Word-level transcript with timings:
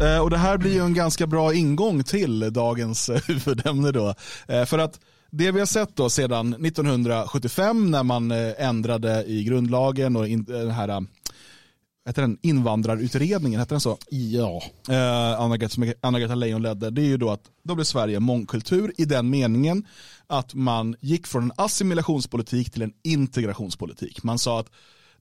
eh, 0.00 0.18
och 0.18 0.30
det 0.30 0.36
här 0.36 0.58
blir 0.58 0.72
ju 0.72 0.80
en 0.80 0.94
ganska 0.94 1.26
bra 1.26 1.54
ingång 1.54 2.04
till 2.04 2.52
dagens 2.52 3.08
eh, 3.08 3.20
huvudämne 3.26 3.92
då. 3.92 4.14
Eh, 4.48 4.64
för 4.64 4.78
att 4.78 5.00
det 5.30 5.50
vi 5.50 5.58
har 5.58 5.66
sett 5.66 5.96
då 5.96 6.10
sedan 6.10 6.54
1975 6.54 7.90
när 7.90 8.02
man 8.02 8.30
ändrade 8.58 9.24
i 9.24 9.44
grundlagen 9.44 10.16
och 10.16 10.28
den 10.28 10.70
här 10.70 11.06
heter 12.06 12.22
den, 12.22 12.38
invandrarutredningen, 12.42 13.60
heter 13.60 13.74
den 13.74 13.80
så? 13.80 13.98
Ja. 14.08 14.62
Eh, 14.88 15.40
Anna-Greta 16.00 16.34
Leijon 16.34 16.62
ledde, 16.62 16.90
det 16.90 17.00
är 17.00 17.06
ju 17.06 17.16
då 17.16 17.30
att 17.30 17.42
då 17.62 17.74
blev 17.74 17.84
Sverige 17.84 18.20
mångkultur 18.20 18.92
i 18.98 19.04
den 19.04 19.30
meningen 19.30 19.86
att 20.26 20.54
man 20.54 20.96
gick 21.00 21.26
från 21.26 21.42
en 21.42 21.52
assimilationspolitik 21.56 22.70
till 22.72 22.82
en 22.82 22.92
integrationspolitik. 23.02 24.22
Man 24.22 24.38
sa 24.38 24.60
att 24.60 24.70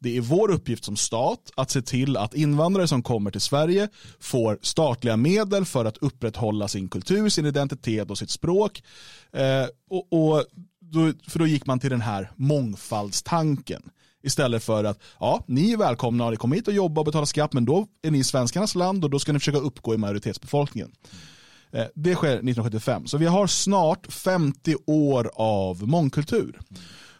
det 0.05 0.17
är 0.17 0.21
vår 0.21 0.51
uppgift 0.51 0.83
som 0.83 0.97
stat 0.97 1.51
att 1.55 1.71
se 1.71 1.81
till 1.81 2.17
att 2.17 2.33
invandrare 2.33 2.87
som 2.87 3.03
kommer 3.03 3.31
till 3.31 3.41
Sverige 3.41 3.89
får 4.19 4.59
statliga 4.61 5.17
medel 5.17 5.65
för 5.65 5.85
att 5.85 5.97
upprätthålla 5.97 6.67
sin 6.67 6.89
kultur, 6.89 7.29
sin 7.29 7.45
identitet 7.45 8.11
och 8.11 8.17
sitt 8.17 8.29
språk. 8.29 8.83
Eh, 9.31 9.65
och, 9.89 10.13
och 10.13 10.43
då, 10.79 11.13
för 11.27 11.39
då 11.39 11.47
gick 11.47 11.65
man 11.65 11.79
till 11.79 11.89
den 11.89 12.01
här 12.01 12.31
mångfaldstanken. 12.35 13.81
Istället 14.23 14.63
för 14.63 14.83
att, 14.83 14.99
ja, 15.19 15.43
ni 15.47 15.71
är 15.71 15.77
välkomna 15.77 16.25
och 16.25 16.31
ni 16.31 16.37
kommer 16.37 16.55
hit 16.55 16.67
och 16.67 16.73
jobba 16.73 17.01
och 17.01 17.05
betala 17.05 17.25
skatt, 17.25 17.53
men 17.53 17.65
då 17.65 17.87
är 18.01 18.11
ni 18.11 18.19
i 18.19 18.23
svenskarnas 18.23 18.75
land 18.75 19.03
och 19.03 19.09
då 19.09 19.19
ska 19.19 19.33
ni 19.33 19.39
försöka 19.39 19.57
uppgå 19.57 19.93
i 19.93 19.97
majoritetsbefolkningen. 19.97 20.91
Eh, 21.71 21.85
det 21.95 22.15
sker 22.15 22.27
1975, 22.27 23.07
så 23.07 23.17
vi 23.17 23.25
har 23.25 23.47
snart 23.47 24.13
50 24.13 24.75
år 24.85 25.31
av 25.35 25.87
mångkultur. 25.87 26.59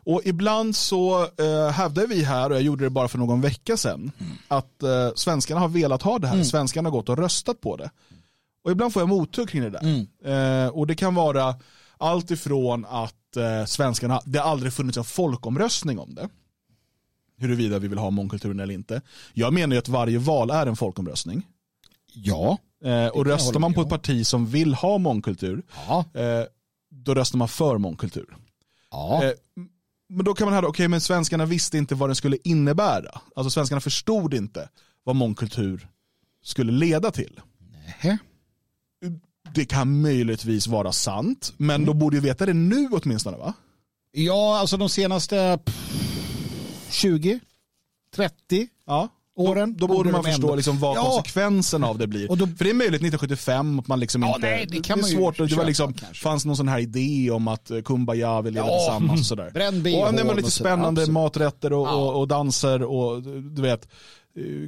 Och 0.06 0.22
ibland 0.26 0.76
så 0.76 1.24
eh, 1.24 1.70
hävdar 1.72 2.08
vi 2.08 2.24
här, 2.24 2.50
och 2.50 2.56
jag 2.56 2.64
gjorde 2.64 2.84
det 2.84 2.90
bara 2.90 3.08
för 3.08 3.18
någon 3.18 3.42
vecka 3.42 3.78
sedan, 3.78 4.12
att 4.48 4.84
eh, 4.84 5.14
svenskarna 5.16 5.60
har 5.60 5.68
velat 5.68 6.02
ha 6.02 6.20
det 6.20 6.28
här. 6.28 6.34
Mm. 6.34 6.46
Svenskarna 6.46 6.90
har 6.90 6.92
gått 6.92 7.10
och 7.10 7.18
röstat 7.18 7.62
på 7.62 7.78
det. 7.78 7.90
Och 8.64 8.72
ibland 8.72 8.94
får 8.94 9.02
jag 9.02 9.10
mothugg 9.10 9.50
kring 9.50 9.62
det 9.62 9.70
där. 9.70 9.84
Mm. 9.84 10.08
Eh, 10.66 10.70
och 10.70 10.88
det 10.88 10.96
kan 10.96 11.16
vara 11.16 11.56
allt 11.98 12.32
ifrån 12.32 12.86
att 12.86 13.38
eh, 13.38 13.66
svenskarna, 13.66 14.22
det 14.26 14.40
har 14.40 14.52
aldrig 14.52 14.74
funnits 14.74 14.98
en 14.98 15.04
folkomröstning 15.04 16.00
om 16.00 16.16
det 16.16 16.30
huruvida 17.38 17.80
vi 17.80 17.88
vill 17.88 17.98
ha 17.98 18.10
mångkulturen 18.10 18.60
eller 18.60 18.74
inte. 18.74 19.02
Jag 19.34 19.54
menar 19.54 19.76
ju 19.76 19.80
att 19.80 19.88
varje 19.88 20.18
val 20.18 20.50
är 20.50 20.68
en 20.68 20.76
folkomröstning. 20.76 21.48
Ja. 22.14 22.58
Eh, 22.84 23.08
och 23.08 23.26
röstar 23.26 23.60
man 23.60 23.74
på 23.74 23.82
ett 23.82 23.90
parti 23.90 24.28
som 24.28 24.46
vill 24.46 24.74
ha 24.74 24.98
mångkultur, 24.98 25.64
ja. 25.88 26.06
eh, 26.14 26.46
då 26.90 27.14
röstar 27.14 27.38
man 27.38 27.48
för 27.48 27.78
mångkultur. 27.78 28.38
Ja. 28.92 29.34
Men 30.10 30.26
då 30.26 30.34
kan 30.34 30.46
man 30.46 30.54
höra, 30.54 30.68
okej 30.68 30.70
okay, 30.70 30.88
men 30.88 31.02
svenskarna 31.02 31.46
visste 31.46 31.78
inte 31.78 31.96
vad 31.96 32.10
den 32.10 32.16
skulle 32.16 32.38
innebära. 32.44 33.22
Alltså 33.36 33.50
svenskarna 33.50 33.82
förstod 33.82 34.34
inte 34.34 34.70
vad 35.04 35.16
mångkultur 35.16 35.88
skulle 36.44 36.72
leda 36.72 37.12
till. 37.12 37.42
Nej. 38.02 38.18
Det 39.56 39.66
kan 39.66 40.02
möjligtvis 40.02 40.68
vara 40.68 40.92
sant, 40.92 41.54
men 41.58 41.76
mm. 41.76 41.86
då 41.86 41.94
borde 41.94 42.16
ju 42.16 42.22
veta 42.22 42.46
det 42.46 42.54
nu 42.54 42.90
åtminstone 42.92 43.38
va? 43.38 43.54
Ja, 44.12 44.58
alltså 44.60 44.78
de 44.78 44.90
senaste 44.90 45.60
20, 46.90 47.40
30 48.16 48.68
ja. 48.86 49.10
Åren. 49.36 49.76
Då, 49.78 49.88
då 49.88 49.94
borde 49.94 50.12
man 50.12 50.24
förstå 50.24 50.56
liksom 50.56 50.80
vad 50.80 50.98
ja. 50.98 51.04
konsekvensen 51.04 51.84
av 51.84 51.98
det 51.98 52.08
blir. 52.08 52.28
Då, 52.28 52.48
För 52.48 52.64
det 52.64 52.70
är 52.70 52.74
möjligt 52.74 53.02
1975 53.02 53.80
att 53.80 53.88
man 53.88 54.00
liksom 54.00 54.22
ja, 54.22 54.36
inte... 54.36 54.48
Nej, 54.48 54.66
det, 54.70 54.82
kan 54.82 54.98
det 54.98 55.04
är 55.04 55.08
svårt. 55.08 55.38
Det 55.38 55.54
var 55.54 55.66
liksom, 55.66 55.94
fanns 56.14 56.46
någon 56.46 56.58
sån 56.58 56.68
här 56.68 56.80
idé 56.80 57.32
om 57.32 57.48
att 57.48 57.72
eh, 57.72 57.82
Kumbaya 57.82 58.42
vill 58.42 58.54
leva 58.54 58.68
ja. 58.68 58.78
tillsammans 58.78 59.20
och 59.20 59.26
sådär. 59.26 59.52
Bränn 59.54 59.78
och, 59.78 60.14
nej, 60.14 60.26
men 60.26 60.36
lite 60.36 60.52
spännande 60.52 61.02
absolut. 61.02 61.14
maträtter 61.14 61.74
och, 61.74 61.88
och, 61.88 62.20
och 62.20 62.28
danser 62.28 62.84
och 62.84 63.24
du 63.24 63.62
vet 63.62 63.88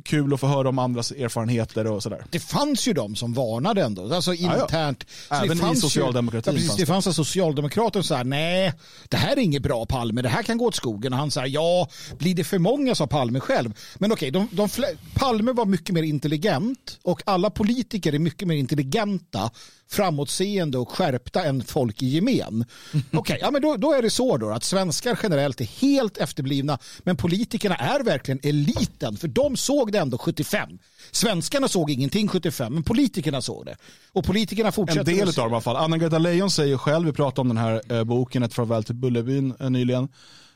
kul 0.03 0.33
att 0.33 0.39
få 0.39 0.47
höra 0.47 0.69
om 0.69 0.79
andras 0.79 1.11
erfarenheter 1.11 1.87
och 1.87 2.03
sådär. 2.03 2.25
Det 2.29 2.39
fanns 2.39 2.87
ju 2.87 2.93
de 2.93 3.15
som 3.15 3.33
varnade 3.33 3.83
ändå, 3.83 4.13
alltså 4.13 4.33
internt. 4.33 5.05
Ja, 5.29 5.35
ja. 5.35 5.45
Även 5.45 5.73
i 5.73 5.75
socialdemokratin. 5.75 6.53
Ju, 6.53 6.59
ja, 6.59 6.63
precis, 6.63 6.77
det 6.77 6.85
fanns 6.85 7.07
alltså 7.07 7.23
socialdemokrater 7.23 8.01
som 8.01 8.17
sa 8.17 8.23
nej, 8.23 8.73
det 9.09 9.17
här 9.17 9.31
är 9.31 9.39
inget 9.39 9.61
bra 9.61 9.85
Palme, 9.85 10.21
det 10.21 10.29
här 10.29 10.43
kan 10.43 10.57
gå 10.57 10.65
åt 10.65 10.75
skogen. 10.75 11.13
Och 11.13 11.19
han 11.19 11.31
sa 11.31 11.45
ja, 11.45 11.89
blir 12.17 12.35
det 12.35 12.43
för 12.43 12.59
många, 12.59 12.95
sa 12.95 13.07
Palme 13.07 13.39
själv. 13.39 13.73
Men 13.95 14.11
okej, 14.11 14.31
de, 14.31 14.47
de, 14.51 14.69
Palme 15.13 15.51
var 15.51 15.65
mycket 15.65 15.95
mer 15.95 16.03
intelligent 16.03 16.99
och 17.03 17.21
alla 17.25 17.49
politiker 17.49 18.15
är 18.15 18.19
mycket 18.19 18.47
mer 18.47 18.55
intelligenta 18.55 19.51
framåtseende 19.87 20.77
och 20.77 20.91
skärpta 20.91 21.43
än 21.43 21.63
folk 21.63 22.03
i 22.03 22.07
gemen. 22.07 22.65
Okej, 22.93 23.19
okay, 23.19 23.37
ja, 23.41 23.51
men 23.51 23.61
då, 23.61 23.75
då, 23.75 23.93
är 23.93 24.01
det 24.01 24.09
så 24.09 24.37
då 24.37 24.49
att 24.49 24.63
svenskar 24.63 25.19
generellt 25.23 25.61
är 25.61 25.65
helt 25.65 26.17
efterblivna 26.17 26.79
men 26.99 27.17
politikerna 27.17 27.75
är 27.75 28.03
verkligen 28.03 28.39
eliten 28.43 29.17
för 29.17 29.27
de 29.27 29.57
såg 29.57 29.91
det 29.91 29.99
ändå 29.99 30.17
75. 30.17 30.69
Svenskarna 31.11 31.67
såg 31.67 31.91
ingenting 31.91 32.27
75 32.27 32.73
men 32.73 32.83
politikerna 32.83 33.41
såg 33.41 33.65
det. 33.65 33.77
Och 34.11 34.25
politikerna 34.25 34.71
fortsätter. 34.71 35.11
En 35.11 35.17
del 35.17 35.27
av 35.27 35.33
dem 35.33 35.51
i 35.51 35.53
alla 35.53 35.61
fall. 35.61 35.75
Anna-Greta 35.75 36.17
Leijon 36.17 36.51
säger 36.51 36.77
själv, 36.77 37.05
vi 37.05 37.13
pratade 37.13 37.41
om 37.41 37.47
den 37.47 37.57
här 37.57 37.81
eh, 37.93 38.03
boken 38.03 38.43
Ett 38.43 38.53
farväl 38.53 38.83
till 38.83 38.95
Bullerbyn 38.95 39.53
eh, 39.59 39.69
nyligen. 39.69 40.09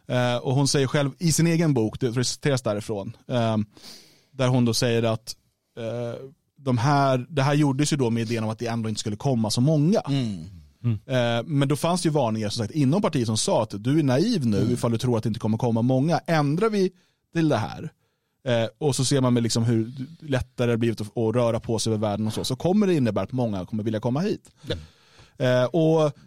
Eh, 0.08 0.36
och 0.36 0.56
hon 0.56 0.68
säger 0.68 0.88
själv 0.88 1.12
i 1.20 1.32
sin 1.32 1.48
egen 1.48 1.74
bok, 1.74 2.00
det 2.00 2.24
citeras 2.24 2.62
därifrån, 2.62 3.18
eh, 3.28 3.58
där 4.32 4.48
hon 4.48 4.66
då 4.66 4.74
säger 4.74 5.04
att 5.04 5.36
eh, 5.78 6.26
de 6.64 6.78
här, 6.78 7.26
det 7.30 7.42
här 7.42 7.54
gjordes 7.54 7.94
ju 7.94 7.98
då 7.98 8.10
med 8.10 8.32
idén 8.32 8.44
om 8.44 8.50
att 8.50 8.60
det 8.60 8.68
ändå 8.68 8.90
inte 8.90 9.00
skulle 9.00 9.16
komma 9.16 9.50
så 9.50 9.62
många. 9.62 10.00
Mm. 10.00 10.46
Mm. 10.84 11.00
Eh, 11.06 11.44
men 11.46 11.68
då 11.68 11.76
fanns 11.76 12.02
det 12.02 12.08
ju 12.08 12.14
varningar 12.14 12.50
som 12.50 12.64
sagt, 12.64 12.76
inom 12.76 13.02
partiet 13.02 13.28
som 13.28 13.38
sa 13.38 13.64
att 13.64 13.84
du 13.84 14.00
är 14.00 14.04
naiv 14.04 14.46
nu 14.46 14.62
mm. 14.62 14.74
ifall 14.74 14.92
du 14.92 14.98
tror 14.98 15.18
att 15.18 15.24
det 15.24 15.28
inte 15.28 15.40
kommer 15.40 15.58
komma 15.58 15.82
många. 15.82 16.20
Ändrar 16.28 16.70
vi 16.70 16.92
till 17.34 17.50
det 17.50 17.58
här 17.58 17.92
eh, 18.48 18.70
och 18.78 18.96
så 18.96 19.06
ser 19.06 19.22
man 19.22 19.34
med 19.34 19.44
liksom 19.44 19.64
hur 19.64 19.92
lättare 20.20 20.72
det 20.72 20.78
blivit 20.78 21.02
att, 21.02 21.18
att, 21.18 21.36
röra 21.36 21.60
på 21.60 21.80
sig 21.80 21.94
över 21.94 22.08
världen 22.08 22.28
och 22.28 22.34
så, 22.34 22.44
så 22.44 22.56
kommer 22.56 22.88
det 22.88 22.94
innebära 22.94 23.24
att 23.24 23.32
många 23.32 23.66
kommer 23.66 23.84
vilja 23.84 24.00
komma 24.00 24.20
hit. 24.20 24.52
Eh, 25.38 25.64
och 25.64 26.18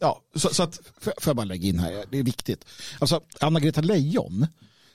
Ja, 0.00 0.20
så, 0.34 0.54
så 0.54 0.62
att... 0.62 0.80
Får 1.00 1.12
jag 1.26 1.36
bara 1.36 1.44
lägga 1.44 1.68
in 1.68 1.78
här, 1.78 2.04
det 2.10 2.18
är 2.18 2.22
viktigt. 2.22 2.64
Alltså, 2.98 3.20
Anna-Greta 3.40 3.80
Leijon, 3.80 4.46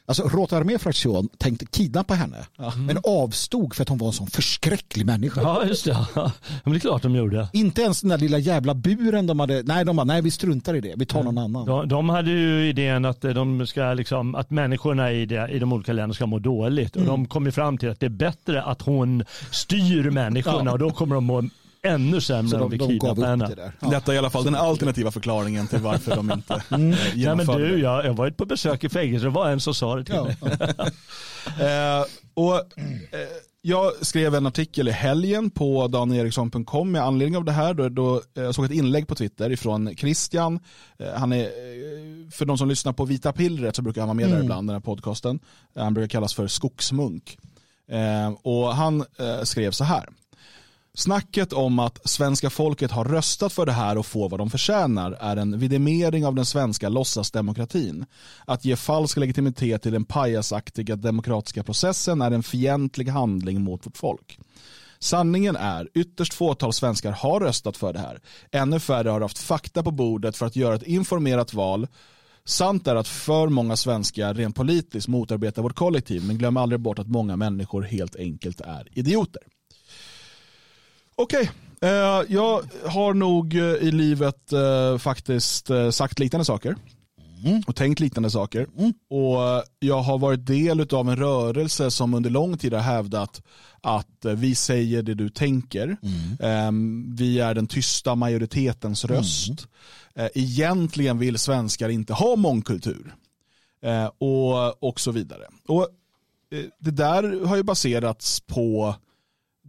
Alltså 0.09 0.23
Rota 0.23 0.57
armé-fraktion 0.57 1.29
tänkte 1.37 1.65
kidnappa 1.65 2.13
henne 2.13 2.37
mm. 2.59 2.85
men 2.85 2.97
avstod 3.03 3.75
för 3.75 3.81
att 3.81 3.89
hon 3.89 3.97
var 3.97 4.07
en 4.07 4.13
sån 4.13 4.27
förskräcklig 4.27 5.05
människa. 5.05 5.41
Ja, 5.41 5.65
just 5.65 5.85
det. 5.85 5.97
Men 6.63 6.73
det 6.73 6.77
är 6.77 6.79
klart 6.79 7.01
de 7.01 7.15
gjorde. 7.15 7.47
Inte 7.53 7.81
ens 7.81 8.01
den 8.01 8.09
där 8.09 8.17
lilla 8.17 8.37
jävla 8.37 8.73
buren 8.73 9.27
de 9.27 9.39
hade. 9.39 9.63
Nej, 9.63 9.85
de 9.85 9.95
bara, 9.95 10.03
nej 10.03 10.21
vi 10.21 10.31
struntar 10.31 10.73
i 10.73 10.81
det. 10.81 10.93
Vi 10.97 11.05
tar 11.05 11.23
någon 11.23 11.37
annan. 11.37 11.65
De, 11.65 11.87
de 11.87 12.09
hade 12.09 12.31
ju 12.31 12.69
idén 12.69 13.05
att, 13.05 13.21
de 13.21 13.67
ska 13.67 13.93
liksom, 13.93 14.35
att 14.35 14.49
människorna 14.49 15.11
i, 15.11 15.25
det, 15.25 15.47
i 15.49 15.59
de 15.59 15.73
olika 15.73 15.93
länderna 15.93 16.13
ska 16.13 16.25
må 16.25 16.39
dåligt. 16.39 16.95
Och 16.95 17.01
mm. 17.01 17.07
de 17.07 17.25
kom 17.25 17.45
ju 17.45 17.51
fram 17.51 17.77
till 17.77 17.89
att 17.89 17.99
det 17.99 18.05
är 18.05 18.09
bättre 18.09 18.63
att 18.63 18.81
hon 18.81 19.23
styr 19.51 20.09
människorna 20.09 20.65
ja. 20.65 20.71
och 20.71 20.79
då 20.79 20.91
kommer 20.91 21.15
de 21.15 21.25
må 21.25 21.43
ännu 21.83 22.21
sämre 22.21 22.61
om 22.61 22.69
vi 22.69 22.79
kidnappar 22.79 23.27
henne. 23.27 23.47
Det 23.55 23.71
ja. 23.79 23.89
Detta 23.89 24.11
är 24.11 24.15
i 24.15 24.17
alla 24.17 24.29
fall 24.29 24.43
den 24.43 24.55
alternativa 24.55 25.11
förklaringen 25.11 25.67
till 25.67 25.79
varför 25.79 26.15
de 26.15 26.31
inte 26.31 26.63
mm. 26.69 26.89
Nej, 27.15 27.35
men 27.35 27.45
du, 27.45 27.79
jag, 27.79 28.05
jag 28.05 28.13
varit 28.13 28.37
på 28.37 28.45
besök 28.45 28.83
i 28.83 28.89
fängelse 28.89 29.27
och 29.27 29.33
var 29.33 29.49
en 29.49 29.59
som 29.59 29.73
sa 29.73 29.95
det 29.95 30.03
till 30.03 30.15
ja. 30.15 30.23
mig. 30.23 30.35
eh, 31.69 32.05
och, 32.33 32.55
eh, 32.55 32.63
jag 33.61 34.05
skrev 34.05 34.35
en 34.35 34.45
artikel 34.45 34.87
i 34.87 34.91
helgen 34.91 35.49
på 35.49 35.87
danieriksson.com 35.87 36.91
med 36.91 37.03
anledning 37.03 37.37
av 37.37 37.45
det 37.45 37.51
här. 37.51 37.73
Då, 37.73 37.89
då, 37.89 38.15
eh, 38.15 38.43
jag 38.43 38.55
såg 38.55 38.65
ett 38.65 38.71
inlägg 38.71 39.07
på 39.07 39.15
Twitter 39.15 39.51
ifrån 39.51 39.95
Christian. 39.97 40.59
Eh, 40.99 41.13
han 41.15 41.33
är, 41.33 41.43
eh, 41.43 42.29
för 42.31 42.45
de 42.45 42.57
som 42.57 42.69
lyssnar 42.69 42.93
på 42.93 43.05
Vita 43.05 43.33
pillret 43.33 43.75
så 43.75 43.81
brukar 43.81 44.01
han 44.01 44.07
vara 44.07 44.15
med 44.15 44.25
mm. 44.25 44.37
där 44.37 44.43
ibland, 44.43 44.67
den 44.67 44.73
här 44.73 44.81
podcasten. 44.81 45.39
Han 45.75 45.93
brukar 45.93 46.07
kallas 46.07 46.33
för 46.33 46.47
skogsmunk. 46.47 47.37
Eh, 47.91 48.29
och 48.41 48.75
han 48.75 49.05
skrev 49.43 49.71
så 49.71 49.83
här. 49.83 50.09
Snacket 50.93 51.53
om 51.53 51.79
att 51.79 52.09
svenska 52.09 52.49
folket 52.49 52.91
har 52.91 53.05
röstat 53.05 53.53
för 53.53 53.65
det 53.65 53.71
här 53.71 53.97
och 53.97 54.05
får 54.05 54.29
vad 54.29 54.39
de 54.39 54.49
förtjänar 54.49 55.11
är 55.11 55.37
en 55.37 55.59
vidimering 55.59 56.25
av 56.25 56.35
den 56.35 56.45
svenska 56.45 56.89
låtsasdemokratin. 56.89 58.05
Att 58.45 58.65
ge 58.65 58.75
falsk 58.75 59.17
legitimitet 59.17 59.81
till 59.81 59.91
den 59.91 60.05
pajasaktiga 60.05 60.95
demokratiska 60.95 61.63
processen 61.63 62.21
är 62.21 62.31
en 62.31 62.43
fientlig 62.43 63.07
handling 63.07 63.61
mot 63.61 63.85
vårt 63.85 63.97
folk. 63.97 64.39
Sanningen 64.99 65.55
är, 65.55 65.89
ytterst 65.93 66.33
fåtal 66.33 66.73
svenskar 66.73 67.11
har 67.11 67.39
röstat 67.39 67.77
för 67.77 67.93
det 67.93 67.99
här. 67.99 68.21
Ännu 68.51 68.79
färre 68.79 69.09
har 69.09 69.21
haft 69.21 69.39
fakta 69.39 69.83
på 69.83 69.91
bordet 69.91 70.37
för 70.37 70.45
att 70.45 70.55
göra 70.55 70.75
ett 70.75 70.83
informerat 70.83 71.53
val. 71.53 71.87
Sant 72.45 72.87
är 72.87 72.95
att 72.95 73.07
för 73.07 73.47
många 73.47 73.75
svenskar 73.75 74.33
rent 74.33 74.55
politiskt 74.55 75.07
motarbetar 75.07 75.61
vårt 75.61 75.75
kollektiv, 75.75 76.25
men 76.25 76.37
glöm 76.37 76.57
aldrig 76.57 76.81
bort 76.81 76.99
att 76.99 77.07
många 77.07 77.35
människor 77.35 77.81
helt 77.81 78.15
enkelt 78.15 78.61
är 78.61 78.87
idioter. 78.91 79.41
Okej, 81.21 81.49
okay. 81.81 81.89
uh, 81.91 82.19
eh, 82.19 82.25
jag 82.29 82.63
har 82.85 83.13
nog 83.13 83.53
uh, 83.53 83.61
i 83.61 83.91
livet 83.91 84.53
uh, 84.53 84.97
faktiskt 84.97 85.69
sagt 85.91 86.19
liknande 86.19 86.45
saker. 86.45 86.75
Mm. 87.45 87.63
Och 87.67 87.75
tänkt 87.75 87.99
liknande 87.99 88.29
saker. 88.29 88.67
Mm. 88.77 88.93
Och 89.09 89.63
jag 89.79 90.01
har 90.01 90.17
varit 90.17 90.45
del 90.45 90.87
av 90.93 91.09
en 91.09 91.15
rörelse 91.15 91.91
som 91.91 92.13
under 92.13 92.29
lång 92.29 92.57
tid 92.57 92.73
har 92.73 92.81
hävdat 92.81 93.41
att 93.81 94.25
vi 94.35 94.55
säger 94.55 95.01
det 95.01 95.13
du 95.13 95.29
tänker. 95.29 95.97
Mm. 96.39 96.67
Um, 96.67 97.15
vi 97.15 97.39
är 97.39 97.53
den 97.53 97.67
tysta 97.67 98.15
majoritetens 98.15 99.05
mm. 99.05 99.17
röst. 99.17 99.67
egentligen 100.33 101.19
vill 101.19 101.37
svenskar 101.37 101.89
inte 101.89 102.13
ha 102.13 102.35
mångkultur. 102.35 103.15
och, 104.17 104.83
och 104.83 104.99
så 104.99 105.11
vidare. 105.11 105.43
Och 105.67 105.87
det 106.79 106.91
där 106.91 107.45
har 107.45 107.55
ju 107.55 107.63
baserats 107.63 108.39
på 108.39 108.95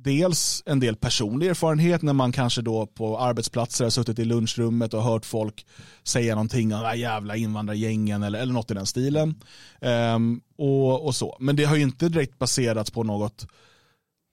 dels 0.03 0.63
en 0.67 0.81
del 0.81 0.97
personlig 0.97 1.49
erfarenhet 1.49 2.03
när 2.03 2.13
man 2.13 2.33
kanske 2.33 2.63
då 2.63 2.87
på 2.87 3.19
arbetsplatser 3.19 3.85
har 3.85 3.91
suttit 3.91 4.19
i 4.19 4.25
lunchrummet 4.25 4.95
och 4.95 5.03
hört 5.03 5.25
folk 5.25 5.67
säga 6.03 6.35
någonting 6.35 6.75
om 6.75 6.83
de 6.83 6.99
jävla 6.99 7.37
invandrargängen 7.37 8.23
eller, 8.23 8.39
eller 8.39 8.53
något 8.53 8.71
i 8.71 8.75
den 8.75 8.87
stilen. 8.87 9.43
Um, 9.81 10.41
och, 10.59 11.07
och 11.07 11.15
så. 11.15 11.37
Men 11.41 11.57
det 11.57 11.65
har 11.65 11.77
ju 11.77 11.83
inte 11.83 12.09
direkt 12.09 12.39
baserats 12.39 12.91
på 12.91 13.03
något 13.03 13.47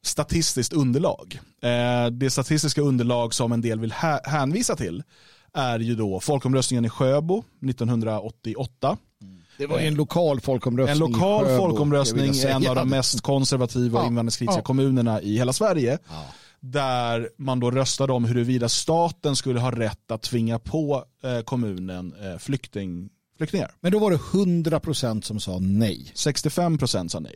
statistiskt 0.06 0.74
underlag. 0.74 1.40
Uh, 1.66 2.12
det 2.12 2.30
statistiska 2.30 2.82
underlag 2.82 3.34
som 3.34 3.52
en 3.52 3.62
del 3.62 3.80
vill 3.80 3.94
hänvisa 4.24 4.76
till 4.76 5.04
är 5.54 5.80
ju 5.80 5.96
då 5.96 6.20
folkomröstningen 6.20 6.86
i 6.86 6.90
Sjöbo 6.90 7.44
1988 7.70 8.98
det 9.58 9.68
var 9.68 9.80
en 9.80 9.96
lokal 9.96 10.40
folkomröstning. 10.40 11.08
En 11.08 11.12
lokal 11.12 11.46
Sjöbo, 11.46 11.58
folkomröstning 11.58 12.34
i 12.34 12.46
en 12.46 12.68
av 12.68 12.76
de 12.76 12.90
mest 12.90 13.22
konservativa 13.22 14.00
ja. 14.00 14.08
invandringskritiska 14.08 14.60
ja. 14.60 14.64
kommunerna 14.64 15.22
i 15.22 15.38
hela 15.38 15.54
Sverige. 15.54 15.98
Ja. 16.10 16.26
Där 16.60 17.30
man 17.38 17.60
då 17.60 17.72
röstade 17.72 18.14
om 18.14 18.26
huruvida 18.26 18.70
staten 18.70 19.36
skulle 19.36 19.60
ha 19.60 19.72
rätt 19.72 20.12
att 20.12 20.22
tvinga 20.22 20.60
på 20.60 21.04
eh, 21.24 21.40
kommunen 21.40 22.14
eh, 22.24 22.38
flykting, 22.38 23.10
flyktingar. 23.38 23.72
Men 23.82 23.92
då 23.92 24.00
var 24.00 24.12
det 24.12 24.18
100% 24.18 25.22
som 25.22 25.40
sa 25.40 25.60
nej. 25.60 26.12
65% 26.16 27.08
sa 27.08 27.20
nej. 27.20 27.36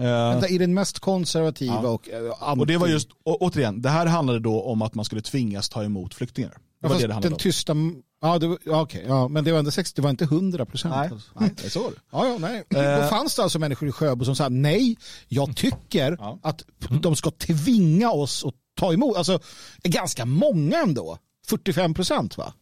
Uh, 0.00 0.52
I 0.52 0.58
den 0.58 0.74
mest 0.74 0.98
konservativa 0.98 1.80
ja. 1.82 1.88
och 1.88 2.08
uh, 2.08 2.42
anti... 2.42 2.62
Och 2.62 2.66
det 2.66 2.76
var 2.76 2.86
just, 2.86 3.08
återigen, 3.24 3.82
det 3.82 3.88
här 3.88 4.06
handlade 4.06 4.40
då 4.40 4.62
om 4.62 4.82
att 4.82 4.94
man 4.94 5.04
skulle 5.04 5.22
tvingas 5.22 5.68
ta 5.68 5.84
emot 5.84 6.14
flyktingar. 6.14 6.56
Var 6.88 7.00
det 7.00 7.06
det 7.06 7.20
den 7.20 7.32
om. 7.32 7.38
tysta 7.38 7.74
Ja, 8.20 8.38
det, 8.38 8.58
ja, 8.64 8.82
okay, 8.82 9.02
ja, 9.06 9.28
men 9.28 9.44
det 9.44 9.52
var, 9.52 9.58
inte 9.58 9.70
60, 9.70 9.96
det 9.96 10.02
var 10.02 10.10
inte 10.10 10.24
100 10.24 10.66
procent. 10.66 10.94
Nej, 10.94 11.08
alltså. 11.12 11.30
nej, 11.40 11.50
det 11.56 11.64
är 11.64 11.70
så. 11.70 11.92
Ja, 12.12 12.26
ja, 12.26 12.38
nej. 12.38 12.64
Eh. 12.70 13.02
Då 13.02 13.08
fanns 13.08 13.36
det 13.36 13.42
alltså 13.42 13.58
människor 13.58 13.88
i 13.88 13.92
Sjöbo 13.92 14.24
som 14.24 14.36
sa 14.36 14.48
nej, 14.48 14.96
jag 15.28 15.56
tycker 15.56 16.16
ja. 16.20 16.38
att 16.42 16.64
de 17.02 17.16
ska 17.16 17.30
tvinga 17.30 18.10
oss 18.10 18.44
att 18.44 18.54
ta 18.76 18.92
emot. 18.92 19.16
Alltså, 19.16 19.38
ganska 19.82 20.24
många 20.24 20.78
ändå. 20.82 21.18
45 21.46 21.94
procent 21.94 22.38
va? 22.38 22.52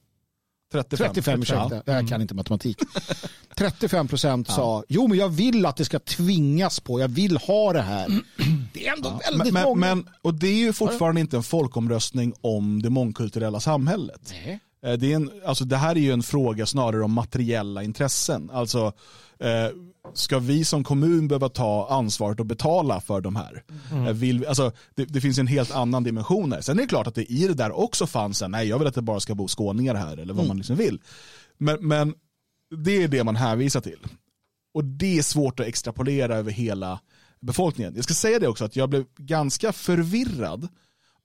35, 0.83 1.09
35 1.15 1.43
ursäkta, 1.43 1.83
ja. 1.87 1.93
jag 1.93 2.09
kan 2.09 2.21
inte 2.23 2.35
matematik. 2.35 2.79
35 3.57 4.09
procent 4.09 4.47
ja. 4.49 4.55
sa, 4.55 4.85
jo 4.89 5.09
men 5.09 5.19
jag 5.19 5.29
vill 5.29 5.67
att 5.67 5.77
det 5.77 5.85
ska 5.85 5.99
tvingas 5.99 6.81
på, 6.81 7.01
jag 7.01 7.09
vill 7.09 7.37
ha 7.37 7.73
det 7.73 7.83
här. 7.83 8.07
Det 8.73 8.87
är 8.87 8.97
ändå 8.97 9.09
ja. 9.09 9.31
väldigt 9.31 9.53
men, 9.53 9.63
många. 9.63 9.81
Men, 9.81 10.09
och 10.23 10.35
det 10.35 10.47
är 10.47 10.59
ju 10.59 10.73
fortfarande 10.73 11.21
inte 11.21 11.37
en 11.37 11.43
folkomröstning 11.43 12.35
om 12.41 12.83
det 12.83 12.91
mångkulturella 12.91 13.61
samhället. 13.61 14.35
Nej. 14.47 14.61
Eh, 14.85 14.93
det, 14.93 15.13
är 15.13 15.17
en, 15.17 15.31
alltså 15.45 15.65
det 15.65 15.77
här 15.77 15.97
är 15.97 16.01
ju 16.01 16.13
en 16.13 16.23
fråga 16.23 16.67
snarare 16.67 17.05
om 17.05 17.13
materiella 17.13 17.83
intressen. 17.83 18.51
Alltså, 18.51 18.93
eh, 19.39 19.69
ska 20.15 20.39
vi 20.39 20.65
som 20.65 20.85
kommun 20.85 21.29
behöva 21.29 21.49
ta 21.49 21.89
ansvaret 21.91 22.41
och 22.41 22.47
betala 22.47 23.01
för 23.01 23.21
de 23.21 23.37
här? 23.37 23.65
Mm. 23.93 24.07
Eh, 24.07 24.13
vill, 24.13 24.47
alltså, 24.47 24.73
det, 24.95 25.05
det, 25.05 25.21
finns 25.21 25.39
en 25.39 25.47
helt 25.47 25.71
annan 25.71 26.05
dimension 26.05 26.53
här. 26.53 26.61
Sen 26.61 26.79
är 26.79 26.83
det 26.83 26.89
klart 26.89 27.07
att 27.07 27.15
det 27.15 27.33
i 27.33 27.47
det 27.47 27.55
där 27.55 27.73
också 27.73 28.07
fanns 28.07 28.43
en, 28.43 28.51
nej 28.51 28.69
jag 28.69 28.79
vill 28.79 28.89
att 28.89 28.95
det 28.95 29.03
bara 29.03 29.21
ska 29.21 29.35
bo 29.35 29.49
skåningar 29.49 29.95
här 29.95 30.13
eller 30.13 30.35
vad 30.35 30.45
mm. 30.45 30.49
man 30.49 30.57
liksom 30.57 30.77
vill. 30.77 31.01
Men, 31.59 31.89
men 31.89 32.15
det 32.77 33.03
är 33.03 33.09
det 33.09 33.25
man 33.25 33.37
hänvisar 33.37 33.81
till. 33.81 33.99
Och 34.75 34.85
det 34.85 35.19
är 35.19 35.23
svårt 35.23 35.61
att 35.61 35.67
extrapolera 35.67 36.37
över 36.37 36.51
hela 36.51 37.01
befolkningen. 37.41 37.93
Jag 37.95 38.05
ska 38.05 38.15
säga 38.15 38.39
det 38.39 38.49
också 38.49 38.65
att 38.65 38.77
jag 38.77 38.91
blev 38.91 39.05
ganska 39.17 39.73
förvirrad 39.73 40.69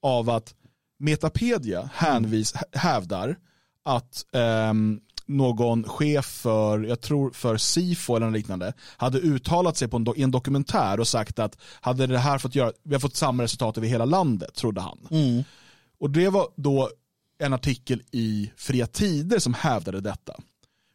av 0.02 0.30
att 0.30 0.54
Metapedia 0.98 1.90
hänvis, 1.94 2.54
hävdar 2.72 3.36
att 3.84 4.24
um, 4.32 5.00
någon 5.26 5.84
chef 5.84 6.26
för, 6.26 6.84
jag 6.84 7.00
tror 7.00 7.30
för 7.30 7.56
SIFO 7.56 8.16
eller 8.16 8.26
något 8.26 8.36
liknande, 8.36 8.72
hade 8.96 9.18
uttalat 9.18 9.76
sig 9.76 9.88
på 9.88 9.96
en, 9.96 10.04
do, 10.04 10.14
i 10.16 10.22
en 10.22 10.30
dokumentär 10.30 11.00
och 11.00 11.08
sagt 11.08 11.38
att 11.38 11.58
hade 11.80 12.06
det 12.06 12.18
här 12.18 12.38
fått 12.38 12.54
göra, 12.54 12.72
vi 12.82 12.94
har 12.94 13.00
fått 13.00 13.16
samma 13.16 13.42
resultat 13.42 13.78
över 13.78 13.88
hela 13.88 14.04
landet, 14.04 14.54
trodde 14.54 14.80
han. 14.80 14.98
Mm. 15.10 15.44
Och 15.98 16.10
det 16.10 16.28
var 16.28 16.48
då 16.56 16.90
en 17.38 17.52
artikel 17.52 18.02
i 18.10 18.52
Fria 18.56 18.86
Tider 18.86 19.38
som 19.38 19.54
hävdade 19.54 20.00
detta. 20.00 20.32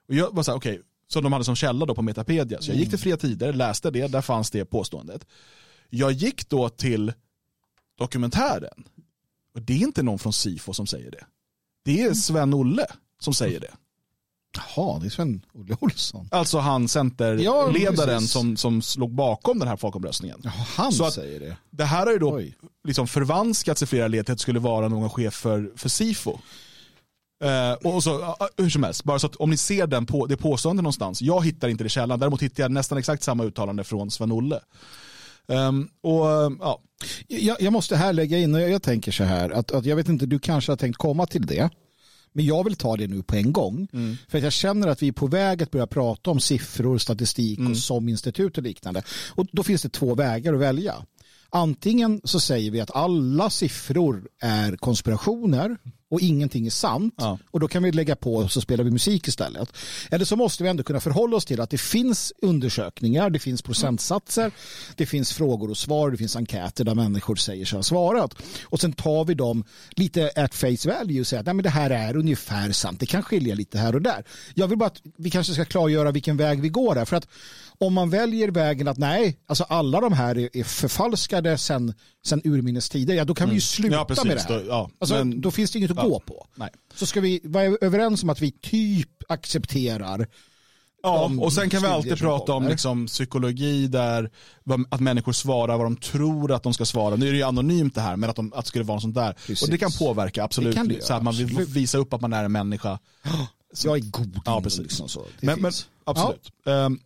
Och 0.07 0.15
jag 0.15 0.35
var 0.35 0.43
så 0.43 0.51
här, 0.51 0.57
okej, 0.57 0.73
okay, 0.73 0.83
som 1.07 1.23
de 1.23 1.33
hade 1.33 1.45
som 1.45 1.55
källa 1.55 1.85
då 1.85 1.95
på 1.95 2.01
Metapedia. 2.01 2.61
Så 2.61 2.71
jag 2.71 2.77
gick 2.77 2.89
till 2.89 2.99
Fria 2.99 3.17
Tider, 3.17 3.53
läste 3.53 3.91
det, 3.91 4.07
där 4.07 4.21
fanns 4.21 4.51
det 4.51 4.65
påståendet. 4.65 5.25
Jag 5.89 6.11
gick 6.11 6.49
då 6.49 6.69
till 6.69 7.13
dokumentären. 7.97 8.83
Och 9.53 9.61
det 9.61 9.73
är 9.73 9.77
inte 9.77 10.03
någon 10.03 10.19
från 10.19 10.33
SIFO 10.33 10.73
som 10.73 10.87
säger 10.87 11.11
det. 11.11 11.25
Det 11.85 12.01
är 12.01 12.13
Sven-Olle 12.13 12.85
som 13.19 13.33
säger 13.33 13.59
det. 13.59 13.71
Jaha, 14.55 14.99
det 14.99 15.05
är 15.05 15.09
Sven-Olle 15.09 15.77
Olsson. 15.79 16.27
Alltså 16.31 16.59
han 16.59 16.87
centerledaren 16.87 18.21
ja, 18.21 18.27
som, 18.27 18.57
som 18.57 18.81
slog 18.81 19.11
bakom 19.11 19.59
den 19.59 19.67
här 19.67 19.77
folkomröstningen. 19.77 20.41
Jaha, 20.43 20.53
han 20.75 20.91
Så 20.91 21.11
säger 21.11 21.39
det. 21.39 21.57
Det 21.69 21.85
här 21.85 22.05
har 22.05 22.13
ju 22.13 22.19
då 22.19 22.41
liksom 22.87 23.07
förvanskats 23.07 23.83
i 23.83 23.85
flera 23.85 24.07
led 24.07 24.25
till 24.25 24.33
att 24.33 24.37
det 24.37 24.41
skulle 24.41 24.59
vara 24.59 24.87
någon 24.87 25.09
chef 25.09 25.33
för, 25.33 25.71
för 25.75 25.89
SIFO. 25.89 26.39
Uh, 27.43 27.93
och 27.93 28.03
så, 28.03 28.19
uh, 28.19 28.35
hur 28.57 28.69
som 28.69 28.83
helst, 28.83 29.03
bara 29.03 29.19
så 29.19 29.27
att 29.27 29.35
om 29.35 29.49
ni 29.49 29.57
ser 29.57 29.87
den 29.87 30.05
på, 30.05 30.25
det 30.25 30.37
påståendet 30.37 30.83
någonstans, 30.83 31.21
jag 31.21 31.45
hittar 31.45 31.67
inte 31.67 31.83
det 31.83 31.87
i 31.87 31.89
källan, 31.89 32.19
däremot 32.19 32.41
hittar 32.41 32.63
jag 32.63 32.71
nästan 32.71 32.97
exakt 32.97 33.23
samma 33.23 33.43
uttalande 33.43 33.83
från 33.83 34.11
Sven-Olle. 34.11 34.59
Um, 35.47 35.89
och, 36.01 36.25
uh, 36.25 36.57
ja. 36.59 36.81
jag, 37.27 37.61
jag, 37.61 37.73
måste 37.73 37.95
här 37.95 38.13
lägga 38.13 38.37
in, 38.37 38.55
och 38.55 38.61
jag, 38.61 38.69
jag 38.69 38.83
tänker 38.83 39.11
så 39.11 39.23
här, 39.23 39.49
att, 39.49 39.71
att 39.71 39.85
jag 39.85 39.95
vet 39.95 40.09
inte, 40.09 40.25
du 40.25 40.39
kanske 40.39 40.71
har 40.71 40.77
tänkt 40.77 40.97
komma 40.97 41.25
till 41.25 41.45
det. 41.45 41.69
Men 42.33 42.45
jag 42.45 42.63
vill 42.63 42.75
ta 42.75 42.97
det 42.97 43.07
nu 43.07 43.23
på 43.23 43.35
en 43.35 43.53
gång. 43.53 43.87
Mm. 43.93 44.17
För 44.27 44.37
att 44.37 44.43
jag 44.43 44.53
känner 44.53 44.87
att 44.87 45.03
vi 45.03 45.07
är 45.07 45.11
på 45.11 45.27
väg 45.27 45.63
att 45.63 45.71
börja 45.71 45.87
prata 45.87 46.31
om 46.31 46.39
siffror, 46.39 46.97
statistik 46.97 47.59
mm. 47.59 47.71
och 47.71 47.77
som 47.77 48.09
institut 48.09 48.57
och 48.57 48.63
liknande. 48.63 49.03
Och 49.29 49.47
då 49.51 49.63
finns 49.63 49.81
det 49.81 49.89
två 49.89 50.15
vägar 50.15 50.53
att 50.53 50.59
välja. 50.59 50.95
Antingen 51.49 52.21
så 52.23 52.39
säger 52.39 52.71
vi 52.71 52.81
att 52.81 52.95
alla 52.95 53.49
siffror 53.49 54.27
är 54.41 54.75
konspirationer 54.75 55.77
och 56.11 56.21
ingenting 56.21 56.65
är 56.65 56.71
sant 56.71 57.13
ja. 57.17 57.37
och 57.51 57.59
då 57.59 57.67
kan 57.67 57.83
vi 57.83 57.91
lägga 57.91 58.15
på 58.15 58.35
och 58.35 58.51
så 58.51 58.61
spelar 58.61 58.83
vi 58.83 58.91
musik 58.91 59.27
istället. 59.27 59.69
Eller 60.11 60.25
så 60.25 60.35
måste 60.35 60.63
vi 60.63 60.69
ändå 60.69 60.83
kunna 60.83 60.99
förhålla 60.99 61.37
oss 61.37 61.45
till 61.45 61.61
att 61.61 61.69
det 61.69 61.77
finns 61.77 62.33
undersökningar, 62.41 63.29
det 63.29 63.39
finns 63.39 63.61
procentsatser, 63.61 64.51
det 64.95 65.05
finns 65.05 65.33
frågor 65.33 65.69
och 65.69 65.77
svar, 65.77 66.11
det 66.11 66.17
finns 66.17 66.35
enkäter 66.35 66.83
där 66.83 66.95
människor 66.95 67.35
säger 67.35 67.65
sig 67.65 67.77
ha 67.77 67.83
svarat. 67.83 68.35
Och 68.63 68.79
sen 68.79 68.93
tar 68.93 69.25
vi 69.25 69.33
dem 69.33 69.63
lite 69.89 70.31
at 70.35 70.55
face 70.55 70.89
value 70.89 71.19
och 71.19 71.27
säger 71.27 71.39
att 71.39 71.45
Nej, 71.45 71.55
men 71.55 71.63
det 71.63 71.69
här 71.69 71.89
är 71.89 72.17
ungefär 72.17 72.71
sant, 72.71 72.99
det 72.99 73.05
kan 73.05 73.23
skilja 73.23 73.55
lite 73.55 73.77
här 73.77 73.95
och 73.95 74.01
där. 74.01 74.23
Jag 74.53 74.67
vill 74.67 74.77
bara 74.77 74.87
att 74.87 75.01
vi 75.17 75.29
kanske 75.29 75.53
ska 75.53 75.65
klargöra 75.65 76.11
vilken 76.11 76.37
väg 76.37 76.61
vi 76.61 76.69
går 76.69 76.95
här. 76.95 77.05
För 77.05 77.17
att 77.17 77.27
om 77.77 77.93
man 77.93 78.09
väljer 78.09 78.51
vägen 78.51 78.87
att 78.87 78.97
nej, 78.97 79.39
alltså 79.47 79.63
alla 79.63 80.01
de 80.01 80.13
här 80.13 80.37
är, 80.37 80.57
är 80.57 80.63
förfalskade 80.63 81.57
sen, 81.57 81.93
sen 82.25 82.41
urminnes 82.43 82.89
tider, 82.89 83.13
ja 83.13 83.25
då 83.25 83.33
kan 83.33 83.43
mm. 83.43 83.55
vi 83.55 83.55
ju 83.55 83.57
mm. 83.57 83.61
sluta 83.61 83.95
ja, 84.17 84.23
med 84.25 84.37
det 84.37 84.41
här. 84.41 84.59
Då, 84.59 84.65
ja, 84.67 84.89
alltså, 84.99 85.15
men, 85.15 85.41
då 85.41 85.51
finns 85.51 85.71
det 85.71 85.77
inget 85.77 85.91
att 85.97 86.03
ja, 86.03 86.09
gå 86.09 86.19
på. 86.19 86.47
Nej. 86.55 86.69
Så 86.93 87.05
ska 87.05 87.21
vi 87.21 87.41
vara 87.43 87.63
överens 87.81 88.23
om 88.23 88.29
att 88.29 88.41
vi 88.41 88.51
typ 88.51 89.09
accepterar 89.29 90.27
Ja, 91.05 91.31
och 91.39 91.53
sen 91.53 91.69
kan 91.69 91.81
vi 91.81 91.87
alltid 91.87 92.17
prata 92.17 92.53
om 92.53 92.67
liksom, 92.67 93.05
psykologi 93.05 93.87
där 93.87 94.31
att 94.89 94.99
människor 94.99 95.31
svarar 95.31 95.77
vad 95.77 95.85
de 95.85 95.95
tror 95.95 96.51
att 96.51 96.63
de 96.63 96.73
ska 96.73 96.85
svara. 96.85 97.15
Nu 97.15 97.27
är 97.27 97.31
det 97.31 97.37
ju 97.37 97.43
anonymt 97.43 97.95
det 97.95 98.01
här, 98.01 98.15
men 98.15 98.29
att, 98.29 98.35
de, 98.35 98.53
att 98.53 98.65
det 98.65 98.69
skulle 98.69 98.83
vara 98.83 98.95
något 98.95 99.01
sånt 99.01 99.15
där. 99.15 99.33
Precis. 99.33 99.61
Och 99.63 99.69
det 99.69 99.77
kan 99.77 99.91
påverka, 99.91 100.43
absolut. 100.43 100.75
Kan 100.75 100.95
så 101.01 101.13
att 101.13 101.23
man 101.23 101.33
vill 101.33 101.59
visa 101.59 101.97
upp 101.97 102.13
att 102.13 102.21
man 102.21 102.33
är 102.33 102.43
en 102.43 102.51
människa. 102.51 102.99
Jag 103.83 103.97
är 103.97 104.01
god. 104.01 104.39
Ja, 104.45 104.61
precis. 104.61 104.81
Liksom 104.81 105.09
så. 105.09 105.25
Men, 105.39 105.61
men, 105.61 105.71
absolut. 106.03 106.51
Ja. 106.63 106.85
Um, 106.85 106.99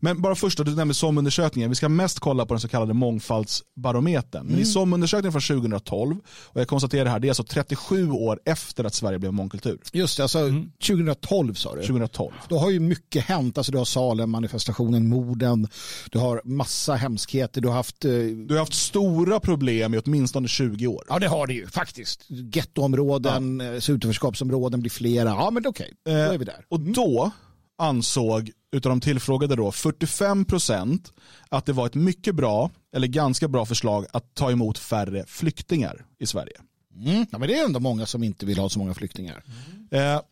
men 0.00 0.22
bara 0.22 0.34
först, 0.34 0.58
då, 0.58 0.64
du 0.64 0.74
nämnde 0.74 0.94
SOM-undersökningen. 0.94 1.68
Vi 1.68 1.74
ska 1.74 1.88
mest 1.88 2.20
kolla 2.20 2.46
på 2.46 2.54
den 2.54 2.60
så 2.60 2.68
kallade 2.68 2.94
mångfaldsbarometern. 2.94 4.46
Men 4.46 4.54
mm. 4.54 4.62
i 4.62 4.64
SOM-undersökningen 4.64 5.32
från 5.32 5.60
2012, 5.60 6.16
och 6.26 6.60
jag 6.60 6.68
konstaterar 6.68 7.04
det 7.04 7.10
här, 7.10 7.18
det 7.18 7.26
är 7.26 7.30
alltså 7.30 7.44
37 7.44 8.10
år 8.10 8.40
efter 8.44 8.84
att 8.84 8.94
Sverige 8.94 9.18
blev 9.18 9.32
mångkultur. 9.32 9.78
Just 9.92 10.16
det, 10.16 10.22
alltså 10.22 10.38
mm. 10.38 10.72
2012 10.86 11.54
sa 11.54 11.74
du. 11.74 11.80
2012. 11.80 12.32
Då 12.48 12.58
har 12.58 12.70
ju 12.70 12.80
mycket 12.80 13.24
hänt. 13.24 13.58
Alltså 13.58 13.72
du 13.72 13.78
har 13.78 13.84
Salem-manifestationen, 13.84 15.08
morden, 15.08 15.68
du 16.10 16.18
har 16.18 16.40
massa 16.44 16.94
hemskheter, 16.94 17.60
du 17.60 17.68
har 17.68 17.74
haft... 17.74 18.04
Eh... 18.04 18.10
Du 18.10 18.54
har 18.54 18.58
haft 18.58 18.74
stora 18.74 19.40
problem 19.40 19.94
i 19.94 19.98
åtminstone 19.98 20.48
20 20.48 20.86
år. 20.86 21.04
Ja, 21.08 21.18
det 21.18 21.28
har 21.28 21.46
det 21.46 21.54
ju 21.54 21.66
faktiskt. 21.66 22.26
Gettoområden, 22.28 23.60
ja. 23.60 23.66
Eh, 23.66 23.90
utanförskapsområden 23.90 24.80
blir 24.80 24.90
flera. 24.90 25.28
Ja, 25.28 25.50
men 25.50 25.66
okej, 25.66 25.92
okay. 26.04 26.24
då 26.26 26.32
är 26.32 26.38
vi 26.38 26.44
där. 26.44 26.54
Mm. 26.54 26.64
Och 26.68 26.80
då 26.80 27.30
ansåg 27.78 28.50
utav 28.72 28.90
de 28.90 29.00
tillfrågade 29.00 29.56
då 29.56 29.72
45 29.72 30.44
procent 30.44 31.12
att 31.48 31.66
det 31.66 31.72
var 31.72 31.86
ett 31.86 31.94
mycket 31.94 32.34
bra 32.34 32.70
eller 32.96 33.06
ganska 33.06 33.48
bra 33.48 33.66
förslag 33.66 34.06
att 34.12 34.34
ta 34.34 34.50
emot 34.50 34.78
färre 34.78 35.24
flyktingar 35.26 36.04
i 36.18 36.26
Sverige. 36.26 36.60
Mm. 36.96 37.26
Ja, 37.30 37.38
men 37.38 37.48
det 37.48 37.58
är 37.58 37.64
ändå 37.64 37.80
många 37.80 38.06
som 38.06 38.22
inte 38.22 38.46
vill 38.46 38.58
ha 38.58 38.68
så 38.68 38.78
många 38.78 38.94
flyktingar. 38.94 39.42
Mm. 39.90 40.16
Eh, 40.16 40.22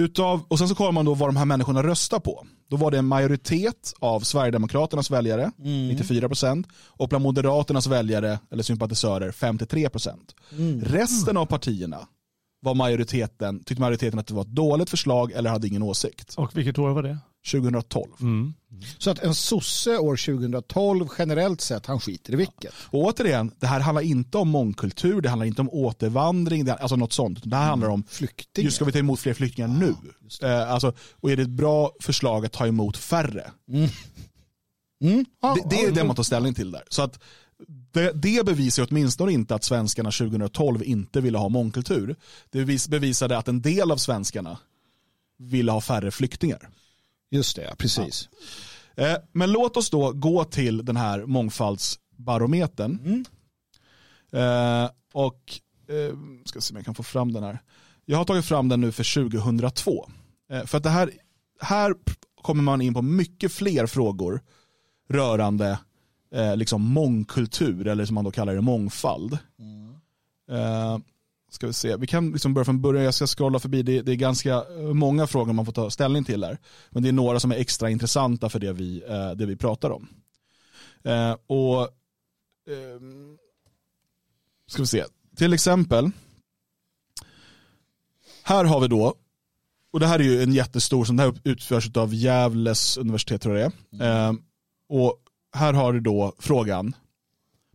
utav, 0.00 0.42
och 0.48 0.58
sen 0.58 0.68
så 0.68 0.74
kollar 0.74 0.92
man 0.92 1.04
då 1.04 1.14
vad 1.14 1.28
de 1.28 1.36
här 1.36 1.44
människorna 1.44 1.82
röstar 1.82 2.20
på. 2.20 2.46
Då 2.68 2.76
var 2.76 2.90
det 2.90 2.98
en 2.98 3.06
majoritet 3.06 3.94
av 3.98 4.20
Sverigedemokraternas 4.20 5.10
väljare, 5.10 5.52
mm. 5.58 5.88
94 5.88 6.28
procent, 6.28 6.66
och 6.74 7.08
bland 7.08 7.22
Moderaternas 7.22 7.86
väljare 7.86 8.38
eller 8.50 8.62
sympatisörer 8.62 9.32
53 9.32 9.88
procent. 9.88 10.34
Mm. 10.58 10.80
Resten 10.80 11.36
av 11.36 11.46
partierna 11.46 12.08
var 12.60 12.74
majoriteten, 12.74 13.58
tyckte 13.64 13.80
majoriteten 13.80 14.18
att 14.18 14.26
det 14.26 14.34
var 14.34 14.42
ett 14.42 14.48
dåligt 14.48 14.90
förslag 14.90 15.32
eller 15.32 15.50
hade 15.50 15.66
ingen 15.66 15.82
åsikt. 15.82 16.34
Och 16.36 16.56
vilket 16.56 16.78
år 16.78 16.90
var 16.90 17.02
det? 17.02 17.18
2012. 17.52 18.10
Mm. 18.20 18.54
Så 18.98 19.10
att 19.10 19.18
en 19.18 19.34
sosse 19.34 19.98
år 19.98 20.16
2012 20.16 21.08
generellt 21.18 21.60
sett, 21.60 21.86
han 21.86 22.00
skiter 22.00 22.32
i 22.32 22.36
vilket. 22.36 22.74
Och 22.86 23.04
återigen, 23.04 23.52
det 23.58 23.66
här 23.66 23.80
handlar 23.80 24.02
inte 24.02 24.38
om 24.38 24.48
mångkultur, 24.48 25.20
det 25.20 25.28
handlar 25.28 25.46
inte 25.46 25.62
om 25.62 25.70
återvandring, 25.70 26.64
det, 26.64 26.74
alltså 26.74 26.96
något 26.96 27.12
sånt. 27.12 27.40
Det 27.44 27.56
här 27.56 27.66
handlar 27.66 27.88
om, 27.88 28.04
Flyktingar. 28.08 28.64
just 28.64 28.76
ska 28.76 28.84
vi 28.84 28.92
ta 28.92 28.98
emot 28.98 29.20
fler 29.20 29.34
flyktingar 29.34 29.68
nu? 29.68 29.94
Eh, 30.42 30.70
alltså, 30.72 30.92
och 31.12 31.30
är 31.30 31.36
det 31.36 31.42
ett 31.42 31.48
bra 31.48 31.92
förslag 32.00 32.46
att 32.46 32.52
ta 32.52 32.66
emot 32.66 32.96
färre? 32.96 33.50
Mm. 35.02 35.24
Ja, 35.42 35.54
Det, 35.54 35.70
det 35.70 35.82
är 35.82 35.88
ja, 35.88 35.94
det 35.94 36.04
man 36.04 36.16
tar 36.16 36.22
ställning 36.22 36.54
till 36.54 36.70
där. 36.70 36.82
Så 36.88 37.02
att 37.02 37.18
det, 37.92 38.12
det 38.12 38.46
bevisar 38.46 38.86
åtminstone 38.90 39.32
inte 39.32 39.54
att 39.54 39.64
svenskarna 39.64 40.10
2012 40.10 40.82
inte 40.82 41.20
ville 41.20 41.38
ha 41.38 41.48
mångkultur. 41.48 42.16
Det 42.50 42.58
bevis, 42.58 42.88
bevisade 42.88 43.38
att 43.38 43.48
en 43.48 43.62
del 43.62 43.90
av 43.90 43.96
svenskarna 43.96 44.58
ville 45.38 45.72
ha 45.72 45.80
färre 45.80 46.10
flyktingar. 46.10 46.68
Just 47.30 47.56
det, 47.56 47.62
ja, 47.62 47.74
precis. 47.78 48.28
Eh, 48.94 49.16
Men 49.32 49.52
låt 49.52 49.76
oss 49.76 49.90
då 49.90 50.12
gå 50.12 50.44
till 50.44 50.84
den 50.84 50.96
här 50.96 51.26
mångfaldsbarometern. 51.26 53.24
Eh, 54.32 54.90
och 55.12 55.52
eh, 55.88 56.16
ska 56.44 56.60
se 56.60 56.72
om 56.72 56.76
jag 56.76 56.84
kan 56.84 56.94
få 56.94 57.02
fram 57.02 57.32
den 57.32 57.42
här. 57.42 57.58
Jag 58.04 58.18
har 58.18 58.24
tagit 58.24 58.44
fram 58.44 58.68
den 58.68 58.80
nu 58.80 58.92
för 58.92 59.30
2002. 59.30 60.08
Eh, 60.50 60.64
för 60.64 60.78
att 60.78 60.84
det 60.84 60.90
här, 60.90 61.10
här 61.60 61.94
kommer 62.42 62.62
man 62.62 62.80
in 62.80 62.94
på 62.94 63.02
mycket 63.02 63.52
fler 63.52 63.86
frågor 63.86 64.40
rörande 65.08 65.78
eh, 66.34 66.56
liksom 66.56 66.82
mångkultur 66.82 67.86
eller 67.86 68.04
som 68.04 68.14
man 68.14 68.24
då 68.24 68.30
kallar 68.30 68.54
det 68.54 68.60
mångfald. 68.60 69.38
Eh, 70.50 70.98
ska 71.50 71.66
vi 71.66 71.72
se, 71.72 71.96
vi 71.96 72.06
kan 72.06 72.32
liksom 72.32 72.54
börja 72.54 72.64
från 72.64 72.80
början, 72.80 73.04
jag 73.04 73.14
ska 73.14 73.26
scrolla 73.26 73.58
förbi, 73.58 73.82
det, 73.82 74.02
det 74.02 74.12
är 74.12 74.16
ganska 74.16 74.54
eh, 74.54 74.94
många 74.94 75.26
frågor 75.26 75.52
man 75.52 75.64
får 75.64 75.72
ta 75.72 75.90
ställning 75.90 76.24
till 76.24 76.40
där. 76.40 76.58
Men 76.90 77.02
det 77.02 77.08
är 77.08 77.12
några 77.12 77.40
som 77.40 77.52
är 77.52 77.56
extra 77.56 77.90
intressanta 77.90 78.48
för 78.48 78.58
det 78.58 78.72
vi, 78.72 79.02
eh, 79.08 79.30
det 79.30 79.46
vi 79.46 79.56
pratar 79.56 79.90
om. 79.90 80.08
Eh, 81.04 81.36
och 81.46 81.82
eh, 81.82 83.00
ska 84.66 84.82
vi 84.82 84.86
se, 84.86 85.04
till 85.36 85.52
exempel, 85.52 86.10
här 88.42 88.64
har 88.64 88.80
vi 88.80 88.88
då, 88.88 89.14
och 89.92 90.00
det 90.00 90.06
här 90.06 90.18
är 90.18 90.24
ju 90.24 90.42
en 90.42 90.52
jättestor, 90.52 91.04
som 91.04 91.16
det 91.16 91.22
här 91.22 91.34
utförs 91.44 91.96
av 91.96 92.14
Gävles 92.14 92.96
universitet 92.96 93.42
tror 93.42 93.58
jag 93.58 93.72
det 93.90 94.04
är. 94.04 94.28
Eh, 94.28 94.34
och 94.88 95.16
här 95.52 95.72
har 95.72 95.92
du 95.92 96.00
då 96.00 96.32
frågan, 96.38 96.96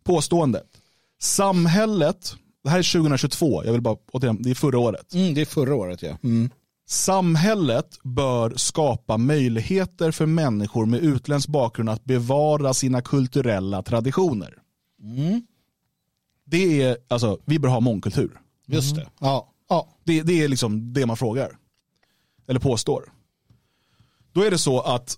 påståendet, 0.04 0.82
samhället, 1.20 2.36
det 2.66 2.72
här 2.72 2.80
är 2.80 2.94
2022, 2.94 3.64
jag 3.66 3.72
vill 3.72 3.82
bara, 3.82 3.98
återigen, 4.12 4.42
det 4.42 4.50
är 4.50 4.56
förra 4.56 4.80
året. 4.80 5.14
Mm, 5.14 5.34
det 5.34 5.42
är 5.42 5.46
förra 5.46 5.76
året 5.76 6.02
ja. 6.02 6.18
Mm. 6.24 6.50
Samhället 6.88 8.00
bör 8.04 8.54
skapa 8.56 9.18
möjligheter 9.18 10.12
för 10.12 10.26
människor 10.26 10.86
med 10.86 11.00
utländsk 11.00 11.50
bakgrund 11.50 11.90
att 11.90 12.06
bevara 12.06 12.74
sina 12.74 13.02
kulturella 13.02 13.84
traditioner. 13.84 14.58
Mm. 15.02 15.42
Det 16.46 16.82
är, 16.82 16.98
alltså, 17.08 17.40
vi 17.46 17.60
bör 17.60 17.70
ha 17.70 17.80
mångkultur. 17.80 18.40
Just 18.68 18.96
det. 18.96 19.08
Ja. 19.20 19.54
ja. 19.70 19.88
Det, 20.04 20.22
det 20.22 20.44
är 20.44 20.48
liksom 20.48 20.94
det 20.94 21.06
man 21.06 21.18
frågar. 21.18 21.58
Eller 22.48 22.60
påstår. 22.60 23.14
Då 24.32 24.42
är 24.42 24.52
det 24.52 24.58
så 24.58 24.82
att 24.82 25.18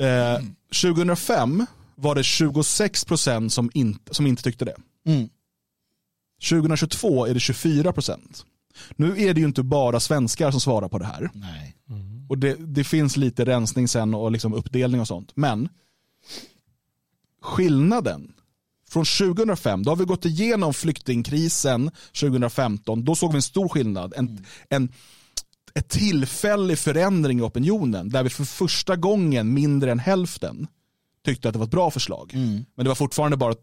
eh, 0.00 0.44
2005 0.82 1.66
var 1.94 2.14
det 2.14 2.22
26% 2.22 3.48
som 3.48 3.70
inte, 3.74 4.14
som 4.14 4.26
inte 4.26 4.42
tyckte 4.42 4.64
det. 4.64 4.76
Mm. 5.06 5.28
2022 6.48 7.26
är 7.26 7.34
det 7.34 7.40
24%. 7.40 8.44
Nu 8.96 9.22
är 9.22 9.34
det 9.34 9.40
ju 9.40 9.46
inte 9.46 9.62
bara 9.62 10.00
svenskar 10.00 10.50
som 10.50 10.60
svarar 10.60 10.88
på 10.88 10.98
det 10.98 11.04
här. 11.04 11.30
Nej. 11.34 11.76
Och 12.28 12.38
det, 12.38 12.56
det 12.58 12.84
finns 12.84 13.16
lite 13.16 13.44
rensning 13.44 13.88
sen 13.88 14.14
och 14.14 14.32
liksom 14.32 14.54
uppdelning 14.54 15.00
och 15.00 15.08
sånt. 15.08 15.32
Men 15.34 15.68
skillnaden 17.42 18.32
från 18.88 19.04
2005, 19.04 19.82
då 19.82 19.90
har 19.90 19.96
vi 19.96 20.04
gått 20.04 20.24
igenom 20.24 20.74
flyktingkrisen 20.74 21.90
2015, 22.20 23.04
då 23.04 23.14
såg 23.14 23.30
vi 23.32 23.36
en 23.36 23.42
stor 23.42 23.68
skillnad. 23.68 24.12
En, 24.16 24.44
en, 24.68 24.92
en 25.74 25.82
tillfällig 25.82 26.78
förändring 26.78 27.38
i 27.38 27.42
opinionen 27.42 28.08
där 28.08 28.22
vi 28.22 28.30
för 28.30 28.44
första 28.44 28.96
gången 28.96 29.54
mindre 29.54 29.92
än 29.92 29.98
hälften 29.98 30.66
tyckte 31.24 31.48
att 31.48 31.52
det 31.52 31.58
var 31.58 31.66
ett 31.66 31.70
bra 31.70 31.90
förslag. 31.90 32.30
Men 32.34 32.84
det 32.84 32.88
var 32.88 32.94
fortfarande 32.94 33.36
bara 33.36 33.54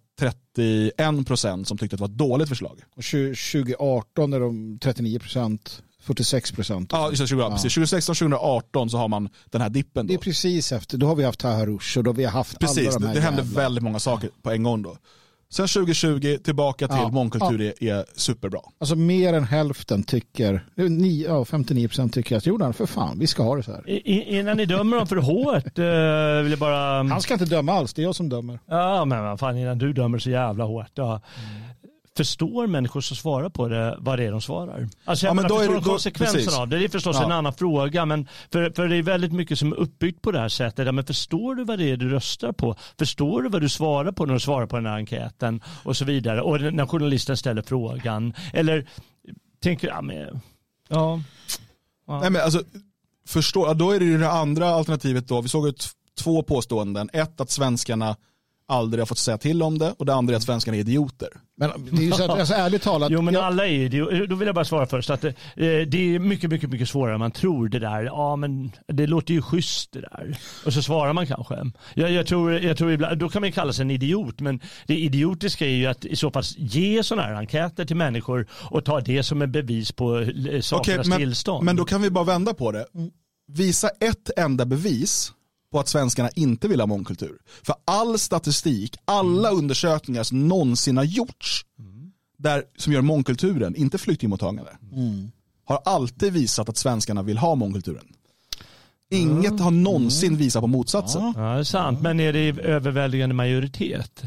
31% 0.58 1.64
som 1.64 1.78
tyckte 1.78 1.96
att 1.96 1.98
det 1.98 2.02
var 2.02 2.08
ett 2.08 2.18
dåligt 2.18 2.50
förslag. 2.50 2.80
Och 2.96 3.04
2018 3.04 4.34
är 4.34 4.40
de 4.40 4.80
39 4.82 5.20
procent, 5.20 5.84
46 6.02 6.52
procent. 6.52 6.90
Ja, 6.92 7.10
just 7.10 7.22
det, 7.22 7.28
20, 7.28 7.50
precis. 7.50 7.78
2016-2018 7.78 8.88
så 8.88 8.98
har 8.98 9.08
man 9.08 9.30
den 9.46 9.62
här 9.62 9.70
dippen. 9.70 10.08
Det 10.08 10.14
Då. 10.14 10.20
är 10.20 10.24
precis 10.24 10.72
efter, 10.72 10.98
då 10.98 11.08
har 11.08 11.16
vi 11.16 11.24
haft 11.24 11.40
Taharush 11.40 11.98
och 11.98 12.04
då 12.04 12.10
har 12.12 12.16
vi 12.16 12.26
haft 12.26 12.60
Precis, 12.60 12.88
alla 12.88 12.92
de 12.94 13.00
det, 13.02 13.08
här 13.08 13.16
det 13.16 13.22
hände 13.22 13.42
jävla- 13.42 13.62
väldigt 13.62 13.84
många 13.84 14.00
saker 14.00 14.30
på 14.42 14.52
en 14.52 14.64
gång 14.64 14.82
då. 14.82 14.98
Sen 15.52 15.68
2020 15.68 16.38
tillbaka 16.44 16.88
till 16.88 16.98
Ja, 16.98 17.10
mångkultur 17.10 17.62
är, 17.62 17.84
är 17.84 18.06
superbra. 18.16 18.60
Alltså 18.80 18.96
mer 18.96 19.34
än 19.34 19.44
hälften 19.44 20.04
tycker, 20.04 20.66
ni- 20.76 21.24
ja, 21.24 21.46
59 21.46 21.88
procent 21.88 22.14
tycker 22.14 22.38
att 22.38 22.46
Jordan, 22.46 22.74
för 22.74 22.86
fan, 22.86 23.20
vi 23.20 23.28
ska 23.28 23.44
ha 23.44 23.56
det 23.56 23.64
så 23.64 23.72
här. 23.72 23.90
I, 23.90 24.38
innan 24.40 24.58
ni 24.58 24.66
dömer 24.66 24.98
dem 24.98 25.08
för 25.08 25.16
hårt 25.16 25.78
eh, 25.80 26.44
vill 26.44 26.52
jag 26.52 26.60
bara... 26.60 27.04
Han 27.04 27.22
ska 27.22 27.34
inte 27.34 27.46
döma 27.46 27.72
alls, 27.74 27.94
det 27.94 28.02
är 28.02 28.04
jag 28.04 28.16
som 28.16 28.30
dömer. 28.30 28.60
Ja, 28.68 29.06
men 29.06 29.38
fan 29.38 29.58
innan 29.58 29.78
du 29.78 29.94
dömer 29.94 30.20
så 30.20 30.30
jävla 30.30 30.64
hårt. 30.64 30.92
Ja. 30.94 31.22
Förstår 32.20 32.68
människor 32.68 33.02
som 33.02 33.18
svarar 33.18 33.50
på 33.50 33.68
det 33.68 33.96
vad 34.00 34.20
det 34.20 34.26
är 34.26 34.32
de 34.32 34.42
svarar? 34.42 34.90
Alltså 35.06 35.26
jag 35.26 35.32
Ja, 35.32 35.34
men 35.34 35.44
menar, 35.44 35.50
då 35.50 35.56
är 35.56 35.60
förstår 35.60 35.74
det- 35.74 35.80
de 35.80 35.90
konsekvenserna 35.90 36.58
av 36.58 36.68
det? 36.68 36.78
Det 36.78 36.84
är 36.86 36.90
förstås 36.90 37.16
Ja. 37.20 37.26
en 37.26 37.32
annan 37.32 37.54
fråga, 37.54 38.06
men 38.06 38.28
för, 38.52 38.72
för 38.76 38.88
det 38.88 38.96
är 38.96 39.04
väldigt 39.04 39.34
mycket 39.34 39.60
som 39.60 39.72
är 39.72 39.76
uppbyggt 39.78 40.22
på 40.22 40.32
det 40.32 40.40
här 40.40 40.50
sättet. 40.50 40.86
Ja, 40.86 40.92
men 40.92 41.06
förstår 41.06 41.56
du 41.56 41.64
vad 41.64 41.80
det 41.80 41.92
är 41.92 41.98
du 41.98 42.10
röstar 42.10 42.52
på? 42.52 42.76
Förstår 43.00 43.42
du 43.42 43.50
vad 43.50 43.62
du 43.62 43.70
svarar 43.70 44.12
på 44.12 44.26
när 44.26 44.34
du 44.34 44.40
svarar 44.40 44.66
på 44.68 44.76
den 44.76 44.86
här 44.86 44.96
enkäten? 44.96 45.62
Och 45.84 45.98
så 45.98 46.06
vidare. 46.06 46.42
Och 46.42 46.62
när 46.62 46.86
journalisten 46.86 47.38
ställer 47.38 47.62
frågan. 47.62 48.34
Eller 48.54 48.88
tänker, 49.64 49.88
ja 49.88 50.02
men, 50.02 50.18
ja. 50.88 51.22
ja. 52.08 52.20
Nej, 52.22 52.30
men 52.30 52.42
alltså, 52.42 52.64
förstå, 53.28 53.74
då 53.74 53.92
är 53.92 54.00
det 54.00 54.06
ju 54.06 54.18
det 54.18 54.30
andra 54.32 54.70
alternativet 54.70 55.28
då. 55.28 55.42
Vi 55.42 55.50
såg 55.50 55.68
ut 55.68 55.90
två 56.20 56.44
påståenden. 56.44 57.10
Ett 57.14 57.42
att 57.42 57.50
svenskarna 57.52 58.16
aldrig 58.70 59.02
har 59.02 59.06
fått 59.06 59.18
säga 59.18 59.38
till 59.38 59.64
om 59.64 59.78
det 59.78 59.94
och 59.98 60.06
det 60.06 60.14
andra 60.14 60.34
är 60.34 60.38
att 60.38 60.44
svenskarna 60.44 60.78
är 60.78 60.82
idioter. 60.82 61.30
Men 61.58 61.72
det 61.92 62.02
är 62.02 62.06
ju 62.06 62.12
så 62.12 62.24
att, 62.24 62.40
alltså, 62.40 62.54
ärligt 62.54 62.82
talat, 62.82 63.12
Jo 63.12 63.22
men 63.22 63.34
jag, 63.34 63.44
alla 63.44 63.68
är 63.68 63.72
ju 63.72 63.90
det. 63.90 64.26
Då 64.26 64.36
vill 64.36 64.46
jag 64.46 64.56
bara 64.56 64.66
svara 64.66 64.86
först 64.86 65.10
att 65.10 65.24
eh, 65.24 65.32
det 65.56 66.16
är 66.16 66.20
mycket, 66.20 66.50
mycket, 66.50 66.70
mycket 66.70 66.90
svårare 66.90 67.14
än 67.14 67.20
man 67.20 67.32
tror 67.32 67.70
det 67.70 67.80
där. 67.80 68.04
Ja 68.04 68.36
men 68.36 68.72
det 68.88 69.08
låter 69.08 69.34
ju 69.34 69.42
schysst 69.42 69.92
det 69.92 70.02
där. 70.02 70.38
Och 70.66 70.74
så 70.74 70.82
svarar 70.82 71.14
man 71.14 71.28
kanske. 71.28 71.72
Jag, 71.94 72.12
jag 72.12 72.28
tror, 72.28 72.54
jag 72.54 72.78
tror 72.78 72.92
ibland, 72.92 73.20
då 73.20 73.30
kan 73.30 73.42
man 73.42 73.52
kalla 73.52 73.74
sig 73.74 73.82
en 73.82 73.92
idiot. 73.92 74.40
Men 74.40 74.60
det 74.88 74.96
idiotiska 74.96 75.66
är 75.66 75.70
ju 75.70 75.86
att 75.86 76.06
i 76.06 76.16
så 76.16 76.32
fall 76.32 76.44
ge 76.58 77.04
sådana 77.04 77.28
här 77.28 77.34
enkäter 77.34 77.86
till 77.86 77.96
människor 77.96 78.48
och 78.52 78.86
ta 78.86 79.00
det 79.00 79.24
som 79.24 79.42
en 79.42 79.52
bevis 79.52 79.92
på 79.92 80.20
eh, 80.20 80.62
sakernas 80.62 81.08
men, 81.08 81.18
tillstånd. 81.18 81.66
men 81.66 81.76
då 81.76 81.86
kan 81.86 82.02
vi 82.02 82.10
bara 82.10 82.24
vända 82.24 82.54
på 82.54 82.72
det. 82.72 82.86
Visa 83.48 83.90
ett 83.90 84.30
enda 84.38 84.66
bevis 84.66 85.34
på 85.72 85.80
att 85.80 85.88
svenskarna 85.88 86.30
inte 86.30 86.68
vill 86.68 86.80
ha 86.80 86.88
mångkultur. 86.88 87.38
För 87.64 87.76
all 87.86 88.20
statistik, 88.20 88.96
alla 89.06 89.50
undersökningar 89.50 90.24
som 90.24 90.48
någonsin 90.48 90.98
har 90.98 91.04
gjorts 91.04 91.66
där, 92.38 92.64
som 92.78 92.94
gör 92.94 93.02
mångkulturen, 93.02 93.76
inte 93.76 93.98
flyktingmottagande, 93.98 94.78
har 95.66 95.82
alltid 95.86 96.34
visat 96.34 96.70
att 96.70 96.78
svenskarna 96.78 97.24
vill 97.24 97.38
ha 97.38 97.56
mångkulturen. 97.56 98.06
Inget 99.12 99.60
har 99.60 99.72
någonsin 99.72 100.38
visat 100.38 100.62
på 100.62 100.68
motsatsen. 100.68 101.34
Ja, 101.36 101.42
det 101.42 101.60
är 101.60 101.64
sant. 101.64 102.02
Men 102.02 102.20
är 102.20 102.34
det 102.34 102.40
i 102.40 102.62
överväldigande 102.62 103.36
majoritet? 103.36 104.24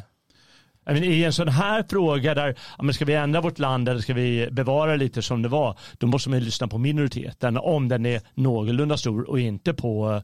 Menar, 0.86 1.02
I 1.02 1.24
en 1.24 1.32
sån 1.32 1.48
här 1.48 1.84
fråga 1.88 2.34
där, 2.34 2.58
men 2.82 2.94
ska 2.94 3.04
vi 3.04 3.14
ändra 3.14 3.40
vårt 3.40 3.58
land 3.58 3.88
eller 3.88 4.00
ska 4.00 4.14
vi 4.14 4.48
bevara 4.52 4.96
lite 4.96 5.22
som 5.22 5.42
det 5.42 5.48
var, 5.48 5.78
då 5.98 6.06
måste 6.06 6.30
man 6.30 6.40
lyssna 6.40 6.68
på 6.68 6.78
minoriteten 6.78 7.56
om 7.56 7.88
den 7.88 8.06
är 8.06 8.20
någorlunda 8.34 8.96
stor 8.96 9.30
och 9.30 9.40
inte 9.40 9.74
på 9.74 10.22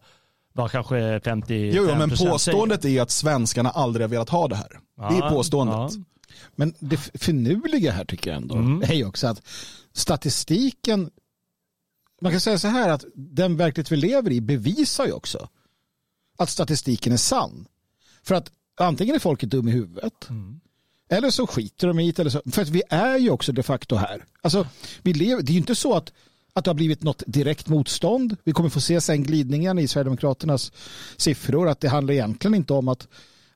vad 0.58 0.70
kanske 0.70 1.20
55 1.24 1.56
Jo, 1.74 1.86
jo, 1.88 1.94
men 1.98 2.16
säger. 2.16 2.30
påståendet 2.30 2.84
är 2.84 3.02
att 3.02 3.10
svenskarna 3.10 3.70
aldrig 3.70 4.04
har 4.04 4.08
velat 4.08 4.28
ha 4.28 4.48
det 4.48 4.56
här. 4.56 4.80
det 4.96 5.02
är 5.02 5.18
Ja, 5.20 5.30
påståendet. 5.30 5.74
ja. 5.76 5.90
men 6.56 6.74
det 6.78 6.96
finurliga 6.96 7.92
här 7.92 8.04
tycker 8.04 8.30
jag 8.30 8.36
ändå 8.36 8.54
Mm. 8.54 8.82
är 8.82 8.94
ju 8.94 9.04
också 9.06 9.26
att 9.26 9.42
statistiken, 9.92 11.10
man 12.20 12.32
kan 12.32 12.40
säga 12.40 12.58
så 12.58 12.68
här 12.68 12.88
att 12.88 13.04
den 13.14 13.56
verklighet 13.56 13.92
vi 13.92 13.96
lever 13.96 14.32
i 14.32 14.40
bevisar 14.40 15.06
ju 15.06 15.12
också 15.12 15.48
att 16.38 16.50
statistiken 16.50 17.12
är 17.12 17.16
sann. 17.16 17.66
För 18.22 18.34
att 18.34 18.50
antingen 18.80 19.14
är 19.14 19.18
folket 19.18 19.50
dum 19.50 19.68
i 19.68 19.72
huvudet 19.72 20.28
eller 21.10 21.30
så 21.30 21.46
skiter 21.46 21.86
de 21.88 21.98
i 22.00 22.12
det. 22.12 22.18
Eller 22.22 22.30
så. 22.30 22.42
För 22.50 22.62
att 22.62 22.68
vi 22.68 22.82
är 22.90 23.16
ju 23.18 23.30
också 23.30 23.52
de 23.52 23.62
facto 23.62 23.96
här. 23.96 24.24
Alltså, 24.42 24.66
vi 25.02 25.12
lever, 25.12 25.42
det 25.42 25.50
är 25.50 25.54
ju 25.54 25.58
inte 25.58 25.74
så 25.74 25.94
att, 25.94 26.12
att 26.58 26.64
det 26.64 26.70
har 26.70 26.74
blivit 26.74 27.02
något 27.02 27.22
direkt 27.26 27.68
motstånd. 27.68 28.36
Vi 28.44 28.52
kommer 28.52 28.68
få 28.68 28.80
se 28.80 29.00
sen 29.00 29.22
glidningen 29.22 29.78
i 29.78 29.88
Sverigedemokraternas 29.88 30.72
siffror 31.16 31.68
att 31.68 31.80
det 31.80 31.88
handlar 31.88 32.14
egentligen 32.14 32.54
inte 32.54 32.72
om 32.72 32.88
att 32.88 33.08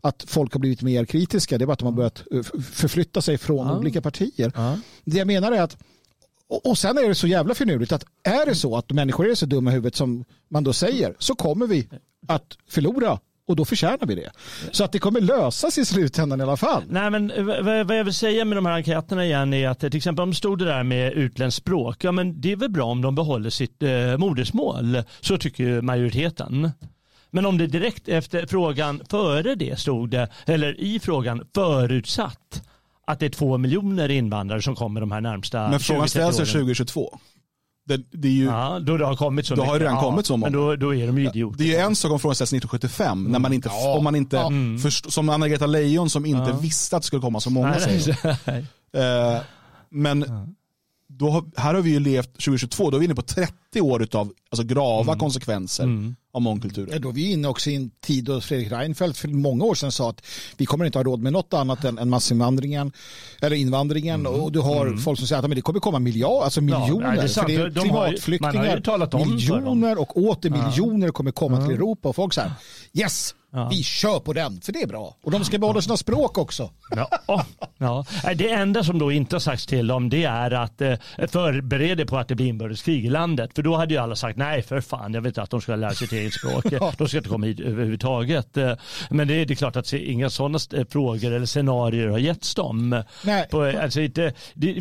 att 0.05 0.25
folk 0.29 0.53
har 0.53 0.61
blivit 0.61 0.83
mer 0.83 1.05
kritiska. 1.05 1.59
Det 1.59 1.65
är 1.65 1.67
bara 1.67 1.73
att 1.73 1.79
de 1.79 1.85
har 1.85 1.93
börjat 1.93 2.23
eh, 2.33 2.43
förflytta 2.63 3.23
sig 3.23 3.39
från 3.39 3.67
Ja. 3.67 3.79
olika 3.79 4.01
partier. 4.01 4.53
Ja. 4.55 4.79
Det 5.05 5.19
jag 5.19 5.27
menar 5.27 5.53
är 5.53 5.63
att 5.63 5.77
Och, 6.49 6.67
och 6.67 6.79
sen 6.79 6.99
är 6.99 7.09
det 7.09 7.15
så 7.15 7.27
jävla 7.27 7.55
finurligt 7.55 7.93
att 7.93 8.05
är 8.23 8.47
det 8.47 8.55
så 8.55 8.77
att 8.77 8.91
människor 8.93 9.31
är 9.31 9.35
så 9.35 9.47
dumma 9.47 9.71
i 9.71 9.75
huvudet 9.75 9.97
som 9.97 10.25
man 10.51 10.65
då 10.65 10.73
säger 10.73 11.15
så 11.19 11.35
kommer 11.35 11.67
vi 11.67 11.89
att 12.29 12.57
förlora 12.69 13.19
och 13.53 13.57
då 13.57 13.65
förtjänar 13.65 14.07
vi 14.07 14.15
det. 14.15 14.31
Så 14.71 14.85
att 14.85 14.93
det 14.93 14.99
kommer 14.99 15.21
lösas 15.21 15.79
i 15.79 15.85
slutändan 15.85 16.41
i 16.41 16.43
alla 16.43 16.57
fall. 16.57 16.83
Nej, 16.89 17.11
men 17.11 17.31
eh, 17.31 17.45
vad 17.85 17.99
jag 17.99 18.05
vill 18.05 18.15
säga 18.15 18.45
med 18.45 18.57
de 18.57 18.67
här 18.67 18.73
enkäterna 18.73 19.25
igen 19.25 19.55
är 19.55 19.69
att 19.69 19.85
eh, 19.85 19.91
till 19.91 19.97
exempel 19.97 20.23
om 20.23 20.31
det 20.31 20.37
stod 20.37 20.59
det 20.59 20.65
där 20.65 20.83
med 20.83 21.13
utländskt 21.13 21.63
språk, 21.63 22.05
ja 22.05 22.13
men 22.13 22.41
det 22.41 22.53
är 22.53 22.57
väl 22.57 22.71
bra 22.71 22.85
om 22.85 23.03
de 23.03 23.15
behåller 23.15 23.51
sitt 23.51 23.83
eh, 23.83 24.19
modersmål. 24.19 25.03
Så 25.21 25.39
tycker 25.39 25.65
ju 25.65 25.83
majoriteten. 25.83 26.71
Men 27.31 27.47
om 27.47 27.59
det 27.59 27.67
direkt 27.67 28.09
efter 28.09 28.47
frågan 28.47 29.03
före 29.11 29.55
det 29.55 29.79
stod 29.79 30.11
det, 30.11 30.29
eller 30.47 30.81
i 30.81 31.01
frågan 31.01 31.43
förutsatt 31.55 32.63
att 33.07 33.21
det 33.21 33.27
är 33.27 33.31
två 33.31 33.59
miljoner 33.59 34.09
invandrare 34.09 34.63
som 34.63 34.75
kommer 34.75 35.01
de 35.01 35.13
här 35.13 35.21
närmsta 35.21 35.69
Men 35.69 35.81
frågan 35.81 36.07
20-30 36.07 36.09
ställs 36.09 36.39
ju 36.39 36.43
åren. 36.43 36.47
2022. 36.47 37.19
Det, 37.85 37.97
det 38.13 38.29
är 38.29 38.33
ju, 38.33 38.45
Ja, 38.45 38.79
då 38.81 38.97
det 38.97 39.07
har 39.07 39.17
kommit 39.17 39.47
så 39.47 39.55
Då 39.55 39.63
har 39.63 39.67
mycket. 39.73 39.81
det 39.81 39.85
redan 39.87 40.01
kommit 40.03 40.27
så 40.27 40.37
många. 40.37 40.51
Men 40.51 40.61
då, 40.61 40.77
då 40.77 40.95
är 40.95 41.07
de 41.07 41.19
ju 41.19 41.29
idioter. 41.29 41.59
det 41.59 41.65
är 41.65 41.69
ju 41.69 41.77
en 41.77 41.97
sak 41.97 42.13
om 42.13 42.21
frågan 42.21 42.35
ställs 42.35 42.53
1975, 42.53 43.25
när 43.25 43.39
man 43.39 43.53
inte, 43.53 43.69
Ja. 43.69 43.97
om 43.99 44.05
man 44.05 44.15
inte 44.15 44.37
Ja. 44.37 44.51
först, 44.83 45.13
som 45.13 45.29
Anna-Greta 45.29 45.67
Leijon 45.67 46.11
som 46.11 46.27
inte 46.27 46.51
Ja. 46.51 46.57
visste 46.59 46.97
att 46.97 47.03
det 47.03 47.07
skulle 47.07 47.23
komma 47.23 47.41
så 47.41 47.51
många 47.51 47.69
Nej, 47.87 48.17
nej, 48.47 48.67
Eh, 48.95 49.41
men 49.91 50.25
då 51.09 51.31
har, 51.31 51.45
här 51.57 51.75
har 51.75 51.81
vi 51.81 51.91
ju 51.91 52.01
levt 52.01 52.33
2022, 52.33 52.91
då 52.91 52.97
är 52.97 52.99
vi 52.99 53.05
inne 53.05 53.15
på 53.15 53.23
30 53.23 53.53
år 53.81 54.09
av 54.13 54.33
alltså 54.51 54.67
grava 54.67 55.19
konsekvenser 55.19 55.85
Mm. 55.85 56.17
av 56.35 56.43
mångkulturen. 56.43 56.89
Ja, 56.93 56.99
Då 56.99 57.09
är 57.09 57.13
vi 57.13 57.33
inne 57.33 57.49
också 57.49 57.71
i 57.71 57.75
en 57.75 57.91
tid 58.01 58.25
då 58.25 58.41
Fredrik 58.41 58.73
Reinfeldt 58.73 59.19
för 59.19 59.29
många 59.29 59.65
år 59.65 59.75
sedan 59.75 59.93
sa 59.93 60.11
att 60.11 60.27
vi 60.57 60.67
kommer 60.67 60.85
inte 60.85 60.99
ha 60.99 61.03
råd 61.05 61.21
med 61.23 61.33
något 61.33 61.55
annat 61.55 61.85
än, 61.85 61.99
än 61.99 62.11
massinvandringen 62.11 62.93
eller 63.41 63.57
invandringen. 63.57 64.27
Och 64.27 64.53
du 64.53 64.61
har 64.61 64.97
folk 64.97 65.19
som 65.19 65.29
säger 65.29 65.43
att 65.43 65.49
men 65.49 65.57
det 65.57 65.63
kommer 65.63 65.81
komma 65.81 65.99
miljard, 65.99 66.43
alltså 66.45 66.61
Mm. 66.61 66.73
Ja, 66.75 66.81
miljoner. 66.81 67.07
nej, 67.09 67.19
det 67.23 67.29
för 67.29 67.47
det 67.47 67.55
är 67.55 67.71
De 67.71 67.91
har 67.91 68.09
ju- 68.29 68.39
man 68.41 68.57
har 68.57 68.77
ju 68.77 68.83
talat 68.83 69.15
om 69.15 69.29
miljoner 69.35 69.99
och 70.01 70.17
åter 70.17 70.51
miljoner 70.51 71.09
kommer 71.09 71.31
komma 71.31 71.67
till 71.67 71.75
Europa. 71.75 72.09
Och 72.09 72.17
folk 72.17 72.35
säger 72.35 72.53
yes, 72.93 73.35
Ja. 73.55 73.69
vi 73.69 73.83
kör 73.83 74.21
på 74.21 74.33
den 74.33 74.61
för 74.61 74.73
det 74.73 74.83
är 74.83 74.87
bra. 74.87 75.17
Och 75.25 75.31
de 75.31 75.45
ska 75.45 75.59
behålla 75.59 75.83
sina 75.83 75.97
språk 75.97 76.39
också. 76.39 76.71
Ja, 76.91 77.09
ja. 77.79 78.05
Det 78.37 78.51
enda 78.51 78.85
som 78.85 78.99
då 78.99 79.13
inte 79.13 79.35
har 79.35 79.41
sagts 79.41 79.67
till 79.67 79.87
dem 79.87 80.09
det 80.11 80.25
är 80.25 80.51
att 80.51 80.81
eh, 80.81 80.95
förbered 81.29 81.97
dig 81.97 82.07
på 82.07 82.19
att 82.19 82.29
det 82.29 82.35
blir 82.35 82.47
inbördeskrig 82.47 83.05
i 83.05 83.09
landet. 83.11 83.51
För 83.63 83.65
då 83.65 83.77
hade 83.77 83.95
ju 83.95 84.01
alla 84.01 84.17
sagt 84.17 84.39
nej 84.39 84.63
för 84.63 84.81
fan, 84.81 85.15
jag 85.15 85.21
vet 85.23 85.39
att 85.39 85.51
de 85.51 85.61
ska 85.61 85.77
lära 85.77 85.91
sig 85.95 86.09
sitt 86.09 86.13
eget 86.19 86.33
språk. 86.35 86.65
De 86.99 87.09
ska 87.09 87.17
inte 87.17 87.29
komma 87.29 87.47
hit 87.47 87.61
överhuvudtaget. 87.61 88.57
Eh, 88.57 88.73
Men 89.11 89.29
det 89.29 89.35
är, 89.35 89.47
det 89.47 89.55
är 89.55 89.57
klart 89.57 89.77
att 89.77 89.93
inga 89.93 90.31
sådana 90.31 90.57
st- 90.57 90.85
frågor 90.85 91.33
eller 91.33 91.47
scenarier 91.47 92.09
har 92.09 92.19
getts 92.19 92.55
dem. 92.55 93.03
Nej. 93.25 93.49
På, 93.51 93.63
alltså 93.65 94.01
inte, 94.01 94.33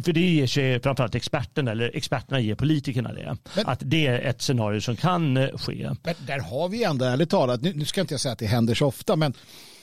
för 0.03 0.11
det 0.13 0.19
ger 0.21 0.47
sig 0.47 0.79
framförallt 0.81 1.15
experterna, 1.15 1.71
eller 1.71 1.95
experterna 1.95 2.39
ger 2.39 2.55
politikerna 2.55 3.13
det. 3.13 3.37
Men- 3.55 3.67
att 3.67 3.79
det 3.83 4.07
är 4.07 4.19
ett 4.19 4.41
scenario 4.41 4.81
som 4.81 4.95
kan 4.95 5.37
eh, 5.37 5.57
ske. 5.57 5.89
Men 6.03 6.15
där 6.27 6.39
har 6.39 6.69
vi 6.69 6.83
ändå, 6.83 7.05
ärligt 7.05 7.29
talat, 7.29 7.61
nu, 7.61 7.73
nu 7.75 7.85
ska 7.85 8.01
inte 8.01 8.13
jag 8.13 8.21
säga 8.21 8.31
att 8.33 8.39
det 8.39 8.45
händer 8.47 8.75
så 8.75 8.85
ofta, 8.87 9.15
men 9.15 9.33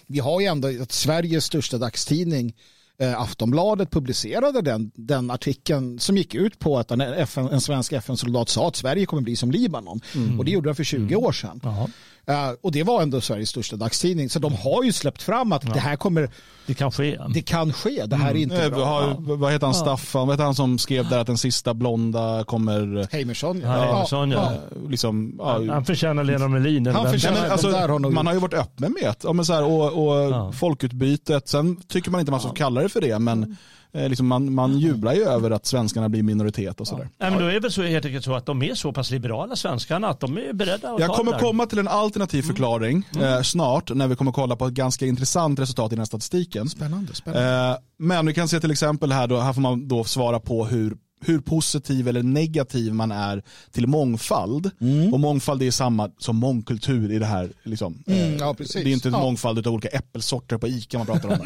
vi 0.07 0.19
har 0.19 0.41
ju 0.41 0.47
ändå 0.47 0.69
att 0.83 0.93
Sveriges 0.93 1.45
största 1.45 1.79
dagstidning 1.79 2.55
eh, 3.03 3.21
Aftonbladet 3.21 3.91
publicerade 3.91 4.63
den, 4.63 4.91
den 4.95 5.31
artikeln 5.31 5.99
som 5.99 6.17
gick 6.17 6.35
ut 6.35 6.59
på 6.59 6.79
att 6.79 6.91
en, 6.91 7.01
FN, 7.01 7.49
en 7.49 7.61
svensk 7.61 7.93
FN-soldat 7.93 8.49
sa 8.49 8.69
att 8.69 8.77
Sverige 8.77 9.07
kommer 9.07 9.23
bli 9.23 9.37
som 9.37 9.51
Libanon. 9.51 10.01
Och 10.39 10.45
det 10.45 10.51
gjorde 10.51 10.69
den 10.69 10.75
för 10.77 10.85
20 10.85 11.17
år 11.17 11.33
sedan. 11.33 11.61
Jaha. 11.63 11.89
Eh, 12.29 12.51
och 12.63 12.73
det 12.73 12.83
var 12.83 13.03
ändå 13.03 13.21
Sveriges 13.21 13.49
största 13.49 13.77
dagstidning. 13.77 14.31
Så 14.31 14.39
de 14.39 14.55
har 14.55 14.85
ju 14.85 14.93
släppt 14.93 15.23
fram 15.23 15.53
att 15.53 15.75
det 15.75 15.81
här 15.81 15.97
kommer, 15.97 16.31
Det 16.67 16.75
kan 16.75 16.91
ske. 16.93 17.19
det 17.35 17.43
kan 17.43 17.73
ske. 17.73 18.05
Det 18.07 18.17
här 18.17 18.31
är 18.31 18.35
inte 18.35 18.57
Eh, 18.57 18.65
vi 18.65 18.71
bra. 18.71 18.85
har, 18.85 19.37
vad 19.37 19.53
heter 19.53 19.67
han, 19.67 19.75
Staffan, 19.75 20.27
vad 20.27 20.35
heter 20.35 20.45
han 20.45 20.55
som 20.55 20.79
skrev 20.79 21.09
där 21.09 21.19
att 21.19 21.27
den 21.27 21.39
sista 21.39 21.75
blonda 21.75 22.45
kommer, 22.45 23.09
Heimersson. 23.13 23.61
Ja, 23.61 23.69
Heimersson, 23.71 24.31
ja. 24.31 24.53
eh, 24.53 24.91
liksom, 24.91 25.35
ja, 25.39 25.53
Han, 25.53 25.69
han 25.69 25.85
förtjänar 25.85 26.25
Lena 26.25 26.49
Melin. 26.49 26.87
Han 26.87 27.11
förtjänar- 27.13 27.43
men, 27.43 27.51
alltså, 27.53 27.71
där 27.71 27.89
har 27.89 27.99
man 27.99 28.27
har 28.27 28.35
ju 28.35 28.41
varit 28.41 28.55
öppen 28.55 28.93
med 28.93 29.03
det. 29.03 29.25
Ja, 29.25 29.33
men 29.33 29.45
så 29.45 29.53
här, 29.53 29.65
och, 29.65 29.85
och 30.09 30.31
Ja. 30.33 30.53
folkutbytet. 30.53 31.49
Sen 31.49 31.77
tycker 31.89 32.11
man 32.11 32.21
inte 32.21 32.31
man 32.31 32.41
ska 32.41 32.51
kalla 32.51 32.81
det 32.83 32.89
för 32.89 33.01
det, 33.01 33.19
men 33.19 33.57
liksom 33.93 34.27
man, 34.27 34.55
man 34.55 34.79
jublar 34.79 35.15
ju 35.15 35.23
över 35.23 35.51
att 35.51 35.67
svenskarna 35.67 36.09
blir 36.09 36.23
minoritet 36.23 36.81
och 36.81 36.89
sådär. 36.89 37.09
Nej, 37.19 37.31
men 37.31 37.41
då 37.41 37.47
är 37.47 37.53
det 37.53 37.61
väl 37.61 37.73
så 37.73 37.83
helt 37.83 38.05
enkelt 38.05 38.25
så 38.25 38.35
att 38.35 38.47
de 38.47 38.63
är 38.63 38.75
så 38.75 38.93
pass 38.93 39.11
liberala 39.11 39.57
svenskarna 39.57 40.09
att 40.09 40.21
de 40.21 40.39
är 40.39 40.53
beredda 40.53 40.91
att 40.91 41.01
Jag 41.01 41.09
ta 41.09 41.17
kommer 41.17 41.33
det 41.33 41.39
komma 41.39 41.67
till 41.67 41.79
en 41.79 41.89
alternativ 41.89 42.43
förklaring 42.43 43.09
eh, 43.21 43.43
snart 43.43 43.95
när 43.95 44.07
vi 44.07 44.17
kommer 44.17 44.33
kolla 44.33 44.57
på 44.57 44.67
ett 44.67 44.73
ganska 44.73 45.07
intressant 45.07 45.59
resultat 45.59 45.93
i 45.93 45.95
den 45.95 45.99
här 45.99 46.07
statistiken. 46.07 46.69
Spännande. 46.69 47.15
spännande. 47.15 47.71
Eh, 47.71 47.77
men 47.99 48.27
vi 48.27 48.35
kan 48.35 48.49
se 48.49 48.61
till 48.61 48.71
exempel 48.71 49.13
här, 49.13 49.27
då, 49.27 49.39
här 49.39 49.53
får 49.53 49.61
man 49.61 49.89
då 49.89 50.05
svara 50.05 50.41
på 50.41 50.67
hur, 50.67 50.97
hur 51.21 51.41
positiv 51.41 52.09
eller 52.09 52.23
negativ 52.23 52.95
man 52.95 53.13
är 53.13 53.43
till 53.71 53.87
mångfald. 53.87 54.71
Och 55.13 55.21
mångfald 55.21 55.63
är 55.63 55.71
samma 55.71 56.11
som 56.19 56.37
mångkultur 56.37 57.13
i 57.13 57.19
det 57.19 57.27
här. 57.27 57.51
Liksom. 57.63 58.03
Eh, 58.07 58.19
Mm, 58.29 58.39
ja, 58.39 58.55
precis. 58.55 58.85
Det 58.85 58.91
är 58.91 58.93
inte 58.93 59.09
en 59.09 59.13
Ja. 59.15 59.21
mångfald 59.21 59.67
av 59.67 59.73
olika 59.73 59.89
äppelsorter 59.89 60.59
på 60.59 60.69
ICA 60.69 60.99
man 60.99 61.07
pratar 61.07 61.29
om. 61.29 61.39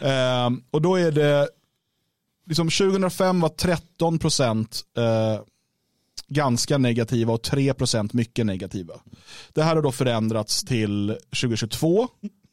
eh, 0.08 0.60
och 0.70 0.82
då 0.82 0.96
är 0.96 1.12
det, 1.12 1.48
liksom 2.46 2.70
2005 2.70 3.40
var 3.40 3.48
13 3.48 4.18
procent 4.18 4.82
eh, 4.96 5.40
ganska 6.28 6.78
negativa 6.78 7.32
och 7.32 7.42
3 7.42 7.74
procent 7.74 8.12
mycket 8.12 8.46
negativa. 8.46 8.94
Det 9.52 9.62
här 9.62 9.76
har 9.76 9.82
då 9.82 9.92
förändrats 9.92 10.64
till 10.64 11.16
2022. 11.40 12.08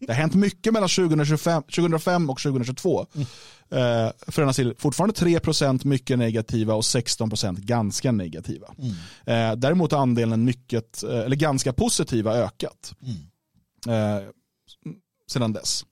Det 0.08 0.14
har 0.14 0.22
hänt 0.22 0.36
mycket 0.36 0.74
mellan 0.74 0.90
2025, 0.90 1.64
2005 1.64 2.30
och 2.30 2.40
2022. 2.40 3.06
Eh, 3.70 4.10
förändras 4.28 4.56
till 4.56 4.74
fortfarande 4.78 5.16
3 5.16 5.40
procent 5.40 5.84
mycket 5.84 6.20
negativa 6.20 6.74
och 6.74 6.86
16 6.86 7.30
procent 7.30 7.60
ganska 7.60 8.12
negativa. 8.12 8.68
Eh, 9.26 9.56
däremot 9.56 9.92
har 9.92 10.00
andelen 10.00 10.46
mycket, 10.46 11.04
eh, 11.04 11.20
eller 11.20 11.36
ganska 11.36 11.74
positiva 11.74 12.34
ökat 12.34 12.94
eh, 13.88 14.28
sedan 15.28 15.54
dess. 15.54 15.86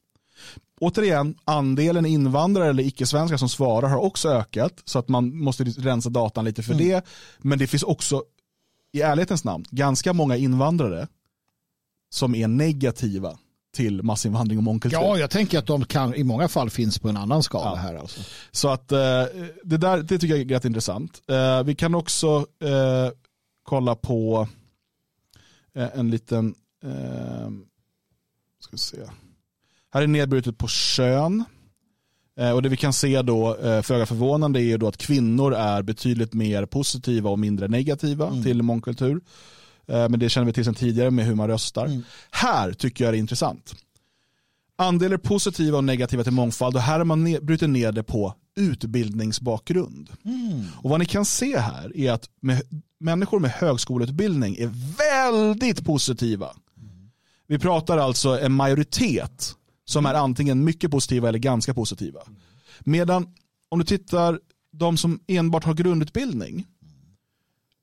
Återigen, 0.81 1.35
andelen 1.45 2.05
invandrare 2.05 2.69
eller 2.69 2.83
icke-svenskar 2.83 3.37
som 3.37 3.49
svarar 3.49 3.89
har 3.89 3.97
också 3.97 4.29
ökat 4.29 4.73
så 4.85 4.99
att 4.99 5.09
man 5.09 5.37
måste 5.37 5.63
rensa 5.63 6.09
datan 6.09 6.45
lite 6.45 6.63
för 6.63 6.73
det. 6.73 7.05
Men 7.39 7.59
det 7.59 7.67
finns 7.67 7.83
också, 7.83 8.23
i 8.91 9.01
ärlighetens 9.01 9.43
namn, 9.43 9.65
ganska 9.69 10.13
många 10.13 10.35
invandrare 10.37 11.07
som 12.09 12.35
är 12.35 12.47
negativa 12.47 13.37
till 13.79 14.03
massinvandring 14.03 14.57
och 14.57 14.63
mångkultur. 14.63 14.97
Ja, 14.97 15.17
jag 15.17 15.29
tänker 15.29 15.59
att 15.59 15.65
de 15.65 15.85
kan 15.85 16.15
i 16.15 16.23
många 16.23 16.47
fall 16.47 16.69
finns 16.69 16.99
på 16.99 17.09
en 17.09 17.17
annan 17.17 17.43
skala 17.43 17.69
Ja. 17.69 17.75
här. 17.75 17.95
Alltså. 17.95 18.21
Så 18.51 18.69
att 18.69 18.91
eh, 18.91 18.97
det 19.63 19.77
där 19.77 19.97
det 19.97 20.19
tycker 20.19 20.35
jag 20.35 20.39
är 20.39 20.45
rätt 20.55 20.65
intressant. 20.65 21.21
Eh, 21.27 21.63
vi 21.63 21.75
kan 21.75 21.95
också 21.95 22.45
eh, 22.63 23.11
kolla 23.63 23.95
på 23.95 24.47
en 25.73 26.11
liten, 26.11 26.55
ska 28.59 28.71
vi 28.71 28.77
se. 28.77 28.97
Här 29.93 30.01
är 30.01 30.07
nedbrutet 30.07 30.57
på 30.57 30.67
kön. 30.67 31.43
Och 32.55 32.61
det 32.61 32.69
vi 32.69 32.77
kan 32.77 32.93
se 32.93 33.21
då, 33.21 33.57
föga 33.83 34.05
förvånande, 34.05 34.59
är 34.59 34.63
ju 34.63 34.77
då 34.77 34.87
att 34.87 34.97
kvinnor 34.97 35.53
är 35.53 35.81
betydligt 35.81 36.33
mer 36.33 36.65
positiva 36.65 37.29
och 37.29 37.39
mindre 37.39 37.67
negativa 37.67 38.43
till 38.43 38.61
mångkultur. 38.63 39.21
Eh, 39.89 40.09
men 40.09 40.19
det 40.19 40.29
känner 40.29 40.45
vi 40.45 40.53
till 40.53 40.65
sedan 40.65 40.73
tidigare 40.75 41.11
med 41.11 41.25
hur 41.25 41.35
man 41.35 41.47
röstar. 41.47 42.01
Här 42.31 42.73
tycker 42.73 43.03
jag 43.03 43.13
det 43.13 43.17
är 43.17 43.19
intressant. 43.19 43.75
Andelar 44.75 45.17
positiva 45.17 45.77
och 45.77 45.83
negativa 45.83 46.23
till 46.23 46.33
mångfald 46.33 46.75
och 46.75 46.81
här 46.81 46.97
har 46.97 47.05
man 47.05 47.27
ne- 47.27 47.41
brutit 47.41 47.69
ner 47.69 47.91
det 47.91 48.03
på 48.03 48.33
utbildningsbakgrund. 48.55 50.09
Och 50.81 50.89
vad 50.89 50.99
ni 50.99 51.05
kan 51.05 51.25
se 51.25 51.59
här 51.59 51.97
är 51.97 52.11
att 52.11 52.29
med, 52.41 52.61
människor 52.99 53.39
med 53.39 53.51
högskoleutbildning 53.51 54.55
är 54.55 54.71
väldigt 54.97 55.85
positiva. 55.85 56.49
Vi 57.47 57.59
pratar 57.59 57.97
alltså 57.97 58.39
en 58.39 58.53
majoritet 58.53 59.55
som 59.85 60.05
är 60.05 60.13
antingen 60.13 60.63
mycket 60.63 60.91
positiva 60.91 61.29
eller 61.29 61.39
ganska 61.39 61.73
positiva. 61.73 62.19
Medan 62.79 63.27
om 63.69 63.79
du 63.79 63.85
tittar 63.85 64.39
de 64.71 64.97
som 64.97 65.19
enbart 65.27 65.63
har 65.63 65.73
grundutbildning 65.73 66.67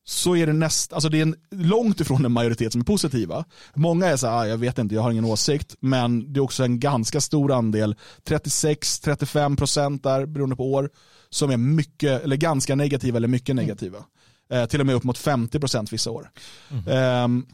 så 0.09 0.37
är 0.37 0.47
det 0.47 0.53
näst, 0.53 0.93
alltså 0.93 1.09
det 1.09 1.19
är 1.19 1.23
en, 1.23 1.37
långt 1.51 2.01
ifrån 2.01 2.25
en 2.25 2.33
majoritet 2.33 2.73
som 2.73 2.81
är 2.81 2.85
positiva. 2.85 3.45
Många 3.75 4.07
är 4.07 4.17
så 4.17 4.27
här, 4.27 4.35
ah, 4.35 4.47
jag 4.47 4.59
vet 4.59 4.79
inte, 4.79 4.95
jag 4.95 5.03
har 5.03 5.11
ingen 5.11 5.25
åsikt, 5.25 5.77
men 5.81 6.33
det 6.33 6.39
är 6.39 6.43
också 6.43 6.65
en 6.65 6.81
ganska 6.81 7.21
stor 7.21 7.53
andel, 7.53 7.97
36-35 8.29 9.57
procent 9.57 10.03
där 10.03 10.27
beroende 10.27 10.57
på 10.57 10.73
år, 10.73 10.91
som 11.31 11.51
är 11.51 11.57
mycket, 11.57 12.25
eller 12.25 12.37
ganska 12.37 12.75
negativa 12.75 13.17
eller 13.17 13.29
mycket 13.29 13.57
negativa. 13.57 13.99
Eh, 14.51 14.67
till 14.67 14.81
och 14.81 14.87
med 14.87 14.95
upp 14.95 15.05
mot 15.05 15.19
50 15.19 15.61
procent 15.61 15.93
vissa 15.93 16.11
år. 16.11 16.31
Ehm, 16.89 17.47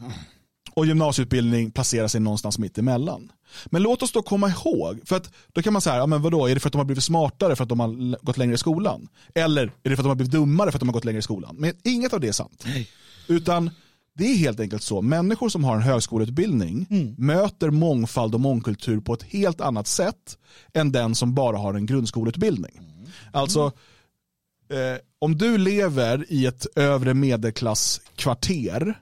och 0.73 0.85
gymnasieutbildning 0.85 1.71
placerar 1.71 2.07
sig 2.07 2.21
någonstans 2.21 2.59
mitt 2.59 2.77
emellan. 2.77 3.31
Men 3.65 3.81
låt 3.81 4.03
oss 4.03 4.11
då 4.11 4.21
komma 4.21 4.49
ihåg, 4.49 5.01
för 5.05 5.15
att 5.15 5.31
då 5.53 5.61
kan 5.61 5.73
man 5.73 5.81
säga, 5.81 5.97
ja, 5.97 6.05
men 6.05 6.21
vadå, 6.21 6.47
är 6.47 6.53
det 6.53 6.59
för 6.59 6.69
att 6.69 6.73
de 6.73 6.77
har 6.77 6.85
blivit 6.85 7.03
smartare 7.03 7.55
för 7.55 7.63
att 7.63 7.69
de 7.69 7.79
har 7.79 8.25
gått 8.25 8.37
längre 8.37 8.55
i 8.55 8.57
skolan? 8.57 9.07
Eller 9.35 9.63
är 9.83 9.89
det 9.89 9.95
för 9.95 10.01
att 10.01 10.05
de 10.05 10.07
har 10.07 10.15
blivit 10.15 10.31
dummare 10.31 10.71
för 10.71 10.77
att 10.77 10.81
de 10.81 10.89
har 10.89 10.93
gått 10.93 11.05
längre 11.05 11.19
i 11.19 11.21
skolan? 11.21 11.55
Men 11.59 11.73
inget 11.83 12.13
av 12.13 12.19
det 12.19 12.27
är 12.27 12.31
sant. 12.31 12.65
Utan 13.27 13.69
det 14.15 14.23
är 14.23 14.35
helt 14.35 14.59
enkelt 14.59 14.83
så, 14.83 15.01
människor 15.01 15.49
som 15.49 15.63
har 15.63 15.75
en 15.75 15.81
högskoleutbildning 15.81 16.87
möter 17.17 17.69
mångfald 17.69 18.33
och 18.33 18.41
mångkultur 18.41 18.99
på 18.99 19.13
ett 19.13 19.23
helt 19.23 19.61
annat 19.61 19.87
sätt 19.87 20.37
än 20.73 20.91
den 20.91 21.15
som 21.15 21.33
bara 21.33 21.57
har 21.57 21.73
en 21.73 21.85
grundskoleutbildning. 21.85 22.79
Alltså, 23.31 23.71
eh, 24.69 24.99
om 25.19 25.37
du 25.37 25.57
lever 25.57 26.25
i 26.29 26.45
ett 26.45 26.65
övre 26.75 27.13
medelklasskvarter 27.13 28.99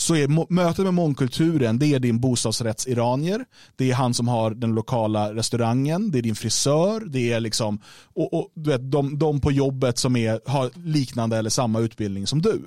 så 0.00 0.16
är 0.16 0.52
mötet 0.52 0.84
med 0.84 0.94
mångkulturen 0.94 1.78
det 1.78 1.86
är 1.86 1.98
din 1.98 2.20
bostadsrättsiranier, 2.20 3.44
det 3.76 3.90
är 3.90 3.94
han 3.94 4.14
som 4.14 4.28
har 4.28 4.50
den 4.50 4.74
lokala 4.74 5.34
restaurangen, 5.34 6.10
det 6.10 6.18
är 6.18 6.22
din 6.22 6.34
frisör, 6.34 7.00
det 7.00 7.32
är 7.32 7.40
liksom 7.40 7.80
och, 8.14 8.34
och, 8.34 8.48
du 8.54 8.70
vet, 8.70 8.90
de, 8.90 9.18
de 9.18 9.40
på 9.40 9.52
jobbet 9.52 9.98
som 9.98 10.16
är, 10.16 10.40
har 10.46 10.70
liknande 10.84 11.36
eller 11.36 11.50
samma 11.50 11.80
utbildning 11.80 12.26
som 12.26 12.42
du. 12.42 12.62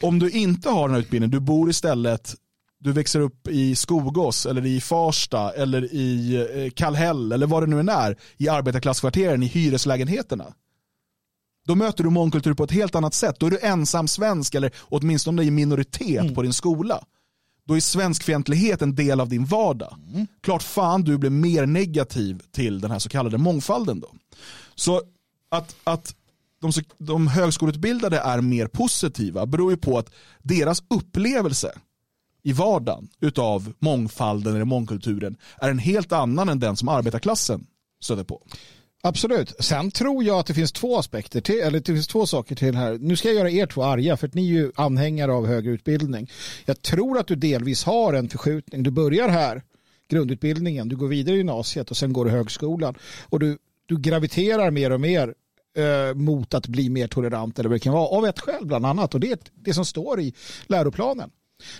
Om 0.00 0.18
du 0.18 0.30
inte 0.30 0.68
har 0.68 0.88
den 0.88 0.94
här 0.94 1.00
utbildningen, 1.00 1.30
du 1.30 1.40
bor 1.40 1.70
istället 1.70 2.34
du 2.78 2.92
växer 2.92 3.20
upp 3.20 3.48
i 3.48 3.74
Skogås 3.74 4.46
eller 4.46 4.66
i 4.66 4.80
Farsta 4.80 5.50
eller 5.52 5.84
i 5.94 6.36
eh, 6.64 6.70
Kallhäll 6.70 7.32
eller 7.32 7.46
vad 7.46 7.62
det 7.62 7.66
nu 7.66 7.80
än 7.80 7.88
är 7.88 8.16
i 8.36 8.48
arbetarklasskvarteren 8.48 9.42
i 9.42 9.46
hyreslägenheterna. 9.46 10.44
Då 11.66 11.74
möter 11.74 12.04
du 12.04 12.10
mångkultur 12.10 12.54
på 12.54 12.64
ett 12.64 12.70
helt 12.70 12.94
annat 12.94 13.14
sätt. 13.14 13.36
Då 13.38 13.46
är 13.46 13.50
du 13.50 13.58
ensam 13.58 14.08
svensk 14.08 14.54
eller 14.54 14.70
åtminstone 14.80 15.42
i 15.42 15.50
minoritet 15.50 16.34
på 16.34 16.42
din 16.42 16.52
skola. 16.52 17.04
Då 17.64 17.76
är 17.76 17.80
svenskfientlighet 17.80 18.82
en 18.82 18.94
del 18.94 19.20
av 19.20 19.28
din 19.28 19.44
vardag. 19.44 19.96
Klart 20.40 20.62
fan 20.62 21.02
du 21.02 21.18
blir 21.18 21.30
mer 21.30 21.66
negativ 21.66 22.42
till 22.52 22.80
den 22.80 22.90
här 22.90 22.98
så 22.98 23.08
kallade 23.08 23.38
mångfalden 23.38 24.00
då. 24.00 24.08
Så 24.74 25.02
att, 25.48 25.76
att 25.84 26.14
de, 26.60 26.72
de 26.98 27.26
högskoleutbildade 27.26 28.18
är 28.18 28.40
mer 28.40 28.66
positiva 28.66 29.46
beror 29.46 29.70
ju 29.70 29.76
på 29.76 29.98
att 29.98 30.10
deras 30.42 30.82
upplevelse 30.90 31.72
i 32.42 32.52
vardagen 32.52 33.08
utav 33.20 33.72
mångfalden 33.78 34.54
eller 34.54 34.64
mångkulturen 34.64 35.36
är 35.60 35.70
en 35.70 35.78
helt 35.78 36.12
annan 36.12 36.48
än 36.48 36.60
den 36.60 36.76
som 36.76 36.88
arbetarklassen 36.88 37.66
stöter 38.00 38.24
på. 38.24 38.42
Absolut. 39.04 39.54
Sen 39.58 39.90
tror 39.90 40.24
jag 40.24 40.38
att 40.38 40.46
det 40.46 40.54
finns 40.54 40.72
två 40.72 40.98
aspekter 40.98 41.40
till, 41.40 41.60
eller 41.60 41.80
det 41.80 41.84
finns 41.92 42.06
två 42.06 42.26
saker 42.26 42.54
till 42.54 42.74
här. 42.76 42.98
Nu 43.00 43.16
ska 43.16 43.28
jag 43.28 43.36
göra 43.36 43.50
er 43.50 43.66
två 43.66 43.82
arga 43.82 44.16
för 44.16 44.26
att 44.26 44.34
ni 44.34 44.48
är 44.48 44.52
ju 44.52 44.72
anhängare 44.74 45.32
av 45.32 45.46
högre 45.46 45.70
utbildning. 45.70 46.30
Jag 46.64 46.82
tror 46.82 47.18
att 47.18 47.26
du 47.26 47.34
delvis 47.34 47.84
har 47.84 48.14
en 48.14 48.28
förskjutning. 48.28 48.82
Du 48.82 48.90
börjar 48.90 49.28
här, 49.28 49.62
grundutbildningen, 50.08 50.88
du 50.88 50.96
går 50.96 51.08
vidare 51.08 51.34
i 51.34 51.38
gymnasiet 51.38 51.90
och 51.90 51.96
sen 51.96 52.12
går 52.12 52.24
du 52.24 52.30
högskolan. 52.30 52.94
Och 53.28 53.40
du, 53.40 53.58
du 53.86 53.98
graviterar 53.98 54.70
mer 54.70 54.90
och 54.92 55.00
mer 55.00 55.34
eh, 55.76 56.14
mot 56.14 56.54
att 56.54 56.66
bli 56.66 56.90
mer 56.90 57.06
tolerant 57.06 57.58
eller 57.58 57.68
vad 57.68 57.76
det 57.76 57.82
kan 57.82 57.92
vara 57.92 58.08
av 58.08 58.26
ett 58.26 58.40
skäl 58.40 58.66
bland 58.66 58.86
annat 58.86 59.14
och 59.14 59.20
det 59.20 59.32
är 59.32 59.38
det 59.54 59.74
som 59.74 59.84
står 59.84 60.20
i 60.20 60.34
läroplanen. 60.66 61.30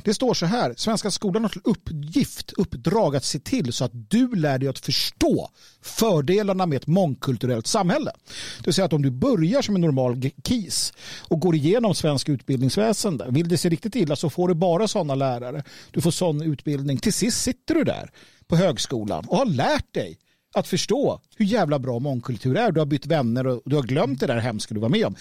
Det 0.05 0.14
står 0.14 0.35
så 0.35 0.47
här, 0.47 0.75
Svenska 0.77 1.11
skolan 1.11 1.42
har 1.42 1.49
till 1.49 1.61
uppgift, 1.64 2.53
uppdrag 2.53 3.16
att 3.16 3.25
se 3.25 3.38
till 3.38 3.73
så 3.73 3.85
att 3.85 4.11
du 4.11 4.35
lär 4.35 4.59
dig 4.59 4.68
att 4.68 4.79
förstå 4.79 5.49
fördelarna 5.83 6.66
med 6.66 6.77
ett 6.77 6.87
mångkulturellt 6.87 7.66
samhälle. 7.66 8.11
Det 8.59 8.66
vill 8.66 8.75
säga 8.75 8.85
att 8.85 8.92
om 8.92 9.03
du 9.03 9.11
börjar 9.11 9.62
som 9.62 9.75
en 9.75 9.81
normal 9.81 10.31
KIS 10.49 10.92
och 11.29 11.40
går 11.40 11.55
igenom 11.55 11.95
svensk 11.95 12.29
utbildningsväsende, 12.29 13.27
vill 13.29 13.49
det 13.49 13.59
se 13.59 13.68
riktigt 13.68 13.97
illa 13.97 14.16
så 14.16 14.31
får 14.31 14.49
du 14.49 14.55
bara 14.55 14.88
sådana 14.88 15.14
lärare. 15.14 15.64
Du 15.90 16.01
får 16.01 16.11
sån 16.11 16.42
utbildning. 16.42 16.99
Till 16.99 17.12
sist 17.12 17.42
sitter 17.42 17.75
du 17.75 17.85
där 17.85 18.11
på 18.47 18.57
högskolan 18.57 19.25
och 19.29 19.37
har 19.37 19.47
lärt 19.47 19.95
dig 19.95 20.18
att 20.55 20.68
förstå 20.68 21.21
hur 21.37 21.45
jävla 21.47 21.79
bra 21.79 21.99
mångkultur 21.99 22.57
är. 22.57 22.73
Du 22.73 22.81
har 22.81 22.87
bytt 22.87 23.07
vänner 23.07 23.47
och 23.47 23.62
du 23.64 23.77
har 23.77 23.83
glömt 23.83 24.21
det 24.21 24.27
där 24.27 24.38
hemska 24.38 24.75
du 24.75 24.81
var 24.81 24.88
med 24.88 25.07
om. 25.07 25.16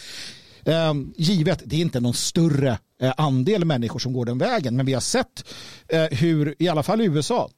Um, 0.66 1.14
givet, 1.18 1.62
det 1.66 1.76
är 1.76 1.80
inte 1.80 2.00
någon 2.00 2.14
större 2.14 2.80
eh, 3.02 3.14
andel 3.18 3.66
människor 3.66 4.00
som 4.00 4.14
går 4.14 4.26
den 4.26 4.38
vägen, 4.38 4.76
men 4.76 4.86
vi 4.86 4.94
har 4.94 5.02
sett 5.02 5.46
eh, 5.88 6.04
hur, 6.04 6.56
i 6.60 6.68
alla 6.68 6.84
fall 6.84 7.02
i 7.02 7.06
USA, 7.06 7.50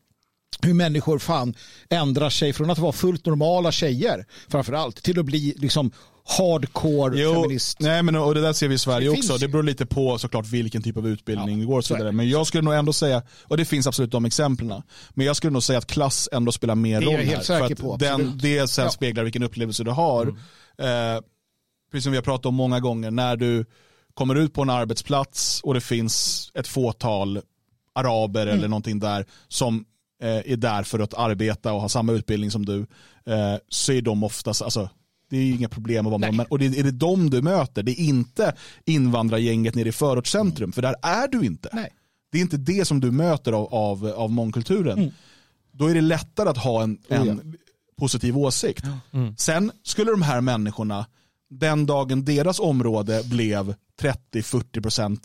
hur 0.61 0.73
människor 0.73 1.19
fan 1.19 1.55
ändrar 1.89 2.29
sig 2.29 2.53
från 2.53 2.69
att 2.69 2.77
vara 2.79 2.91
fullt 2.91 3.25
normala 3.25 3.71
tjejer 3.71 4.25
framförallt 4.49 5.03
till 5.03 5.19
att 5.19 5.25
bli 5.25 5.53
liksom 5.57 5.91
hardcore 6.37 7.33
feminist. 7.33 7.79
nej 7.79 8.03
men 8.03 8.15
och 8.15 8.35
det 8.35 8.41
där 8.41 8.53
ser 8.53 8.67
vi 8.67 8.75
i 8.75 8.77
Sverige 8.77 9.09
Det 9.09 9.17
också. 9.17 9.37
Det 9.37 9.47
beror 9.47 9.63
lite 9.63 9.85
på 9.85 10.17
såklart 10.17 10.45
vilken 10.47 10.81
typ 10.81 10.97
av 10.97 11.07
utbildning 11.07 11.55
Ja, 11.55 11.61
det 11.61 11.65
går 11.65 11.77
och 11.77 11.85
så 11.85 11.95
vidare. 11.95 12.11
Men 12.11 12.29
jag 12.29 12.47
skulle 12.47 12.63
nog 12.63 12.73
ändå 12.73 12.93
säga, 12.93 13.21
och 13.43 13.57
det 13.57 13.65
finns 13.65 13.87
absolut 13.87 14.11
de 14.11 14.25
exemplen, 14.25 14.81
men 15.13 15.25
jag 15.25 15.35
skulle 15.35 15.51
nog 15.53 15.63
säga 15.63 15.79
att 15.79 15.87
klass 15.87 16.29
ändå 16.31 16.51
spelar 16.51 16.75
mer 16.75 17.01
Det 17.01 17.05
är 17.07 17.11
jag 17.11 17.19
roll 17.19 17.25
helt 17.25 17.45
säker 17.45 17.75
på, 17.75 17.97
den, 17.97 18.37
det 18.41 18.67
sen 18.67 18.85
Ja. 18.85 18.91
speglar 18.91 19.23
vilken 19.23 19.43
upplevelse 19.43 19.83
du 19.83 19.91
har. 19.91 20.27
Eh, 20.77 21.21
precis 21.93 22.03
som 22.03 22.11
vi 22.11 22.17
har 22.17 22.23
pratat 22.23 22.45
om 22.45 22.55
många 22.55 22.79
gånger, 22.79 23.11
när 23.11 23.35
du 23.35 23.65
kommer 24.13 24.35
ut 24.35 24.53
på 24.53 24.61
en 24.61 24.69
arbetsplats 24.69 25.61
och 25.63 25.73
det 25.73 25.81
finns 25.81 26.51
ett 26.53 26.67
fåtal 26.67 27.41
araber 27.95 28.41
Mm. 28.47 28.57
eller 28.57 28.67
någonting 28.67 28.99
där 28.99 29.25
som 29.47 29.85
eh, 30.23 30.29
är 30.51 30.55
där 30.57 30.83
för 30.83 30.99
att 30.99 31.13
arbeta 31.13 31.73
och 31.73 31.81
ha 31.81 31.89
samma 31.89 32.11
utbildning 32.11 32.51
som 32.51 32.65
du, 32.65 32.79
eh, 33.25 33.55
så 33.69 33.91
är 33.91 34.01
de 34.01 34.23
oftast, 34.23 34.61
alltså, 34.61 34.89
det 35.29 35.37
är 35.37 35.51
inga 35.51 35.69
problem 35.69 36.05
att 36.07 36.11
vara 36.11 36.19
med 36.19 36.33
dem. 36.33 36.45
Och 36.49 36.59
det, 36.59 36.65
är 36.65 36.83
det 36.83 36.91
de 36.91 37.29
du 37.29 37.41
möter, 37.41 37.83
det 37.83 37.91
är 37.91 37.99
inte 38.05 38.55
invandrargänget 38.85 39.75
nere 39.75 39.89
i 39.89 39.91
förortscentrum, 39.91 40.71
för 40.71 40.81
där 40.81 40.95
är 41.01 41.27
du 41.27 41.45
inte. 41.45 41.69
Nej. 41.73 41.89
Det 42.31 42.37
är 42.37 42.41
inte 42.41 42.57
det 42.57 42.85
som 42.87 42.99
du 42.99 43.11
möter 43.11 43.51
av, 43.53 43.73
av, 43.73 44.05
av 44.15 44.31
mångkulturen. 44.31 45.11
Då 45.71 45.87
är 45.87 45.93
det 45.93 46.01
lättare 46.01 46.49
att 46.49 46.57
ha 46.57 46.83
en, 46.83 46.97
en 47.07 47.21
Mm. 47.21 47.37
Oh, 47.39 47.43
ja. 47.45 47.57
positiv 47.97 48.37
åsikt. 48.37 48.85
Sen 49.37 49.71
skulle 49.83 50.11
de 50.11 50.21
här 50.21 50.41
människorna, 50.41 51.05
den 51.59 51.85
dagen 51.85 52.25
deras 52.25 52.59
område 52.59 53.21
blev 53.29 53.75
30-40% 54.01 55.17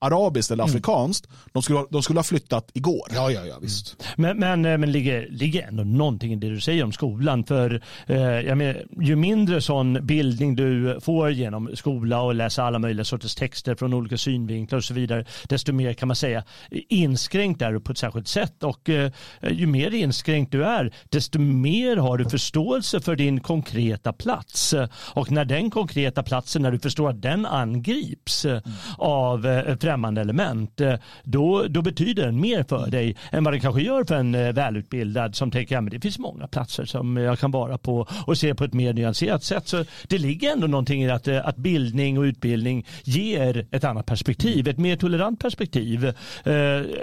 arabiskt 0.00 0.50
eller 0.50 0.64
afrikanskt, 0.64 1.28
de, 1.52 1.62
skulle, 1.62 1.78
ha- 1.78 1.86
de 1.90 2.02
skulle 2.02 2.18
ha 2.18 2.24
flyttat 2.24 2.70
igår. 2.74 3.08
Ja, 3.14 3.30
ja, 3.30 3.44
ja, 3.44 3.58
visst. 3.62 3.96
Men, 4.16 4.38
men, 4.38 4.64
eh, 4.64 4.78
men 4.78 4.92
ligger, 4.92 5.28
ligger 5.30 5.62
ändå 5.68 5.84
någonting 5.84 6.32
i 6.32 6.36
det 6.36 6.48
du 6.48 6.60
säger 6.60 6.84
om 6.84 6.92
skolan. 6.92 7.44
För 7.44 7.82
eh, 8.06 8.16
jag 8.20 8.58
menar, 8.58 8.82
ju 9.00 9.16
mindre 9.16 9.60
sån 9.60 10.06
bildning 10.06 10.56
du 10.56 10.98
får 11.02 11.30
genom 11.30 11.70
skola 11.74 12.22
och 12.22 12.34
läsa 12.34 12.64
alla 12.64 12.78
möjliga 12.78 13.04
sorters 13.04 13.34
texter 13.34 13.74
från 13.74 13.94
olika 13.94 14.16
synvinklar 14.16 14.76
och 14.78 14.84
så 14.84 14.94
vidare, 14.94 15.24
desto 15.48 15.72
mer 15.72 15.92
kan 15.92 16.08
man 16.08 16.16
säga 16.16 16.44
inskränkt 16.88 17.62
är 17.62 17.72
du 17.72 17.80
på 17.80 17.92
ett 17.92 17.98
särskilt 17.98 18.28
sätt. 18.28 18.62
Och 18.62 18.88
eh, 18.88 19.12
ju 19.50 19.66
mer 19.66 19.94
inskränkt 19.94 20.52
du 20.52 20.64
är, 20.64 20.94
desto 21.08 21.38
mer 21.38 21.96
har 21.96 22.18
du 22.18 22.24
förståelse 22.30 23.00
för 23.00 23.16
din 23.16 23.40
konkreta 23.40 24.12
plats. 24.12 24.74
Och 25.14 25.30
när 25.30 25.44
den 25.44 25.70
konkreta 25.70 26.22
platsen, 26.22 26.62
när 26.62 26.70
du 26.72 26.78
förstår 26.78 27.10
att 27.10 27.22
den 27.22 27.46
angrips 27.46 28.44
eh, 28.44 28.60
av 28.98 29.46
eh, 29.46 29.76
främmande 29.90 30.20
element, 30.20 30.80
eh, 30.80 30.94
då, 31.24 31.66
då 31.68 31.82
betyder 31.82 32.26
den 32.26 32.40
mer 32.40 32.62
för 32.68 32.90
dig 32.90 33.16
än 33.32 33.44
vad 33.44 33.52
den 33.52 33.60
kanske 33.60 33.82
gör 33.82 34.04
för 34.04 34.14
en 34.14 34.34
eh, 34.34 34.52
välutbildad 34.52 35.34
som 35.34 35.50
tänker 35.50 35.78
att 35.78 35.90
det 35.90 36.00
finns 36.00 36.18
många 36.18 36.46
platser 36.46 36.84
som 36.84 37.16
jag 37.16 37.38
kan 37.38 37.50
vara 37.50 37.78
på 37.78 38.06
och 38.26 38.38
se 38.38 38.54
på 38.54 38.64
ett 38.64 38.72
mer 38.74 38.92
nyanserat 38.92 39.44
sätt. 39.44 39.68
Så 39.68 39.84
det 40.08 40.18
ligger 40.18 40.52
ändå 40.52 40.66
någonting 40.66 41.02
i 41.02 41.10
att, 41.10 41.28
eh, 41.28 41.46
att 41.48 41.56
bildning 41.56 42.18
och 42.18 42.22
utbildning 42.22 42.86
ger 43.04 43.66
ett 43.70 43.84
annat 43.84 44.06
perspektiv, 44.06 44.68
ett 44.68 44.78
mer 44.78 44.96
tolerant 44.96 45.40
perspektiv. 45.40 46.12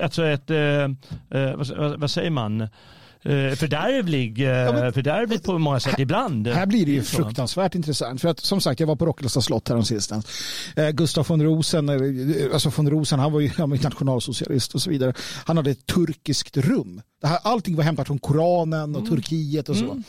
Alltså 0.04 0.26
ett, 0.26 0.50
vad- 1.30 2.00
vad 2.00 2.12
säger 2.12 2.30
man? 2.30 2.67
Eh, 3.27 3.55
Fördärvlig, 3.55 4.41
eh, 4.41 4.73
men- 4.73 4.93
fördärvligt 4.93 5.43
på 5.43 5.57
många 5.57 5.79
sätt 5.79 5.99
ibland. 5.99 6.47
Här 6.47 6.65
blir 6.65 6.85
det 6.85 6.91
ju 6.91 7.03
fruktansvärt 7.03 7.75
intressant. 7.75 8.21
För 8.21 8.29
att 8.29 8.39
som 8.39 8.61
sagt, 8.61 8.79
jag 8.79 8.87
var 8.87 8.95
på 8.95 9.05
Rocklösa 9.05 9.41
slott 9.41 9.69
häromsistens. 9.69 10.25
Eh, 10.75 10.89
Gustav 10.89 11.27
von 11.27 11.43
Rosen, 11.43 11.89
eh, 11.89 12.53
alltså 12.53 12.71
von 12.75 12.89
Rosen, 12.89 13.19
han 13.19 13.31
var 13.31 13.39
ju 13.39 13.49
han 13.57 13.69
var 13.69 13.77
nationalsocialist 13.83 14.75
och 14.75 14.81
så 14.81 14.89
vidare. 14.89 15.13
Han 15.45 15.57
hade 15.57 15.71
ett 15.71 15.85
turkiskt 15.85 16.57
rum. 16.57 17.01
Det 17.21 17.27
här, 17.27 17.39
allting 17.43 17.75
var 17.75 17.83
hämtat 17.83 18.07
från 18.07 18.19
Koranen 18.19 18.95
och 18.95 19.07
Turkiet 19.09 19.69
och 19.69 19.75
så. 19.75 20.01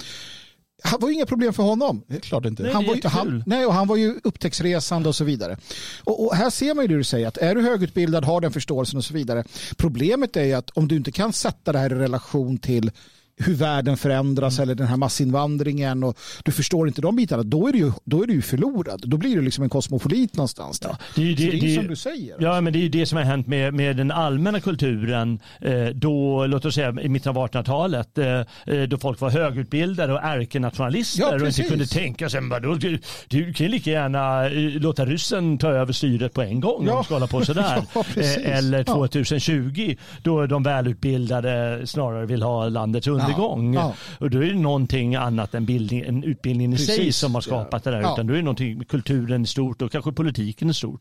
Det 0.82 0.96
var 1.00 1.08
ju 1.08 1.14
inga 1.14 1.26
problem 1.26 1.52
för 1.52 1.62
honom. 1.62 2.02
Det 2.06 2.16
är 2.16 2.20
klart 2.20 2.44
inte. 2.44 2.62
Nej. 2.62 2.72
Han 2.72 2.86
var, 2.86 2.94
ju, 2.94 3.00
han, 3.04 3.42
nej, 3.46 3.66
och 3.66 3.74
han 3.74 3.86
var 3.86 3.96
ju 3.96 4.20
upptäcktsresande 4.24 5.08
och 5.08 5.14
så 5.14 5.24
vidare. 5.24 5.56
Och, 6.04 6.26
och 6.26 6.34
här 6.34 6.50
ser 6.50 6.74
man 6.74 6.84
ju 6.84 6.88
det 6.88 6.96
du 6.96 7.04
säger, 7.04 7.28
att 7.28 7.36
är 7.36 7.54
du 7.54 7.62
högutbildad, 7.62 8.24
har 8.24 8.40
den 8.40 8.52
förståelsen 8.52 8.98
och 8.98 9.04
så 9.04 9.14
vidare. 9.14 9.44
Problemet 9.76 10.36
är 10.36 10.44
ju 10.44 10.52
att 10.52 10.70
om 10.70 10.88
du 10.88 10.96
inte 10.96 11.12
kan 11.12 11.32
sätta 11.32 11.72
det 11.72 11.78
här 11.78 11.92
i 11.92 11.94
relation 11.94 12.58
till 12.58 12.90
hur 13.38 13.54
världen 13.54 13.96
förändras 13.96 14.58
eller 14.58 14.74
den 14.74 14.86
här 14.86 14.96
massinvandringen 14.96 16.04
och 16.04 16.18
du 16.44 16.52
förstår 16.52 16.88
inte 16.88 17.00
de 17.00 17.16
bitarna, 17.16 17.42
då 17.42 17.68
är 17.68 17.72
du 17.72 17.78
ju, 17.78 17.92
då 18.04 18.22
är 18.22 18.26
du 18.26 18.42
förlorad. 18.42 19.02
Då 19.04 19.16
blir 19.16 19.36
du 19.36 19.42
liksom 19.42 19.64
en 19.64 19.70
kosmopolit 19.70 20.36
någonstans. 20.36 20.80
Där. 20.80 20.96
Det 21.14 21.22
är 21.22 21.26
ju 21.26 21.34
det- 21.34 21.50
det 21.50 21.56
är 21.56 21.60
det 21.68 21.74
som 21.74 21.86
du 21.86 21.96
säger. 21.96 22.36
Ja, 22.38 22.60
men 22.60 22.72
det 22.72 22.78
är 22.78 22.80
ju 22.80 22.88
det 22.88 23.06
som 23.06 23.16
har 23.18 23.24
hänt 23.24 23.46
med, 23.46 23.74
med 23.74 23.96
den 23.96 24.10
allmänna 24.10 24.60
kulturen 24.60 25.40
eh, 25.60 25.86
då, 25.86 26.46
låt 26.46 26.64
oss 26.64 26.74
säga 26.74 26.94
i 27.02 27.08
mitten 27.08 27.36
av 27.36 27.48
1800-talet, 27.48 28.18
eh, 28.18 28.26
eh, 28.66 28.82
då 28.88 28.96
folk 28.98 29.20
var 29.20 29.30
högutbildade 29.30 30.12
och 30.12 30.20
ärkenationalister 30.22 31.22
Ja, 31.22 31.34
och 31.34 31.46
inte 31.46 31.62
kunde 31.62 31.86
tänka 31.86 32.28
sig, 32.30 32.40
vadå, 32.48 32.74
du, 32.74 32.98
du 33.28 33.52
kan 33.52 33.66
lika 33.66 33.90
gärna 33.90 34.48
låta 34.80 35.06
ryssen 35.06 35.58
ta 35.58 35.68
över 35.68 35.92
styret 35.92 36.34
på 36.34 36.42
en 36.42 36.60
gång 36.60 36.86
Ja. 36.86 36.90
om 36.92 36.96
de 36.96 37.04
ska 37.04 37.14
hålla 37.14 37.26
på 37.26 37.44
sådär. 37.44 37.82
Ja, 37.94 38.04
Eller 38.44 38.78
Ja. 38.86 38.94
2020 38.94 39.96
då 40.22 40.46
de 40.46 40.62
välutbildade 40.62 41.82
snarare 41.86 42.26
vill 42.26 42.42
ha 42.42 42.68
landets 42.68 43.06
undergång. 43.06 43.27
Ja. 43.74 43.94
Och 44.20 44.30
då 44.30 44.38
är 44.44 44.46
det 44.46 44.58
någonting 44.58 45.14
annat 45.16 45.54
än 45.54 45.64
bildning, 45.66 46.00
en 46.00 46.24
utbildningen 46.24 46.72
i 46.72 46.78
sig 46.78 46.96
Precis. 46.96 47.16
som 47.16 47.34
har 47.34 47.40
skapat 47.40 47.84
det 47.84 47.90
där. 47.90 48.00
Ja. 48.00 48.12
Utan 48.12 48.26
då 48.26 48.32
är 48.32 48.36
det 48.36 48.42
någonting 48.44 48.78
med 48.78 48.88
kulturen 48.88 49.42
i 49.42 49.46
stort 49.46 49.82
och 49.82 49.92
kanske 49.92 50.12
politiken 50.12 50.70
i 50.70 50.74
stort. 50.74 51.00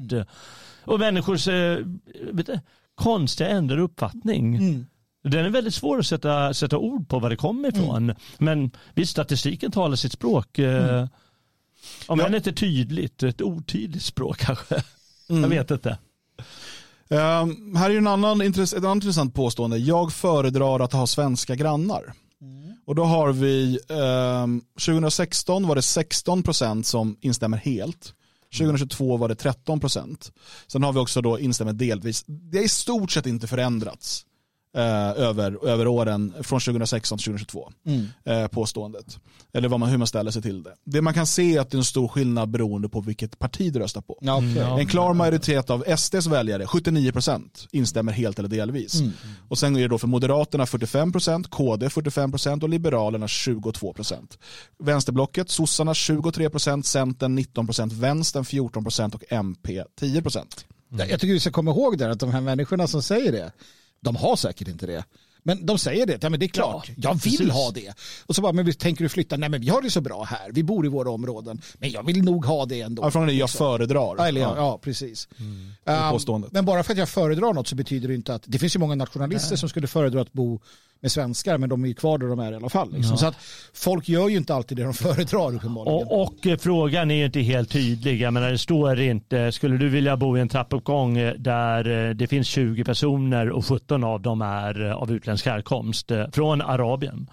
Och 0.84 1.00
människors 1.00 1.48
eh, 1.48 1.78
vet 2.32 2.46
du, 2.46 2.60
konstiga 2.96 3.50
ändrade 3.50 3.82
uppfattning. 3.82 4.56
Mm. 4.56 4.86
Den 5.24 5.46
är 5.46 5.50
väldigt 5.50 5.74
svår 5.74 6.00
att 6.00 6.06
sätta, 6.06 6.54
sätta 6.54 6.78
ord 6.78 7.10
på 7.10 7.20
var 7.20 7.30
det 7.30 7.36
kommer 7.36 7.70
ifrån. 7.70 8.14
Men 8.38 8.72
visst, 8.94 9.12
statistiken 9.12 9.72
talar 9.72 9.96
sitt 9.96 10.12
språk. 10.12 10.60
eh, 10.60 11.08
Om 12.08 12.20
Ja. 12.20 12.26
än 12.28 12.36
inte 12.36 12.52
tydligt, 12.54 13.24
ett 13.24 13.42
otydligt 13.42 14.04
språk 14.04 14.38
kanske. 14.38 14.76
Mm. 15.30 15.42
Jag 15.42 15.50
vet 15.50 15.72
inte. 15.72 15.98
Ehm, 17.10 17.76
här 17.76 17.90
är 17.90 17.98
en 17.98 18.08
annan, 18.08 18.42
intress- 18.42 18.78
ett 18.78 18.84
annat 18.84 18.96
intressant 18.96 19.34
påstående. 19.34 19.78
Jag 19.78 20.14
föredrar 20.14 20.80
att 20.80 20.94
ha 20.94 21.08
svenska 21.08 21.56
grannar. 21.56 22.14
Och 22.86 22.96
då 22.96 23.04
har 23.04 23.32
vi, 23.32 23.80
ehm, 23.90 24.62
2016 24.80 25.68
var 25.68 25.76
det 25.76 25.82
16% 25.82 26.84
som 26.88 27.18
instämmer 27.22 27.58
helt. 27.58 28.14
2022 28.58 29.18
var 29.18 29.28
det 29.30 29.36
13%. 29.36 30.32
Sen 30.68 30.84
har 30.84 30.94
vi 30.94 31.00
också 31.00 31.22
då 31.22 31.40
instämmer 31.40 31.74
delvis. 31.74 32.24
Det 32.28 32.58
har 32.58 32.66
i 32.66 32.70
stort 32.70 33.12
sett 33.12 33.26
inte 33.26 33.48
förändrats 33.48 34.24
eh, 34.76 35.24
över, 35.24 35.68
över 35.68 35.88
åren 35.88 36.34
från 36.42 36.60
2016 36.60 37.18
till 37.18 37.26
2022. 37.26 37.72
Eh, 38.26 38.48
påståendet. 38.48 39.20
Eller 39.54 39.70
vad 39.70 39.80
man, 39.80 39.90
hur 39.90 39.98
man 39.98 40.08
ställer 40.08 40.32
sig 40.32 40.42
till 40.42 40.64
det. 40.64 40.74
Det 40.84 41.02
man 41.02 41.14
kan 41.14 41.28
se 41.28 41.56
är 41.56 41.62
att 41.62 41.70
det 41.70 41.76
är 41.76 41.80
en 41.80 41.86
stor 41.86 42.08
skillnad 42.08 42.50
beroende 42.50 42.90
på 42.90 43.02
vilket 43.02 43.40
parti 43.40 43.74
du 43.74 43.80
röstar 43.80 44.02
på. 44.02 44.18
Ja. 44.22 44.44
Ja. 44.44 44.80
En 44.80 44.88
klar 44.88 45.14
majoritet 45.14 45.70
av 45.70 45.98
SDs 45.98 46.28
väljare, 46.28 46.66
79%, 46.66 47.68
instämmer 47.72 48.12
helt 48.12 48.40
eller 48.40 48.50
delvis. 48.50 49.00
Mm. 49.00 49.14
Och 49.50 49.58
sen 49.58 49.76
är 49.76 49.82
det 49.82 49.88
då 49.88 49.98
för 49.98 50.08
Moderaterna 50.08 50.66
45%, 50.66 51.50
KD 51.50 51.88
45% 51.88 52.64
och 52.64 52.70
Liberalerna 52.70 53.26
22%. 53.26 54.38
Vänsterblocket, 54.80 55.50
sossarna 55.50 55.94
23%, 55.94 56.82
Centern 56.82 57.40
19%, 57.40 57.94
Vänstern 57.94 58.44
14% 58.44 59.16
och 59.16 59.24
MP 59.30 59.84
10%. 60.00 60.46
Jag 60.90 61.10
jag 61.12 61.20
tycker 61.20 61.34
vi 61.34 61.40
ska 61.40 61.52
komma 61.52 61.72
ihåg 61.72 61.98
där 61.98 62.10
att 62.10 62.20
de 62.20 62.32
här 62.32 62.42
människorna 62.42 62.88
som 62.88 63.02
säger 63.02 63.32
det, 63.32 63.52
de 64.00 64.16
har 64.16 64.36
säkert 64.36 64.68
inte 64.68 64.86
det. 64.86 65.06
Men 65.48 65.66
de 65.66 65.78
säger 65.78 66.06
det, 66.06 66.24
ja, 66.24 66.30
men 66.30 66.40
det 66.40 66.46
är 66.46 66.48
klart, 66.48 66.90
Ja, 66.90 66.94
jag 66.98 67.14
vill 67.24 67.38
precis. 67.38 67.54
ha 67.54 67.72
det. 67.72 67.94
Och 68.26 68.36
så 68.36 68.42
bara, 68.42 68.54
men 68.54 68.74
tänker 68.74 69.04
du 69.04 69.10
flytta? 69.10 69.38
Nej 69.38 69.50
men 69.50 69.62
vi 69.62 69.70
har 69.70 69.82
det 69.82 69.90
så 69.90 70.02
bra 70.02 70.24
här, 70.24 70.52
vi 70.52 70.64
bor 70.64 70.86
i 70.86 70.90
våra 70.90 71.10
områden. 71.10 71.62
Men 71.80 71.92
jag 71.92 72.06
vill 72.06 72.24
nog 72.24 72.46
ha 72.46 72.66
det 72.66 72.82
ändå. 72.82 73.04
Ja, 73.04 73.12
frågan 73.12 73.30
är 73.30 73.34
jag 73.34 73.50
föredrar. 73.50 74.16
Ja, 74.18 74.28
eller, 74.28 74.42
ja, 74.42 74.54
Ja. 74.56 74.62
ja 74.64 74.80
precis. 74.84 75.28
är 75.86 76.30
Um, 76.30 76.46
men 76.52 76.66
bara 76.66 76.84
för 76.84 76.94
att 76.94 77.00
jag 77.00 77.10
föredrar 77.10 77.54
något 77.54 77.68
så 77.68 77.76
betyder 77.76 78.08
det 78.08 78.16
inte 78.16 78.34
att 78.34 78.44
det 78.46 78.60
finns 78.60 78.76
ju 78.76 78.80
många 78.80 78.96
nationalister 78.96 79.56
som 79.56 79.70
skulle 79.70 79.88
föredra 79.88 80.22
att 80.22 80.34
bo 80.34 80.60
med 81.02 81.12
svenskar 81.12 81.58
men 81.58 81.70
de 81.70 81.84
är 81.84 81.88
ju 81.88 81.94
kvar 81.94 82.18
där 82.18 82.28
de 82.28 82.40
är 82.40 82.52
i 82.52 82.56
alla 82.56 82.70
fall. 82.70 82.94
Liksom. 82.94 83.18
Så 83.18 83.26
att 83.26 83.36
folk 83.74 84.10
gör 84.10 84.30
ju 84.30 84.38
inte 84.38 84.56
alltid 84.56 84.78
det 84.78 84.84
de 84.84 84.94
föredrar 85.08 85.56
uppenbarligen. 85.56 86.08
Och, 86.08 86.22
och 86.22 86.48
eh, 86.48 86.58
frågan 86.58 87.12
är 87.12 87.16
ju 87.16 87.26
inte 87.26 87.40
helt 87.40 87.70
tydlig. 87.72 88.22
Jag 88.22 88.34
menar, 88.34 88.52
det 88.52 88.58
står 88.58 89.00
inte, 89.00 89.52
skulle 89.52 89.78
du 89.78 89.90
vilja 89.90 90.18
bo 90.18 90.38
i 90.38 90.42
en 90.42 90.50
trappuppgång 90.50 91.18
eh, 91.18 91.34
där 91.34 92.08
eh, 92.10 92.16
det 92.16 92.28
finns 92.28 92.48
20 92.48 92.84
personer 92.84 93.50
och 93.50 93.66
17 93.66 94.04
av 94.04 94.22
dem 94.22 94.42
är 94.42 94.82
av 94.82 95.12
utländsk 95.12 95.37
härkomst 95.46 96.12
eh, 96.12 96.26
från 96.32 96.62
Arabien? 96.62 97.30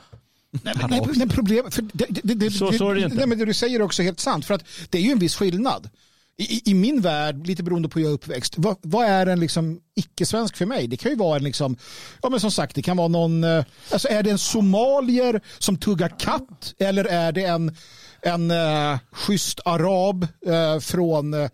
Nej, 0.63 0.75
men, 0.81 0.91
nej, 0.91 1.03
men 1.17 1.29
problem, 1.29 1.71
för 1.71 1.83
det, 1.93 2.07
det, 2.11 2.35
det, 2.35 2.51
Så- 2.51 2.73
så 2.73 2.91
är 2.91 2.95
det 2.95 3.01
inte. 3.03 3.17
Nej, 3.17 3.27
men 3.27 3.39
det 3.39 3.45
du 3.45 3.55
säger 3.55 3.81
är 3.81 3.83
också 3.85 4.03
helt 4.03 4.21
sant. 4.21 4.45
För 4.47 4.55
att 4.55 4.65
det 4.91 4.99
är 4.99 5.03
ju 5.03 5.11
en 5.11 5.19
viss 5.19 5.37
skillnad. 5.37 5.89
I, 6.37 6.71
i- 6.71 6.75
min 6.75 7.01
värld, 7.01 7.47
lite 7.47 7.63
beroende 7.63 7.89
på 7.89 7.99
hur 7.99 8.07
jag 8.07 8.11
är 8.11 8.15
uppväxt, 8.15 8.55
vad, 8.57 8.77
vad 8.83 9.07
är 9.07 9.27
en 9.27 9.41
liksom 9.41 9.81
icke-svensk 9.97 10.57
för 10.57 10.67
mig? 10.67 10.87
Det 10.87 10.97
kan 10.97 11.11
ju 11.11 11.17
vara 11.17 11.37
en, 11.37 11.45
liksom, 11.45 11.77
ja 12.23 12.29
men 12.31 12.41
som 12.41 12.51
sagt, 12.51 12.75
det 12.75 12.83
kan 12.83 12.97
vara 12.97 13.09
någon, 13.09 13.45
eh, 13.45 13.65
alltså 13.93 14.09
är 14.09 14.23
det 14.23 14.31
en 14.31 14.39
somalier 14.39 15.41
som 15.59 15.77
tuggar 15.77 16.09
katt 16.19 16.75
eller 16.79 17.05
är 17.05 17.33
det 17.33 17.45
en, 17.45 17.77
en 18.23 18.51
uh, 18.51 18.99
schysst 19.13 19.61
arab 19.65 20.27
eh, 20.47 20.79
från 20.81 21.35
eh, 21.35 21.51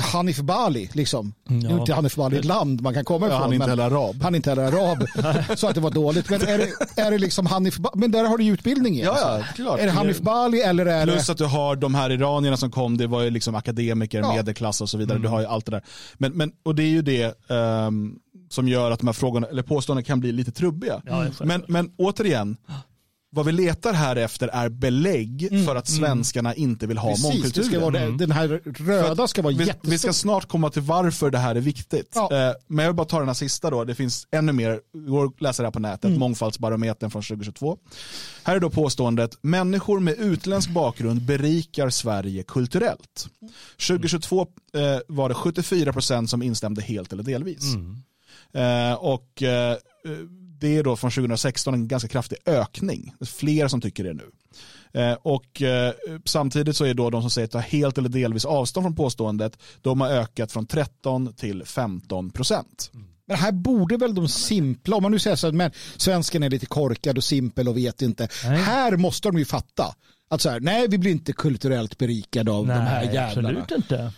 Hanif 0.00 0.38
Bali, 0.40 0.90
liksom. 0.92 1.32
Nu 1.48 1.68
är 1.68 1.78
inte 1.80 1.94
Hanif 1.94 2.16
Bali 2.16 2.38
ett 2.38 2.44
land 2.44 2.80
man 2.80 2.94
kan 2.94 3.04
komma 3.04 3.26
Ja, 3.26 3.32
ifrån. 3.32 3.42
han 3.42 3.50
är 3.52 3.54
inte 3.54 3.70
heller 3.70 3.84
arab. 3.84 4.22
Han 4.22 4.34
är 4.34 4.36
inte 4.36 4.50
heller 4.50 4.62
arab. 4.62 5.06
så 5.58 5.66
att 5.68 5.74
det 5.74 5.80
var 5.80 5.90
dåligt. 5.90 6.30
Men 6.30 6.42
är 6.42 6.58
det, 6.58 7.00
är 7.02 7.10
det 7.10 7.18
liksom 7.18 7.46
Hanif 7.46 7.76
Bali? 7.78 7.92
Men 7.98 8.10
där 8.10 8.24
har 8.24 8.38
du 8.38 8.44
ju 8.44 8.52
utbildning 8.52 8.94
i. 8.96 9.02
Ja, 9.02 9.16
ja, 9.18 9.24
alltså. 9.28 9.52
klart. 9.54 9.80
Är 9.80 9.86
det 9.86 9.92
Hanif 9.92 10.20
Bali 10.20 10.60
eller 10.60 10.86
är 10.86 11.04
Plus 11.06 11.26
det... 11.26 11.32
att 11.32 11.38
du 11.38 11.44
har 11.44 11.76
de 11.76 11.94
här 11.94 12.10
iranierna 12.12 12.56
som 12.56 12.70
kom, 12.70 12.96
det 12.96 13.06
var 13.06 13.22
ju 13.22 13.30
liksom 13.30 13.54
akademiker, 13.54 14.20
Ja. 14.20 14.32
medelklass 14.34 14.80
och 14.80 14.88
så 14.90 14.98
vidare. 14.98 15.18
Du 15.18 15.28
har 15.28 15.40
ju 15.40 15.46
allt 15.46 15.66
det 15.66 15.70
där. 15.72 15.82
Men, 16.14 16.32
men, 16.32 16.52
och 16.64 16.74
det 16.74 16.82
är 16.82 16.88
ju 16.88 17.02
det 17.02 17.50
ehm, 17.50 18.14
som 18.50 18.68
gör 18.68 18.90
att 18.90 18.98
de 19.00 19.06
här 19.06 19.12
frågorna, 19.14 19.46
eller 19.46 19.62
påståendena 19.62 20.04
kan 20.04 20.20
bli 20.20 20.32
lite 20.32 20.52
trubbiga. 20.52 21.02
Ja, 21.06 21.26
men, 21.40 21.62
men 21.68 21.90
återigen, 21.96 22.56
vad 23.32 23.46
vi 23.46 23.52
letar 23.52 23.92
här 23.92 24.16
efter 24.16 24.48
är 24.48 24.68
belägg 24.68 25.48
för 25.66 25.76
att 25.76 25.88
svenskarna 25.88 26.54
inte 26.54 26.86
vill 26.86 26.98
ha 26.98 27.08
Mm. 27.08 27.14
Precis, 27.16 27.34
mångkulturen. 27.34 27.68
ska 27.70 27.80
vara 27.80 27.90
det, 28.10 28.16
den 28.18 28.30
här 28.32 28.48
röda 28.64 29.28
ska 29.28 29.42
vara 29.42 29.54
vi, 29.54 29.64
jättestor. 29.64 29.90
vi 29.90 29.98
ska 29.98 30.12
snart 30.12 30.48
komma 30.48 30.70
till 30.70 30.82
varför 30.82 31.30
det 31.30 31.38
här 31.38 31.54
är 31.54 31.60
viktigt. 31.60 32.12
Ja. 32.14 32.32
Eh, 32.48 32.54
men 32.66 32.82
jag 32.84 32.90
vill 32.92 32.96
bara 32.96 33.06
ta 33.06 33.18
den 33.18 33.28
här 33.28 33.34
sista 33.34 33.70
då. 33.70 33.84
Det 33.84 33.94
finns 33.94 34.26
ännu 34.30 34.52
mer, 34.52 34.80
går 35.08 35.24
att 35.26 35.40
läsa 35.40 35.62
det 35.62 35.66
här 35.66 35.72
på 35.72 35.78
nätet, 35.80 36.04
Mm. 36.04 36.18
mångfaldsbarometern 36.18 37.10
från 37.10 37.22
2022. 37.22 37.78
Här 38.44 38.56
är 38.56 38.60
då 38.60 38.70
påståendet, 38.70 39.38
människor 39.42 40.00
med 40.00 40.18
utländsk 40.18 40.70
bakgrund 40.70 41.22
berikar 41.22 41.90
Sverige 41.90 42.42
kulturellt. 42.42 43.28
2022 43.88 44.40
eh, 44.74 44.98
var 45.08 45.28
det 45.28 45.34
74% 45.34 46.26
som 46.26 46.42
instämde 46.42 46.82
helt 46.82 47.12
eller 47.12 47.22
delvis. 47.22 47.62
Eh, 48.54 48.92
och 48.94 49.42
eh, 49.42 49.76
det 50.60 50.76
är 50.76 50.82
då 50.82 50.96
från 50.96 51.10
2016 51.10 51.74
en 51.74 51.88
ganska 51.88 52.08
kraftig 52.08 52.38
ökning. 52.46 53.14
Det 53.18 53.24
är 53.24 53.26
fler 53.26 53.68
som 53.68 53.80
tycker 53.80 54.04
det 54.04 54.12
nu. 54.12 54.30
Eh, 54.92 55.12
och 55.22 55.62
eh, 55.62 55.92
samtidigt 56.24 56.76
så 56.76 56.84
är 56.84 56.94
då 56.94 57.10
de 57.10 57.20
som 57.22 57.30
säger 57.30 57.44
att 57.44 57.52
ta 57.52 57.58
helt 57.58 57.98
eller 57.98 58.08
delvis 58.08 58.44
avstånd 58.44 58.84
från 58.84 58.96
påståendet, 58.96 59.58
de 59.80 60.00
har 60.00 60.08
ökat 60.08 60.52
från 60.52 60.66
13 60.66 61.32
till 61.34 61.64
15 61.64 62.30
procent. 62.30 62.90
Men 63.26 63.36
här 63.36 63.52
borde 63.52 63.96
väl 63.96 64.14
de 64.14 64.28
simpla, 64.28 64.96
om 64.96 65.02
man 65.02 65.12
nu 65.12 65.18
säger 65.18 65.36
så 65.36 65.46
att 65.46 65.54
men, 65.54 65.70
svensken 65.96 66.42
är 66.42 66.50
lite 66.50 66.66
korkad 66.66 67.16
och 67.16 67.24
simpel 67.24 67.68
och 67.68 67.76
vet 67.76 68.02
inte. 68.02 68.28
Nej. 68.44 68.56
Här 68.56 68.96
måste 68.96 69.28
de 69.28 69.38
ju 69.38 69.44
fatta. 69.44 69.94
Att 70.30 70.40
så 70.40 70.50
här, 70.50 70.60
nej 70.60 70.88
vi 70.88 70.98
blir 70.98 71.10
inte 71.10 71.32
kulturellt 71.32 71.98
berikade 71.98 72.50
av 72.50 72.66
de 72.66 72.72
här 72.72 73.04
Nej, 73.04 73.14
jävlarna. 73.14 73.48
absolut 73.60 73.82
inte. 73.82 74.12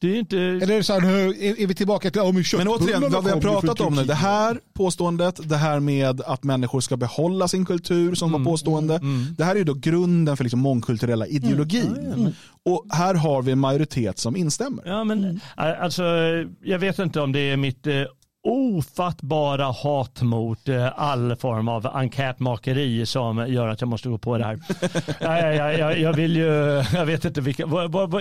Det 0.00 0.14
är 0.14 0.18
inte... 0.18 0.38
Eller 0.38 0.70
är 0.70 0.76
det 0.76 0.84
så 0.84 0.92
här, 0.92 1.00
nu 1.00 1.28
är, 1.28 1.60
är 1.60 1.66
vi 1.66 1.74
tillbaka 1.74 2.10
till, 2.10 2.22
ja, 2.24 2.32
men 2.32 2.44
Men 2.58 2.68
återigen, 2.68 3.12
vad 3.12 3.24
vi 3.24 3.30
har 3.30 3.40
pratat 3.40 3.80
om 3.80 3.94
nu, 3.94 4.04
det 4.04 4.14
här 4.14 4.60
påståendet, 4.74 5.48
det 5.48 5.56
här 5.56 5.80
med 5.80 6.20
att 6.20 6.44
människor 6.44 6.80
ska 6.80 6.96
behålla 6.96 7.48
sin 7.48 7.64
kultur 7.64 8.14
som 8.14 8.32
var 8.32 8.44
påstående, 8.44 9.00
det 9.38 9.44
här 9.44 9.52
är 9.52 9.58
ju 9.58 9.64
då 9.64 9.74
grunden 9.74 10.36
för 10.36 10.44
liksom 10.44 10.60
mångkulturella 10.60 11.26
ideologin. 11.26 12.34
Och 12.64 12.86
här 12.90 13.14
har 13.14 13.42
vi 13.42 13.52
en 13.52 13.58
majoritet 13.58 14.18
som 14.18 14.36
instämmer. 14.36 14.82
Ja, 14.86 15.04
men 15.04 15.40
alltså, 15.56 16.02
jag 16.62 16.78
vet 16.78 16.98
inte 16.98 17.20
om 17.20 17.32
det 17.32 17.40
är 17.40 17.56
mitt 17.56 17.86
eh, 17.86 17.94
ofattbara 18.42 19.64
hat 19.64 20.22
mot 20.22 20.68
eh, 20.68 21.00
all 21.00 21.36
form 21.36 21.68
av 21.68 21.86
enkätmakeri 21.86 23.06
som 23.06 23.52
gör 23.52 23.68
att 23.68 23.80
jag 23.80 23.88
måste 23.88 24.08
gå 24.08 24.18
på 24.18 24.38
det 24.38 24.44
här. 24.44 24.60
ja, 25.20 25.38
ja, 25.38 25.52
ja, 25.52 25.72
jag, 25.72 25.98
jag 26.00 26.12
vill 26.12 26.36
ju, 26.36 26.84
jag 26.94 27.06
vet 27.06 27.24
inte 27.24 27.40
vilka, 27.40 27.66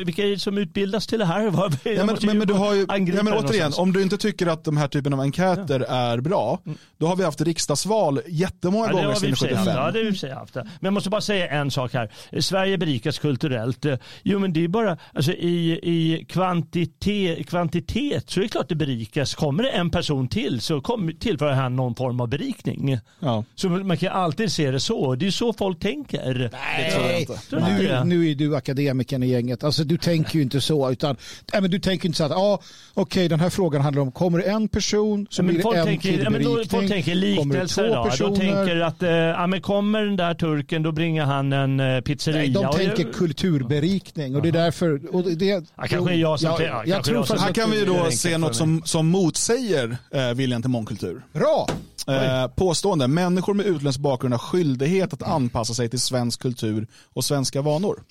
vilka 0.05 0.39
som 0.39 0.57
utbildas 0.57 1.07
till 1.07 1.19
det 1.19 1.25
här? 1.25 1.41
Jag 1.41 1.53
Ja, 1.83 2.05
men, 2.05 2.17
men, 2.21 2.37
men 2.37 2.47
du 2.47 2.53
har 2.53 2.73
ju, 2.73 2.79
ja, 2.79 2.97
men 2.97 3.03
återigen, 3.03 3.25
någonstans. 3.25 3.77
om 3.77 3.93
du 3.93 4.01
inte 4.01 4.17
tycker 4.17 4.47
att 4.47 4.63
de 4.63 4.77
här 4.77 4.87
typen 4.87 5.13
av 5.13 5.19
enkäter 5.19 5.79
är 5.79 6.21
bra, 6.21 6.59
då 6.97 7.07
har 7.07 7.15
vi 7.15 7.23
haft 7.23 7.41
riksdagsval 7.41 8.21
jättemånga 8.27 8.87
Ja, 8.87 8.91
gånger 8.91 9.13
sedan 9.15 9.31
och 9.31 9.37
för 9.37 9.47
sig 9.47 9.55
haft. 9.55 9.67
75. 9.67 9.85
Ja, 9.85 9.91
det 9.91 9.99
har 9.99 10.03
vi 10.03 10.07
i 10.07 10.11
och 10.11 10.13
för 10.13 10.19
sig 10.19 10.31
haft. 10.31 10.55
Men 10.55 10.65
jag 10.81 10.93
måste 10.93 11.09
bara 11.09 11.21
säga 11.21 11.47
en 11.47 11.71
sak 11.71 11.93
här. 11.93 12.11
Sverige 12.41 12.77
berikas 12.77 13.19
kulturellt. 13.19 13.85
Jo, 14.23 14.39
men 14.39 14.53
det 14.53 14.63
är 14.63 14.67
bara 14.67 14.97
alltså, 15.13 15.31
i, 15.31 15.79
i 15.83 16.25
kvantitet, 16.29 17.47
kvantitet 17.49 18.29
så 18.29 18.39
är 18.39 18.43
det 18.43 18.49
klart 18.49 18.69
det 18.69 18.75
berikas. 18.75 19.35
Kommer 19.35 19.63
det 19.63 19.69
en 19.69 19.89
person 19.89 20.08
till 20.27 20.61
så 20.61 20.81
kom, 20.81 21.11
tillför 21.19 21.51
han 21.51 21.75
någon 21.75 21.95
form 21.95 22.19
av 22.21 22.27
berikning. 22.27 22.97
Ja. 23.19 23.43
Så 23.55 23.69
man 23.69 23.97
kan 23.97 24.11
alltid 24.13 24.51
se 24.51 24.71
det 24.71 24.79
så. 24.79 25.15
Det 25.15 25.27
är 25.27 25.31
så 25.31 25.53
folk 25.53 25.79
tänker. 25.79 26.33
Det 26.33 26.91
tror 26.91 27.05
jag 27.05 27.61
Nej, 27.61 28.03
nu, 28.05 28.15
nu 28.23 28.31
är 28.31 28.35
du 28.35 28.55
akademikern 28.55 29.23
i 29.23 29.27
gänget. 29.27 29.63
Alltså, 29.63 29.83
du 29.83 29.97
tänker 29.97 30.35
ju 30.35 30.41
inte 30.41 30.61
så. 30.61 30.91
Utan, 30.91 31.15
nej, 31.53 31.61
men 31.61 31.71
du 31.71 31.79
tänker 31.79 32.05
inte 32.05 32.17
så 32.17 32.23
att 32.23 32.31
ah, 32.31 32.59
okej, 32.93 33.27
den 33.27 33.39
här 33.39 33.49
frågan 33.49 33.81
handlar 33.81 34.01
om, 34.01 34.11
kommer 34.11 34.39
det 34.39 34.43
en 34.45 34.67
pizzeria 34.67 35.25
så 35.29 35.43
blir 35.43 35.61
folk, 35.61 35.75
det 35.75 35.79
en 35.81 35.85
tänker, 35.87 36.09
till 36.11 36.21
ja, 36.23 36.29
men 36.29 36.43
då, 36.43 36.53
berikning. 36.55 36.79
folk 36.79 36.91
tänker 36.91 37.15
liknelser 37.15 37.87
två 37.87 37.95
då. 37.95 38.03
De 38.03 38.09
personer? 38.09 38.35
tänker 38.35 38.79
att 38.81 39.03
eh, 39.03 39.09
ja, 39.09 39.47
men 39.47 39.61
kommer 39.61 40.05
den 40.05 40.15
där 40.15 40.33
turken 40.33 40.83
då 40.83 40.91
bringar 40.91 41.25
han 41.25 41.53
en 41.53 41.79
eh, 41.79 42.01
pizzeria. 42.01 42.39
Nej, 42.41 42.49
de 42.49 42.65
Och 42.65 42.77
det- 42.77 42.85
tänker 42.95 43.13
kulturberikning 43.13 44.35
och 44.35 44.41
det 44.41 44.47
är 44.47 44.53
därför... 44.53 45.15
Och 45.15 45.23
det, 45.23 45.35
det, 45.35 45.45
Ja, 45.45 45.83
kanske 45.89 46.13
är 46.13 46.17
jag 46.17 46.39
som- 46.39 46.49
Ja, 46.49 46.61
ja, 46.61 46.83
jag 46.85 46.85
kanske 46.85 47.03
tror 47.11 47.17
jag 47.17 47.27
som- 47.27 47.37
Här 47.39 47.53
kan 47.53 47.71
vi 47.71 47.85
då 47.85 48.11
se 48.11 48.37
något 48.37 48.55
som, 48.55 48.81
som 48.85 49.07
motsäger 49.07 49.97
eh, 50.11 50.33
viljan 50.33 50.61
till 50.61 50.71
mångkultur. 50.71 51.25
Bra! 51.33 51.67
Eh, 52.07 52.47
påstående, 52.47 53.07
människor 53.07 53.53
med 53.53 53.65
utländsk 53.65 53.99
bakgrund 53.99 54.33
har 54.33 54.39
skyldighet 54.39 55.13
att 55.13 55.23
anpassa 55.23 55.73
sig 55.73 55.89
till 55.89 55.99
svensk 55.99 56.41
kultur 56.41 56.87
och 57.13 57.25
svenska 57.25 57.61
vanor. 57.61 58.03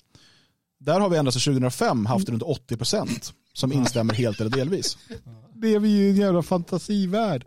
Där 0.79 0.99
har 0.99 1.09
vi 1.09 1.17
ända 1.17 1.31
sedan 1.31 1.53
2005 1.53 2.05
haft 2.05 2.29
runt 2.29 2.43
80% 2.43 3.33
som 3.53 3.73
instämmer 3.73 4.13
helt 4.13 4.39
eller 4.41 4.51
delvis. 4.51 4.97
Lever 5.61 5.87
ju 5.87 5.97
i 6.07 6.09
en 6.09 6.15
jävla 6.15 6.41
fantasivärld. 6.41 7.45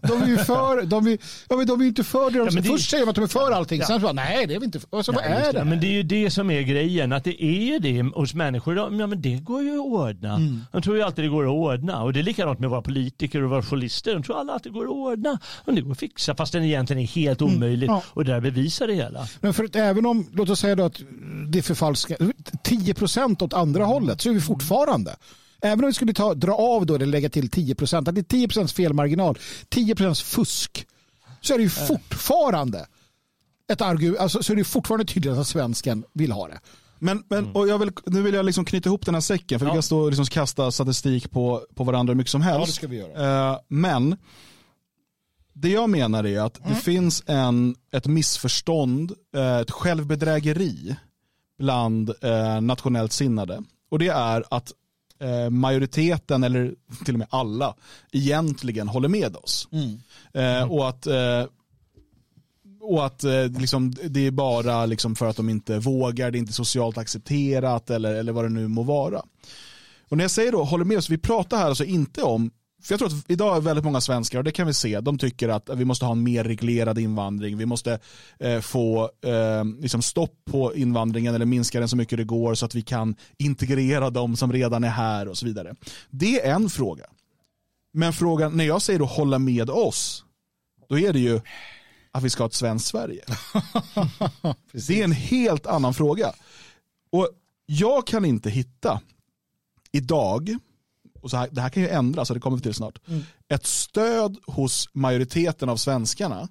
De 0.00 0.22
är 0.22 0.26
ju 0.26 0.36
för, 0.38 0.82
de 0.82 1.06
är, 1.06 1.18
ja, 1.48 1.56
men 1.56 1.66
de 1.66 1.80
är 1.80 1.84
inte 1.84 2.04
för 2.04 2.30
det. 2.30 2.38
De, 2.38 2.44
Ja, 2.44 2.50
men 2.52 2.62
det- 2.62 2.68
först 2.68 2.90
säger 2.90 3.04
de 3.06 3.10
att 3.10 3.16
de 3.16 3.24
är 3.24 3.28
för 3.28 3.50
allting, 3.52 3.80
Ja. 3.80 3.86
sen 3.86 3.96
så 4.00 4.02
bara, 4.02 4.12
nej 4.12 4.46
det 4.46 4.54
är 4.54 4.58
vi 4.58 4.64
inte 4.64 4.80
för. 4.80 4.96
Alltså, 4.96 5.12
vad 5.12 5.24
Ja, 5.24 5.28
just 5.28 5.48
är 5.48 5.52
det. 5.52 5.58
det? 5.58 5.64
Men 5.64 5.80
det 5.80 5.86
är 5.86 5.92
ju 5.92 6.02
det 6.02 6.30
som 6.30 6.50
är 6.50 6.60
grejen, 6.62 7.12
att 7.12 7.24
det 7.24 7.44
är 7.44 7.62
ju 7.72 7.78
det 7.78 8.02
hos 8.02 8.34
människor. 8.34 8.76
Ja, 8.76 8.90
men 8.90 9.22
det 9.22 9.36
går 9.36 9.62
ju 9.62 9.72
att 9.74 9.78
ordna. 9.86 10.34
Mm. 10.34 10.60
De 10.72 10.82
tror 10.82 10.96
ju 10.96 11.02
alltid 11.02 11.24
det 11.24 11.28
går 11.28 11.44
att 11.44 11.50
ordna. 11.50 12.02
Och 12.02 12.12
det 12.12 12.20
är 12.20 12.24
likadant 12.24 12.58
med 12.58 12.70
våra 12.70 12.82
politiker 12.82 13.42
och 13.42 13.50
våra 13.50 13.62
journalister. 13.62 14.14
De 14.14 14.22
tror 14.22 14.40
alla 14.40 14.52
att 14.52 14.62
det 14.62 14.70
går 14.70 14.84
att 14.84 14.90
ordna. 14.90 15.38
Och 15.64 15.74
det 15.74 15.80
går 15.80 15.92
att 15.92 15.98
fixa, 15.98 16.34
fast 16.34 16.52
den 16.52 16.64
egentligen 16.64 17.02
är 17.02 17.06
helt 17.06 17.42
omöjligt. 17.42 17.88
Mm. 17.88 18.00
Ja. 18.06 18.10
Och 18.14 18.24
där 18.24 18.40
bevisar 18.40 18.86
det 18.86 18.94
hela. 18.94 19.26
Men 19.40 19.54
för 19.54 19.64
att 19.64 19.76
även 19.76 20.06
om, 20.06 20.26
låt 20.32 20.48
oss 20.50 20.60
säga 20.60 20.74
då 20.74 20.84
att 20.84 21.00
det 21.48 21.62
förfalskar 21.62 22.16
10 22.62 22.94
procent 22.94 23.42
åt 23.42 23.52
andra 23.54 23.84
hållet 23.84 24.20
så 24.20 24.28
är 24.30 24.32
vi 24.34 24.40
fortfarande. 24.40 25.16
Även 25.62 25.84
om 25.84 25.86
vi 25.86 25.94
skulle 25.94 26.12
ta, 26.12 26.34
dra 26.34 26.52
av 26.54 26.86
då 26.86 26.94
eller 26.94 27.06
lägga 27.06 27.28
till 27.28 27.50
10 27.50 27.74
procent, 27.74 28.08
att 28.08 28.14
det 28.14 28.20
är 28.20 28.22
10 28.22 28.48
procents 28.48 28.72
felmarginal, 28.72 29.38
10 29.68 29.94
procents 29.94 30.22
fusk, 30.22 30.86
så 31.40 31.54
är 31.54 31.58
det 31.58 31.64
ju 31.64 31.70
fortfarande 31.70 32.86
ett 33.72 33.80
argument, 33.80 34.18
alltså, 34.18 34.42
så 34.42 34.52
är 34.52 34.56
det 34.56 34.64
fortfarande 34.64 35.04
tydligt 35.04 35.32
att 35.32 35.46
svensken 35.46 36.04
vill 36.12 36.32
ha 36.32 36.48
det. 36.48 36.60
Men, 36.98 37.24
men 37.28 37.52
och 37.52 37.68
jag 37.68 37.78
vill, 37.78 37.90
nu 38.06 38.22
vill 38.22 38.34
jag 38.34 38.46
liksom 38.46 38.64
knyta 38.64 38.88
ihop 38.88 39.06
den 39.06 39.14
här 39.14 39.20
säcken, 39.20 39.58
för 39.58 39.66
ja. 39.66 39.72
vi 39.72 39.76
kan 39.76 39.82
stå 39.82 39.98
och 39.98 40.08
liksom 40.08 40.26
kasta 40.26 40.70
statistik 40.70 41.30
på, 41.30 41.66
på 41.74 41.84
varandra 41.84 42.10
hur 42.10 42.16
mycket 42.16 42.30
som 42.30 42.42
helst. 42.42 42.60
Ja, 42.60 42.66
det 42.66 42.72
ska 42.72 42.86
vi 42.86 42.96
göra. 42.96 43.52
Uh, 43.52 43.58
men 43.68 44.16
det 45.52 45.68
jag 45.68 45.90
menar 45.90 46.26
är 46.26 46.40
att 46.40 46.58
mm. 46.58 46.70
det 46.70 46.76
finns 46.76 47.22
en, 47.26 47.76
ett 47.92 48.06
missförstånd, 48.06 49.12
uh, 49.36 49.56
ett 49.56 49.70
självbedrägeri 49.70 50.96
bland 51.58 52.10
uh, 52.24 52.60
nationellt 52.60 53.12
sinnade. 53.12 53.62
Och 53.90 53.98
det 53.98 54.08
är 54.08 54.44
att 54.50 54.72
majoriteten, 55.50 56.44
eller 56.44 56.74
till 57.04 57.14
och 57.14 57.18
med 57.18 57.28
alla, 57.30 57.74
egentligen 58.12 58.88
håller 58.88 59.08
med 59.08 59.36
oss. 59.36 59.68
Mm. 59.72 60.00
Mm. 60.32 60.70
Och 60.70 60.88
att 60.88 61.06
och 62.80 63.06
att 63.06 63.24
eh, 63.24 63.46
liksom, 63.46 63.90
det 63.90 64.26
är 64.26 64.30
bara 64.30 64.86
liksom, 64.86 65.16
för 65.16 65.26
att 65.26 65.36
de 65.36 65.48
inte 65.48 65.78
vågar, 65.78 66.30
det 66.30 66.38
är 66.38 66.40
inte 66.40 66.52
socialt 66.52 66.98
accepterat 66.98 67.90
eller, 67.90 68.14
eller 68.14 68.32
vad 68.32 68.44
det 68.44 68.48
nu 68.48 68.68
må 68.68 68.82
vara. 68.82 69.22
Och 70.08 70.16
när 70.16 70.24
jag 70.24 70.30
säger 70.30 70.52
då, 70.52 70.64
håller 70.64 70.84
med 70.84 70.98
oss, 70.98 71.10
vi 71.10 71.18
pratar 71.18 71.56
här 71.56 71.66
alltså 71.66 71.84
inte 71.84 72.22
om 72.22 72.50
för 72.82 72.92
jag 72.92 72.98
tror 72.98 73.08
att 73.08 73.30
idag 73.30 73.56
är 73.56 73.60
väldigt 73.60 73.84
många 73.84 74.00
svenskar, 74.00 74.38
och 74.38 74.44
det 74.44 74.52
kan 74.52 74.66
vi 74.66 74.74
se, 74.74 75.00
de 75.00 75.18
tycker 75.18 75.48
att 75.48 75.70
vi 75.74 75.84
måste 75.84 76.04
ha 76.04 76.12
en 76.12 76.22
mer 76.22 76.44
reglerad 76.44 76.98
invandring. 76.98 77.56
Vi 77.56 77.66
måste 77.66 77.98
eh, 78.38 78.60
få 78.60 79.10
eh, 79.24 79.64
liksom 79.80 80.02
stopp 80.02 80.34
på 80.50 80.74
invandringen 80.74 81.34
eller 81.34 81.46
minska 81.46 81.80
den 81.80 81.88
så 81.88 81.96
mycket 81.96 82.18
det 82.18 82.24
går 82.24 82.54
så 82.54 82.66
att 82.66 82.74
vi 82.74 82.82
kan 82.82 83.16
integrera 83.38 84.10
de 84.10 84.36
som 84.36 84.52
redan 84.52 84.84
är 84.84 84.88
här 84.88 85.28
och 85.28 85.38
så 85.38 85.46
vidare. 85.46 85.74
Det 86.10 86.46
är 86.46 86.54
en 86.54 86.70
fråga. 86.70 87.04
Men 87.92 88.12
frågan, 88.12 88.56
när 88.56 88.64
jag 88.64 88.82
säger 88.82 88.98
då 88.98 89.04
hålla 89.04 89.38
med 89.38 89.70
oss, 89.70 90.24
då 90.88 90.98
är 90.98 91.12
det 91.12 91.20
ju 91.20 91.40
att 92.12 92.22
vi 92.22 92.30
ska 92.30 92.42
ha 92.42 92.48
ett 92.48 92.54
svenskt 92.54 92.88
Sverige. 92.88 93.24
det 94.72 95.00
är 95.00 95.04
en 95.04 95.12
helt 95.12 95.66
annan 95.66 95.94
fråga. 95.94 96.32
Och 97.12 97.28
jag 97.66 98.06
kan 98.06 98.24
inte 98.24 98.50
hitta 98.50 99.00
idag, 99.92 100.58
och 101.20 101.30
så 101.30 101.36
här, 101.36 101.48
det 101.52 101.60
här 101.60 101.68
kan 101.68 101.82
ju 101.82 101.88
ändras, 101.88 102.28
så 102.28 102.34
det 102.34 102.40
kommer 102.40 102.56
vi 102.56 102.62
till 102.62 102.74
snart, 102.74 102.98
mm. 103.08 103.22
ett 103.48 103.66
stöd 103.66 104.36
hos 104.46 104.88
majoriteten 104.92 105.68
av 105.68 105.76
svenskarna 105.76 106.48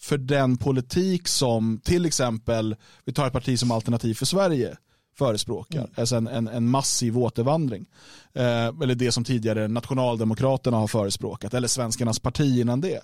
för 0.00 0.18
den 0.18 0.56
politik 0.56 1.28
som 1.28 1.80
till 1.84 2.06
exempel, 2.06 2.76
vi 3.04 3.12
tar 3.12 3.26
ett 3.26 3.32
parti 3.32 3.58
som 3.58 3.70
Alternativ 3.70 4.14
för 4.14 4.26
Sverige, 4.26 4.76
förespråkar. 5.18 5.78
Mm. 5.78 5.90
Alltså 5.96 6.16
en, 6.16 6.26
en, 6.26 6.48
en 6.48 6.68
massiv 6.68 7.18
återvandring. 7.18 7.86
Eh, 8.34 8.66
eller 8.82 8.94
det 8.94 9.12
som 9.12 9.24
tidigare 9.24 9.68
Nationaldemokraterna 9.68 10.76
har 10.76 10.88
förespråkat. 10.88 11.54
Eller 11.54 11.68
Svenskarnas 11.68 12.18
parti 12.18 12.60
innan 12.60 12.80
det. 12.80 13.00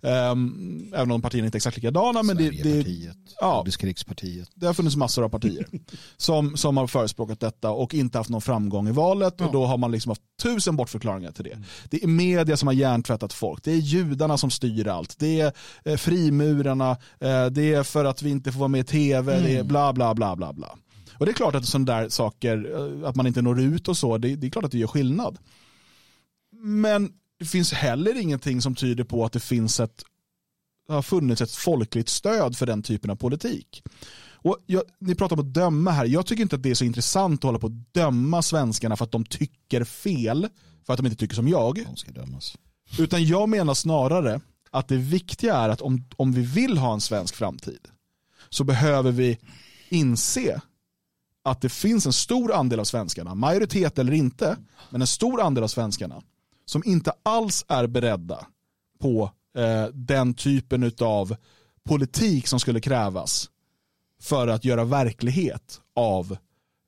Um, 0.00 0.92
även 0.94 1.10
om 1.10 1.22
partierna 1.22 1.46
inte 1.46 1.56
är 1.56 1.58
exakt 1.58 1.76
likadana. 1.76 2.22
Men 2.22 2.36
det, 2.36 2.50
det, 2.50 2.84
ja, 3.40 3.64
det 4.54 4.66
har 4.66 4.74
funnits 4.74 4.96
massor 4.96 5.24
av 5.24 5.28
partier 5.28 5.66
som, 6.16 6.56
som 6.56 6.76
har 6.76 6.86
förespråkat 6.86 7.40
detta 7.40 7.70
och 7.70 7.94
inte 7.94 8.18
haft 8.18 8.30
någon 8.30 8.40
framgång 8.40 8.88
i 8.88 8.92
valet. 8.92 9.34
Ja. 9.38 9.46
Och 9.46 9.52
då 9.52 9.66
har 9.66 9.78
man 9.78 9.90
liksom 9.90 10.10
haft 10.10 10.22
tusen 10.42 10.76
bortförklaringar 10.76 11.32
till 11.32 11.44
det. 11.44 11.52
Mm. 11.52 11.64
Det 11.90 12.04
är 12.04 12.06
media 12.06 12.56
som 12.56 12.66
har 12.66 12.74
hjärntvättat 12.74 13.32
folk. 13.32 13.64
Det 13.64 13.72
är 13.72 13.76
judarna 13.76 14.38
som 14.38 14.50
styr 14.50 14.88
allt. 14.88 15.18
Det 15.18 15.40
är 15.40 15.52
eh, 15.84 15.96
frimurarna. 15.96 16.90
Eh, 17.20 17.46
det 17.46 17.74
är 17.74 17.82
för 17.82 18.04
att 18.04 18.22
vi 18.22 18.30
inte 18.30 18.52
får 18.52 18.58
vara 18.58 18.68
med 18.68 18.80
i 18.80 18.84
tv. 18.84 19.32
Mm. 19.32 19.44
Det 19.44 19.50
är 19.50 19.54
mm. 19.54 19.68
bla 19.68 19.92
bla 19.92 20.14
bla 20.14 20.36
bla 20.36 20.52
bla. 20.52 20.78
Och 21.18 21.26
det 21.26 21.32
är 21.32 21.34
klart 21.34 21.54
att 21.54 21.66
sådana 21.66 21.92
där 21.92 22.08
saker, 22.08 22.70
eh, 23.02 23.08
att 23.08 23.16
man 23.16 23.26
inte 23.26 23.42
når 23.42 23.60
ut 23.60 23.88
och 23.88 23.96
så, 23.96 24.18
det, 24.18 24.36
det 24.36 24.46
är 24.46 24.50
klart 24.50 24.64
att 24.64 24.72
det 24.72 24.78
gör 24.78 24.86
skillnad. 24.86 25.38
Men 26.60 27.12
det 27.38 27.44
finns 27.44 27.72
heller 27.72 28.20
ingenting 28.20 28.62
som 28.62 28.74
tyder 28.74 29.04
på 29.04 29.24
att 29.24 29.32
det 29.32 29.40
finns 29.40 29.80
ett 29.80 30.04
har 30.88 31.02
funnits 31.02 31.40
ett 31.40 31.54
folkligt 31.54 32.08
stöd 32.08 32.56
för 32.56 32.66
den 32.66 32.82
typen 32.82 33.10
av 33.10 33.16
politik. 33.16 33.82
Och 34.32 34.58
jag, 34.66 34.82
ni 34.98 35.14
pratar 35.14 35.36
om 35.36 35.40
att 35.40 35.54
döma 35.54 35.90
här. 35.90 36.04
Jag 36.04 36.26
tycker 36.26 36.42
inte 36.42 36.56
att 36.56 36.62
det 36.62 36.70
är 36.70 36.74
så 36.74 36.84
intressant 36.84 37.40
att 37.40 37.44
hålla 37.44 37.58
på 37.58 37.66
att 37.66 37.94
döma 37.94 38.42
svenskarna 38.42 38.96
för 38.96 39.04
att 39.04 39.12
de 39.12 39.24
tycker 39.24 39.84
fel, 39.84 40.48
för 40.86 40.92
att 40.92 40.96
de 40.96 41.06
inte 41.06 41.18
tycker 41.18 41.34
som 41.34 41.48
jag. 41.48 41.84
De 41.86 41.96
ska 41.96 42.12
dömas. 42.12 42.56
Utan 42.98 43.24
jag 43.24 43.48
menar 43.48 43.74
snarare 43.74 44.40
att 44.70 44.88
det 44.88 44.96
viktiga 44.96 45.56
är 45.56 45.68
att 45.68 45.80
om, 45.80 46.04
om 46.16 46.32
vi 46.32 46.42
vill 46.42 46.78
ha 46.78 46.92
en 46.92 47.00
svensk 47.00 47.34
framtid 47.34 47.88
så 48.48 48.64
behöver 48.64 49.12
vi 49.12 49.38
inse 49.88 50.60
att 51.44 51.60
det 51.60 51.68
finns 51.68 52.06
en 52.06 52.12
stor 52.12 52.52
andel 52.54 52.80
av 52.80 52.84
svenskarna, 52.84 53.34
majoritet 53.34 53.98
eller 53.98 54.12
inte, 54.12 54.56
men 54.90 55.00
en 55.00 55.06
stor 55.06 55.40
andel 55.40 55.64
av 55.64 55.68
svenskarna 55.68 56.22
som 56.68 56.82
inte 56.84 57.12
alls 57.22 57.64
är 57.68 57.86
beredda 57.86 58.46
på 59.00 59.30
eh, 59.56 59.86
den 59.92 60.34
typen 60.34 60.92
av 61.00 61.36
politik 61.88 62.46
som 62.46 62.60
skulle 62.60 62.80
krävas 62.80 63.50
för 64.20 64.48
att 64.48 64.64
göra 64.64 64.84
verklighet 64.84 65.80
av 65.94 66.36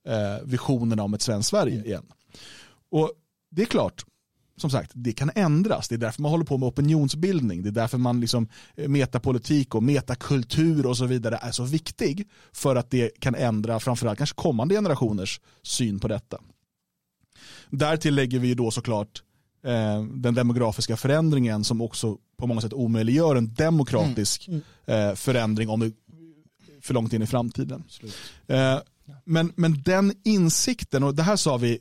eh, 0.08 0.44
visionerna 0.44 1.02
om 1.02 1.14
ett 1.14 1.22
svenskt 1.22 1.50
Sverige 1.50 1.84
igen. 1.84 2.06
Och 2.90 3.12
det 3.50 3.62
är 3.62 3.66
klart, 3.66 4.04
som 4.56 4.70
sagt, 4.70 4.92
det 4.94 5.12
kan 5.12 5.30
ändras. 5.34 5.88
Det 5.88 5.94
är 5.94 5.98
därför 5.98 6.22
man 6.22 6.30
håller 6.30 6.44
på 6.44 6.58
med 6.58 6.66
opinionsbildning. 6.66 7.62
Det 7.62 7.68
är 7.68 7.72
därför 7.72 7.98
man 7.98 8.20
liksom 8.20 8.48
eh, 8.74 8.88
metapolitik 8.88 9.74
och 9.74 9.82
metakultur 9.82 10.86
och 10.86 10.96
så 10.96 11.06
vidare 11.06 11.36
är 11.42 11.50
så 11.50 11.64
viktig 11.64 12.28
för 12.52 12.76
att 12.76 12.90
det 12.90 13.20
kan 13.20 13.34
ändra 13.34 13.80
framförallt 13.80 14.18
kanske 14.18 14.36
kommande 14.36 14.74
generationers 14.74 15.40
syn 15.62 16.00
på 16.00 16.08
detta. 16.08 16.38
Därtill 17.70 18.14
lägger 18.14 18.38
vi 18.38 18.54
då 18.54 18.70
såklart 18.70 19.22
den 20.14 20.34
demografiska 20.34 20.96
förändringen 20.96 21.64
som 21.64 21.80
också 21.80 22.18
på 22.36 22.46
många 22.46 22.60
sätt 22.60 22.72
omöjliggör 22.72 23.36
en 23.36 23.54
demokratisk 23.54 24.48
mm. 24.48 24.60
Mm. 24.86 25.08
Eh, 25.08 25.14
förändring 25.14 25.68
om 25.68 25.80
det 25.80 25.92
för 26.80 26.94
långt 26.94 27.12
in 27.12 27.22
i 27.22 27.26
framtiden. 27.26 27.84
Eh, 28.46 28.78
men, 29.24 29.52
men 29.56 29.82
den 29.82 30.12
insikten, 30.24 31.02
och 31.02 31.14
det 31.14 31.22
här 31.22 31.36
sa 31.36 31.56
vi, 31.56 31.78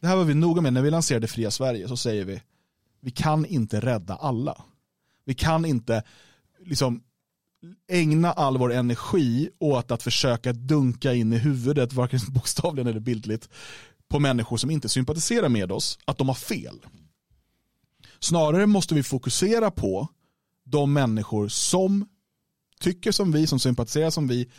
det 0.00 0.06
här 0.06 0.16
var 0.16 0.24
vi 0.24 0.34
noga 0.34 0.62
med 0.62 0.72
när 0.72 0.82
vi 0.82 0.90
lanserade 0.90 1.26
Fria 1.26 1.50
Sverige, 1.50 1.88
så 1.88 1.96
säger 1.96 2.24
vi, 2.24 2.42
vi 3.00 3.10
kan 3.10 3.46
inte 3.46 3.80
rädda 3.80 4.14
alla. 4.14 4.62
Vi 5.24 5.34
kan 5.34 5.64
inte 5.64 6.02
liksom 6.64 7.02
ägna 7.88 8.32
all 8.32 8.58
vår 8.58 8.72
energi 8.72 9.50
åt 9.58 9.90
att 9.90 10.02
försöka 10.02 10.52
dunka 10.52 11.14
in 11.14 11.32
i 11.32 11.38
huvudet, 11.38 11.92
varken 11.92 12.20
bokstavligen 12.28 12.86
eller 12.86 13.00
bildligt, 13.00 13.48
på 14.08 14.18
människor 14.18 14.56
som 14.56 14.70
inte 14.70 14.88
sympatiserar 14.88 15.48
med 15.48 15.72
oss, 15.72 15.98
att 16.04 16.18
de 16.18 16.28
har 16.28 16.34
fel. 16.34 16.80
Snarare 18.22 18.66
måste 18.66 18.94
vi 18.94 19.02
fokusera 19.02 19.70
på 19.70 20.08
de 20.64 20.92
människor 20.92 21.48
som 21.48 22.08
tycker 22.80 23.12
som 23.12 23.32
vi, 23.32 23.46
som 23.46 23.58
sympatiserar 23.60 24.10
som 24.10 24.28
vi 24.28 24.50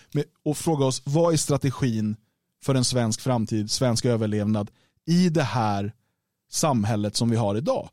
och 0.44 0.58
fråga 0.58 0.86
oss 0.86 1.02
vad 1.06 1.34
är 1.34 1.38
strategin 1.38 2.16
för 2.64 2.76
en 2.76 2.86
svensk 2.86 3.22
framtid, 3.22 3.72
svensk 3.72 4.06
överlevnad 4.06 4.72
i 5.06 5.30
det 5.30 5.44
här 5.44 5.94
samhället 6.52 7.16
som 7.16 7.30
vi 7.30 7.36
har 7.36 7.56
idag. 7.56 7.90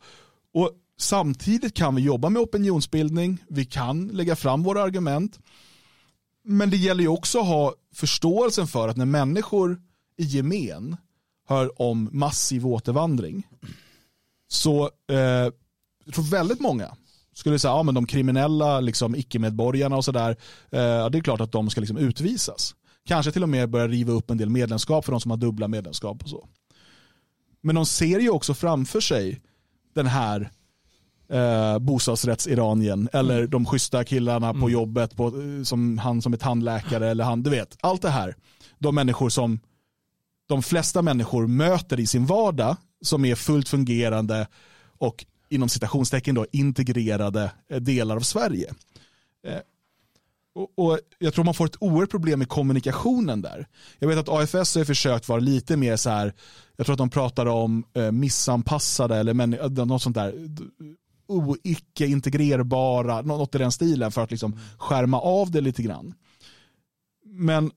Och 0.55 0.73
Samtidigt 1.01 1.75
kan 1.75 1.95
vi 1.95 2.03
jobba 2.03 2.29
med 2.29 2.43
opinionsbildning, 2.43 3.39
vi 3.49 3.65
kan 3.65 4.09
lägga 4.09 4.37
fram 4.37 4.63
våra 4.63 4.83
argument. 4.83 5.39
Men 6.45 6.71
det 6.71 6.77
gäller 6.77 7.03
ju 7.03 7.09
också 7.09 7.41
att 7.41 7.47
ha 7.47 7.75
förståelsen 7.95 8.67
för 8.67 8.89
att 8.89 8.97
när 8.97 9.05
människor 9.05 9.81
i 10.17 10.25
gemen 10.25 10.97
hör 11.49 11.83
om 11.83 12.09
massiv 12.13 12.67
återvandring 12.67 13.47
så 14.49 14.91
eh, 15.11 15.17
jag 16.05 16.15
tror 16.15 16.31
väldigt 16.31 16.61
många 16.61 16.97
skulle 17.39 17.59
säga, 17.59 17.73
ja 17.73 17.83
men 17.83 17.95
de 17.95 18.07
kriminella 18.07 18.81
liksom, 18.81 19.15
icke-medborgarna 19.15 19.97
och 19.97 20.05
sådär, 20.05 20.31
eh, 20.71 21.11
det 21.11 21.19
är 21.19 21.21
klart 21.21 21.41
att 21.41 21.53
de 21.53 21.71
ska 21.71 21.81
liksom 21.81 21.97
utvisas. 21.97 22.75
Kanske 23.07 23.33
till 23.33 23.43
och 23.43 23.49
med 23.49 23.71
börja 23.71 23.89
riva 23.89 24.13
upp 24.13 24.31
en 24.31 24.39
del 24.39 24.51
medlemskap 24.51 25.05
för 25.05 25.13
de 25.13 25.21
som 25.21 25.31
har 25.31 25.39
dubbla 25.39 25.69
medlemskap 25.69 26.23
och 26.23 26.29
så. 26.29 26.49
Men 27.61 27.75
de 27.75 27.87
ser 27.87 28.21
ju 28.21 28.31
också 28.31 28.55
framför 28.55 29.01
sig 29.01 29.41
den 29.95 30.07
här 30.07 30.51
eh, 31.29 31.79
bostadsrätts-Iranien 31.79 33.09
eller 33.13 33.39
mm. 33.39 33.51
de 33.51 33.67
schyssta 33.67 34.05
killarna 34.05 34.49
mm. 34.49 34.63
på 34.63 34.71
jobbet, 34.71 35.17
på, 35.17 35.33
som 35.65 35.99
han 35.99 36.23
som 36.23 36.33
är 36.33 36.37
tandläkare 36.37 37.09
eller 37.09 37.25
han, 37.25 37.43
du 37.43 37.51
vet, 37.51 37.77
allt 37.81 38.03
det 38.03 38.11
här. 38.11 38.35
De 38.79 38.95
människor 38.95 39.29
som 39.29 39.61
de 40.49 40.63
flesta 40.63 41.03
människor 41.03 41.47
möter 41.47 42.01
i 42.01 42.07
sin 42.07 42.27
vardag 42.27 42.77
som 43.03 43.25
är 43.25 43.35
fullt 43.35 43.69
fungerande 43.69 44.47
och 44.99 45.25
inom 45.49 45.69
citationstecken 45.69 46.35
då 46.35 46.47
integrerade 46.53 47.53
eh, 47.71 47.81
delar 47.81 48.17
av 48.17 48.21
Sverige. 48.21 48.75
Eh, 49.47 49.59
och, 50.55 50.73
och, 50.77 50.99
Jag 51.19 51.35
tror 51.35 51.45
man 51.45 51.55
får 51.55 51.67
ett 51.67 51.77
oerhört 51.83 52.11
problem 52.11 52.39
med 52.39 52.49
kommunikationen 52.49 53.43
där. 53.43 53.69
Jag 53.99 54.09
vet 54.09 54.19
att 54.19 54.29
AFS 54.29 54.75
har 54.75 54.85
försökt 54.85 55.29
vara 55.29 55.41
lite 55.41 55.77
mer 55.77 55.97
så 55.97 56.11
här, 56.11 56.35
jag 56.77 56.87
tror 56.87 56.95
att 56.95 56.99
de 56.99 57.11
pratar 57.11 57.47
om 57.47 57.85
eh, 57.95 58.13
missanpassade 58.13 59.17
eller 59.17 59.35
men, 59.35 59.55
eh, 59.55 59.71
något 59.71 60.03
sånt 60.03 60.17
där 60.17 60.35
icke 61.63 62.07
integrerbara, 62.07 63.23
något 63.23 63.55
i 63.55 63.59
den 63.59 63.73
stilen 63.73 64.13
för 64.13 64.23
att 64.23 64.31
liksom 64.31 64.59
skärma 64.79 65.21
av 65.21 65.51
det 65.51 65.61
lite 65.61 65.83
grann. 65.83 66.15
Men 67.25 67.71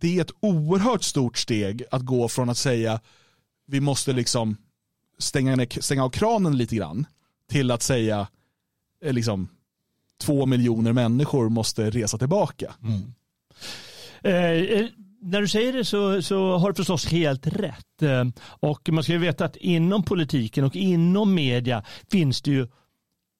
det 0.00 0.18
är 0.18 0.22
ett 0.22 0.30
oerhört 0.40 1.02
stort 1.02 1.36
steg 1.36 1.82
att 1.90 2.02
gå 2.02 2.28
från 2.28 2.50
att 2.50 2.58
säga 2.58 3.00
vi 3.66 3.80
måste 3.80 4.12
liksom 4.12 4.56
stänga, 5.18 5.56
ner, 5.56 5.80
stänga 5.80 6.04
av 6.04 6.10
kranen 6.10 6.56
lite 6.56 6.76
grann 6.76 7.06
till 7.50 7.70
att 7.70 7.82
säga 7.82 8.26
eh, 9.04 9.12
liksom 9.12 9.48
två 10.20 10.46
miljoner 10.46 10.92
människor 10.92 11.48
måste 11.48 11.90
resa 11.90 12.18
tillbaka. 12.18 12.74
Mm. 12.82 13.14
Eh, 14.22 14.80
eh, 14.80 14.86
när 15.20 15.40
du 15.40 15.48
säger 15.48 15.72
det 15.72 15.84
så, 15.84 16.22
så 16.22 16.56
har 16.56 16.68
du 16.68 16.74
förstås 16.74 17.06
helt 17.06 17.46
rätt. 17.46 18.02
Eh, 18.02 18.24
och 18.44 18.88
man 18.92 19.04
ska 19.04 19.12
ju 19.12 19.18
veta 19.18 19.44
att 19.44 19.56
inom 19.56 20.02
politiken 20.02 20.64
och 20.64 20.76
inom 20.76 21.34
media 21.34 21.84
finns 22.10 22.42
det 22.42 22.50
ju 22.50 22.68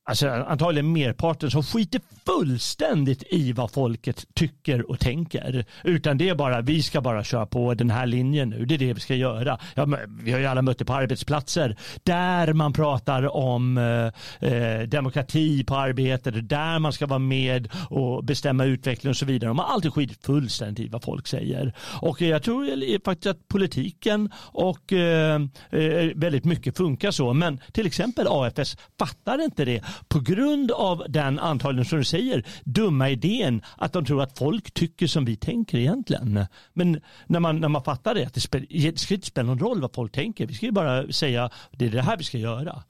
alltså 0.04 0.28
antagligen 0.28 0.92
merparten 0.92 1.50
som 1.50 1.62
skiter 1.62 2.00
fullständigt 2.26 3.22
i 3.30 3.52
vad 3.52 3.70
folket 3.70 4.26
tycker 4.34 4.90
och 4.90 5.00
tänker. 5.00 5.64
Utan 5.84 6.18
det 6.18 6.28
är 6.28 6.34
bara, 6.34 6.60
vi 6.60 6.82
ska 6.82 7.00
bara 7.00 7.24
köra 7.24 7.46
på 7.46 7.74
den 7.74 7.90
här 7.90 8.06
linjen 8.06 8.48
nu, 8.48 8.64
det 8.64 8.74
är 8.74 8.78
det 8.78 8.92
vi 8.92 9.00
ska 9.00 9.14
göra. 9.14 9.58
Ja, 9.74 9.86
vi 10.22 10.32
har 10.32 10.38
ju 10.38 10.46
alla 10.46 10.62
mött 10.62 10.78
det 10.78 10.84
på 10.84 10.94
arbetsplatser 10.94 11.76
där 12.02 12.52
man 12.52 12.72
pratar 12.72 13.36
om 13.36 13.78
eh, 13.78 14.50
eh 14.50 14.82
demokrati 14.82 15.64
på 15.64 15.76
arbetet, 15.76 16.48
där 16.48 16.78
man 16.78 16.92
ska 16.92 17.06
vara 17.06 17.18
med 17.18 17.68
och 17.90 18.24
bestämma 18.24 18.64
utveckling 18.64 19.10
och 19.10 19.16
så 19.16 19.26
vidare. 19.26 19.50
De 19.50 19.58
har 19.58 19.66
alltid 19.66 19.92
skitit 19.92 20.26
fullständigt 20.26 20.86
i 20.86 20.88
vad 20.88 21.04
folk 21.04 21.26
säger. 21.26 21.72
Och 21.80 22.22
jag 22.22 22.42
tror 22.42 23.04
faktiskt 23.04 23.26
att 23.26 23.48
politiken 23.48 24.30
och 24.36 24.92
eh, 24.92 25.40
eh, 25.70 26.10
väldigt 26.14 26.44
mycket 26.44 26.76
funkar 26.76 27.10
så. 27.10 27.32
Men 27.32 27.60
till 27.72 27.86
exempel 27.86 28.26
AFS 28.28 28.76
fattar 28.98 29.44
inte 29.44 29.64
det 29.64 29.82
på 30.08 30.20
grund 30.20 30.70
av 30.70 31.04
den 31.08 31.38
antagligen 31.38 31.84
som 31.84 31.98
du 31.98 32.04
säger 32.04 32.46
dumma 32.64 33.10
idén 33.10 33.62
att 33.76 33.92
de 33.92 34.04
tror 34.04 34.22
att 34.22 34.38
folk 34.38 34.74
tycker 34.74 35.06
som 35.06 35.24
vi 35.24 35.36
tänker 35.36 35.78
egentligen. 35.78 36.46
Men 36.72 37.00
när 37.26 37.40
man, 37.40 37.60
när 37.60 37.68
man 37.68 37.84
fattar 37.84 38.14
det, 38.14 38.26
att 38.26 38.34
det, 38.34 38.40
spel, 38.40 38.66
det 38.70 38.98
ska 38.98 39.14
inte 39.14 39.26
spela 39.26 39.46
någon 39.46 39.58
roll 39.58 39.80
vad 39.80 39.94
folk 39.94 40.12
tänker. 40.12 40.46
Vi 40.46 40.54
ska 40.54 40.66
ju 40.66 40.72
bara 40.72 41.12
säga 41.12 41.50
det 41.70 41.86
är 41.86 41.90
det 41.90 42.02
här 42.02 42.16
vi 42.16 42.24
ska 42.24 42.38
göra. 42.38 42.82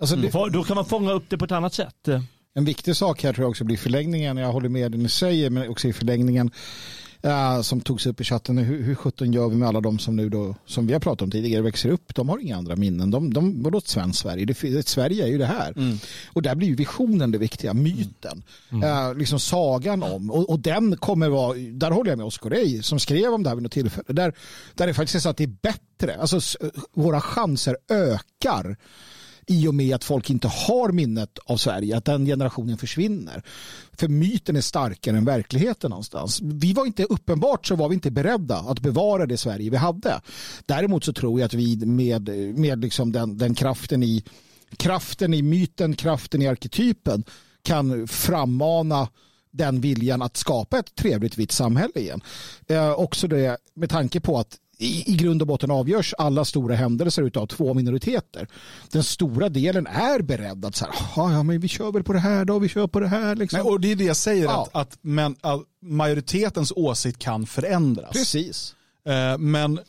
Alltså 0.00 0.16
det, 0.16 0.34
mm. 0.34 0.52
Då 0.52 0.64
kan 0.64 0.74
man 0.74 0.84
fånga 0.84 1.12
upp 1.12 1.24
det 1.28 1.38
på 1.38 1.44
ett 1.44 1.52
annat 1.52 1.74
sätt. 1.74 2.08
En 2.54 2.64
viktig 2.64 2.96
sak 2.96 3.22
här 3.22 3.32
tror 3.32 3.44
jag 3.44 3.50
också 3.50 3.64
blir 3.64 3.76
förlängningen. 3.76 4.36
Jag 4.36 4.52
håller 4.52 4.68
med 4.68 4.92
det 4.92 4.98
ni 4.98 5.08
säger, 5.08 5.50
men 5.50 5.68
också 5.68 5.88
i 5.88 5.92
förlängningen 5.92 6.50
som 7.62 7.80
togs 7.80 8.06
upp 8.06 8.20
i 8.20 8.24
chatten. 8.24 8.58
Hur, 8.58 8.82
hur 8.82 8.94
sjutton 8.94 9.32
gör 9.32 9.48
vi 9.48 9.56
med 9.56 9.68
alla 9.68 9.80
de 9.80 9.98
som 9.98 10.16
nu 10.16 10.28
då, 10.28 10.54
som 10.66 10.86
vi 10.86 10.92
har 10.92 11.00
pratat 11.00 11.22
om 11.22 11.30
tidigare, 11.30 11.62
växer 11.62 11.88
upp? 11.88 12.14
De 12.14 12.28
har 12.28 12.38
inga 12.38 12.56
andra 12.56 12.76
minnen. 12.76 13.10
De, 13.10 13.34
de, 13.34 13.62
vadå 13.62 13.78
ett 13.78 13.88
svenskt 13.88 14.18
Sverige? 14.18 14.44
Det, 14.44 14.88
Sverige 14.88 15.24
är 15.24 15.28
ju 15.28 15.38
det 15.38 15.46
här. 15.46 15.72
Mm. 15.76 15.98
Och 16.32 16.42
där 16.42 16.54
blir 16.54 16.68
ju 16.68 16.74
visionen 16.74 17.30
det 17.30 17.38
viktiga, 17.38 17.74
myten. 17.74 18.42
Mm. 18.70 19.08
Uh, 19.08 19.14
liksom 19.18 19.40
sagan 19.40 20.02
om. 20.02 20.30
Och, 20.30 20.50
och, 20.50 20.60
den 20.60 20.96
kommer 20.96 21.28
vara, 21.28 21.54
där 21.54 21.90
håller 21.90 22.10
jag 22.10 22.18
med 22.18 22.26
Oskar 22.26 22.50
Rej 22.50 22.82
som 22.82 22.98
skrev 22.98 23.34
om 23.34 23.42
det 23.42 23.48
här 23.48 23.56
vid 23.56 23.62
något 23.62 23.72
tillfälle. 23.72 24.04
Där, 24.06 24.32
där 24.74 24.86
det 24.86 24.94
faktiskt 24.94 25.14
är 25.14 25.20
så 25.20 25.28
att 25.28 25.36
det 25.36 25.44
är 25.44 25.56
bättre. 25.62 26.16
Alltså 26.20 26.58
våra 26.94 27.20
chanser 27.20 27.76
ökar 27.88 28.76
i 29.46 29.68
och 29.68 29.74
med 29.74 29.94
att 29.94 30.04
folk 30.04 30.30
inte 30.30 30.48
har 30.48 30.92
minnet 30.92 31.38
av 31.44 31.56
Sverige, 31.56 31.96
att 31.96 32.04
den 32.04 32.26
generationen 32.26 32.78
försvinner. 32.78 33.42
För 33.92 34.08
myten 34.08 34.56
är 34.56 34.60
starkare 34.60 35.16
än 35.16 35.24
verkligheten 35.24 35.90
någonstans. 35.90 36.40
Vi 36.42 36.72
var 36.72 36.86
inte, 36.86 37.04
uppenbart 37.04 37.66
så 37.66 37.76
var 37.76 37.88
vi 37.88 37.94
inte 37.94 38.10
beredda 38.10 38.56
att 38.56 38.80
bevara 38.80 39.26
det 39.26 39.36
Sverige 39.36 39.70
vi 39.70 39.76
hade. 39.76 40.20
Däremot 40.66 41.04
så 41.04 41.12
tror 41.12 41.40
jag 41.40 41.46
att 41.46 41.54
vi 41.54 41.86
med, 41.86 42.28
med 42.58 42.80
liksom 42.80 43.12
den, 43.12 43.38
den 43.38 43.54
kraften 43.54 44.02
i 44.02 44.24
kraften 44.76 45.34
i 45.34 45.42
myten, 45.42 45.94
kraften 45.94 46.42
i 46.42 46.48
arketypen 46.48 47.24
kan 47.62 48.08
frammana 48.08 49.08
den 49.50 49.80
viljan 49.80 50.22
att 50.22 50.36
skapa 50.36 50.78
ett 50.78 50.94
trevligt 50.94 51.38
vitt 51.38 51.52
samhälle 51.52 51.92
igen. 51.94 52.20
Eh, 52.66 52.92
också 52.92 53.28
det 53.28 53.58
med 53.74 53.90
tanke 53.90 54.20
på 54.20 54.38
att 54.38 54.58
i, 54.78 55.12
i 55.12 55.16
grund 55.16 55.42
och 55.42 55.48
botten 55.48 55.70
avgörs 55.70 56.14
alla 56.18 56.44
stora 56.44 56.74
händelser 56.74 57.30
av 57.34 57.46
två 57.46 57.74
minoriteter. 57.74 58.48
Den 58.90 59.02
stora 59.02 59.48
delen 59.48 59.86
är 59.86 60.22
beredd 60.22 60.64
att 60.64 60.76
så 60.76 60.84
här, 60.84 60.94
ja 61.16 61.42
men 61.42 61.60
vi 61.60 61.68
kör 61.68 61.92
väl 61.92 62.02
på 62.02 62.12
det 62.12 62.18
här 62.18 62.44
då, 62.44 62.58
vi 62.58 62.68
kör 62.68 62.86
på 62.86 63.00
det 63.00 63.08
här. 63.08 63.36
Liksom. 63.36 63.58
Nej, 63.58 63.70
och 63.70 63.80
det 63.80 63.92
är 63.92 63.96
det 63.96 64.04
jag 64.04 64.16
säger, 64.16 64.44
ja. 64.44 64.62
att, 64.62 64.80
att, 64.80 64.98
men, 65.00 65.36
att 65.40 65.60
majoritetens 65.82 66.72
åsikt 66.76 67.18
kan 67.18 67.46
förändras. 67.46 68.10
Precis. 68.12 68.74
Eh, 69.06 69.38
men 69.38 69.80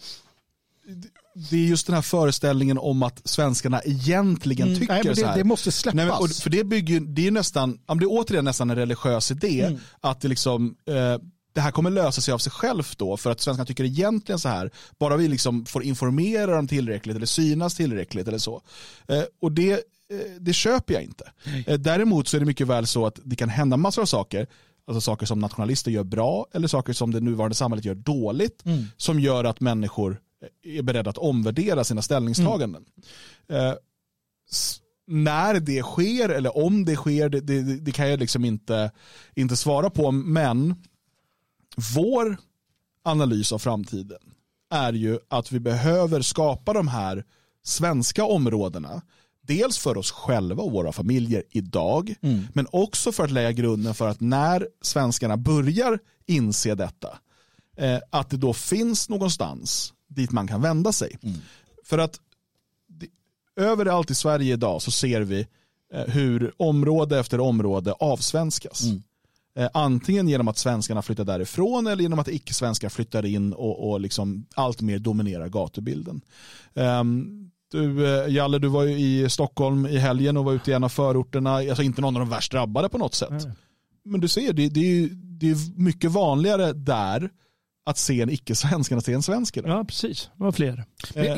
det 1.35 1.57
är 1.57 1.65
just 1.65 1.87
den 1.87 1.95
här 1.95 2.01
föreställningen 2.01 2.77
om 2.77 3.03
att 3.03 3.21
svenskarna 3.27 3.81
egentligen 3.85 4.67
mm. 4.67 4.79
tycker 4.79 4.93
Nej, 4.93 5.03
det, 5.03 5.15
så 5.15 5.25
här. 5.25 5.37
Det 5.37 5.43
måste 5.43 5.71
släppas. 5.71 5.95
Nej, 5.95 6.05
men, 6.05 6.29
för 6.29 6.49
det, 6.49 6.63
bygger, 6.63 6.99
det 6.99 7.27
är 7.27 7.31
nästan, 7.31 7.79
det 7.85 7.93
är 7.93 8.07
återigen 8.09 8.45
nästan 8.45 8.69
en 8.69 8.75
religiös 8.75 9.31
idé 9.31 9.61
mm. 9.61 9.79
att 10.01 10.21
det 10.21 10.27
liksom 10.27 10.75
eh, 10.85 11.17
det 11.55 11.61
här 11.61 11.71
kommer 11.71 11.89
lösa 11.89 12.21
sig 12.21 12.33
av 12.33 12.37
sig 12.37 12.51
självt 12.51 12.97
då 12.97 13.17
för 13.17 13.31
att 13.31 13.41
svenskarna 13.41 13.65
tycker 13.65 13.83
egentligen 13.83 14.39
så 14.39 14.49
här, 14.49 14.71
bara 14.99 15.17
vi 15.17 15.27
liksom 15.27 15.65
får 15.65 15.83
informera 15.83 16.55
dem 16.55 16.67
tillräckligt 16.67 17.15
eller 17.15 17.25
synas 17.25 17.75
tillräckligt 17.75 18.27
eller 18.27 18.37
så. 18.37 18.61
Eh, 19.07 19.23
och 19.41 19.51
det, 19.51 19.71
eh, 19.71 19.79
det 20.39 20.53
köper 20.53 20.93
jag 20.93 21.03
inte. 21.03 21.31
Eh, 21.67 21.79
däremot 21.79 22.27
så 22.27 22.37
är 22.37 22.39
det 22.39 22.45
mycket 22.45 22.67
väl 22.67 22.87
så 22.87 23.05
att 23.05 23.19
det 23.23 23.35
kan 23.35 23.49
hända 23.49 23.77
massor 23.77 24.01
av 24.01 24.05
saker, 24.05 24.47
alltså 24.87 25.01
saker 25.01 25.25
som 25.25 25.39
nationalister 25.39 25.91
gör 25.91 26.03
bra 26.03 26.47
eller 26.53 26.67
saker 26.67 26.93
som 26.93 27.11
det 27.11 27.19
nuvarande 27.19 27.55
samhället 27.55 27.85
gör 27.85 27.95
dåligt, 27.95 28.65
mm. 28.65 28.85
som 28.97 29.19
gör 29.19 29.43
att 29.43 29.59
människor 29.59 30.19
är 30.63 30.81
beredda 30.81 31.09
att 31.09 31.17
omvärdera 31.17 31.83
sina 31.83 32.01
ställningstaganden. 32.01 32.85
Mm. 33.49 33.67
Eh, 33.67 33.75
när 35.07 35.59
det 35.59 35.83
sker 35.83 36.29
eller 36.29 36.57
om 36.57 36.85
det 36.85 36.95
sker, 36.95 37.29
det, 37.29 37.41
det, 37.41 37.61
det, 37.61 37.91
kan 37.91 38.09
jag 38.09 38.19
liksom 38.19 38.45
inte, 38.45 38.91
inte 39.35 39.55
svara 39.55 39.89
på, 39.89 40.11
men 40.11 40.75
vår 41.95 42.37
analys 43.03 43.51
av 43.51 43.59
framtiden 43.59 44.19
är 44.69 44.93
ju 44.93 45.19
att 45.27 45.51
vi 45.51 45.59
behöver 45.59 46.21
skapa 46.21 46.73
de 46.73 46.87
här 46.87 47.25
svenska 47.63 48.25
områdena. 48.25 49.01
Dels 49.41 49.77
för 49.77 49.97
oss 49.97 50.11
själva 50.11 50.63
och 50.63 50.71
våra 50.71 50.91
familjer 50.91 51.43
idag, 51.49 52.15
mm. 52.21 52.47
men 52.53 52.67
också 52.71 53.11
för 53.11 53.23
att 53.23 53.31
lägga 53.31 53.51
grunden 53.51 53.93
för 53.93 54.07
att 54.07 54.21
när 54.21 54.67
svenskarna 54.81 55.37
börjar 55.37 55.99
inse 56.25 56.75
detta, 56.75 57.19
eh, 57.77 57.99
att 58.09 58.29
det 58.29 58.37
då 58.37 58.53
finns 58.53 59.09
någonstans 59.09 59.93
dit 60.07 60.31
man 60.31 60.47
kan 60.47 60.61
vända 60.61 60.91
sig. 60.91 61.17
Mm. 61.21 61.37
För 61.83 61.97
att 61.97 62.19
överallt 63.55 64.11
i 64.11 64.15
Sverige 64.15 64.53
idag 64.53 64.81
så 64.81 64.91
ser 64.91 65.21
vi 65.21 65.47
eh, 65.93 66.05
hur 66.05 66.53
område 66.57 67.19
efter 67.19 67.39
område 67.39 67.93
avsvenskas. 67.93 68.83
Mm. 68.83 69.03
Eh, 69.57 69.69
antingen 69.73 70.27
genom 70.27 70.47
att 70.47 70.57
svenskarna 70.57 71.01
flyttar 71.01 71.23
därifrån 71.23 71.87
eller 71.87 72.03
genom 72.03 72.19
att 72.19 72.27
icke-svenskar 72.27 72.89
flyttar 72.89 73.25
in 73.25 73.53
och, 73.53 73.89
och 73.91 73.99
liksom 73.99 74.45
allt 74.55 74.81
mer 74.81 74.99
dominerar 74.99 75.49
gatubilden. 75.49 76.21
Um, 76.73 77.51
du, 77.71 78.07
eh, 78.07 78.33
Jalle, 78.33 78.59
du 78.59 78.67
var 78.67 78.83
ju 78.83 78.97
i 78.97 79.29
Stockholm 79.29 79.85
i 79.85 79.97
helgen 79.97 80.37
och 80.37 80.45
var 80.45 80.53
ute 80.53 80.71
i 80.71 80.73
en 80.73 80.83
av 80.83 80.89
förorterna, 80.89 81.55
alltså 81.55 81.83
inte 81.83 82.01
någon 82.01 82.15
av 82.15 82.19
de 82.19 82.29
värst 82.29 82.51
drabbade 82.51 82.89
på 82.89 82.97
något 82.97 83.13
sätt. 83.13 83.29
Mm. 83.29 83.51
Men 84.05 84.21
du 84.21 84.27
ser, 84.27 84.53
det, 84.53 84.69
det, 84.69 84.79
är, 84.79 85.09
det 85.11 85.51
är 85.51 85.79
mycket 85.79 86.11
vanligare 86.11 86.73
där 86.73 87.29
att 87.85 87.97
se 87.97 88.21
en 88.21 88.29
icke-svensk 88.29 88.91
än 88.91 88.97
att 88.97 89.05
se 89.05 89.13
en 89.13 89.23
svensk. 89.23 89.57
Ja, 89.57 89.83
precis. 89.83 90.29
Det 90.37 90.43
var 90.43 90.51
fler. 90.51 90.85
Eh, 91.15 91.37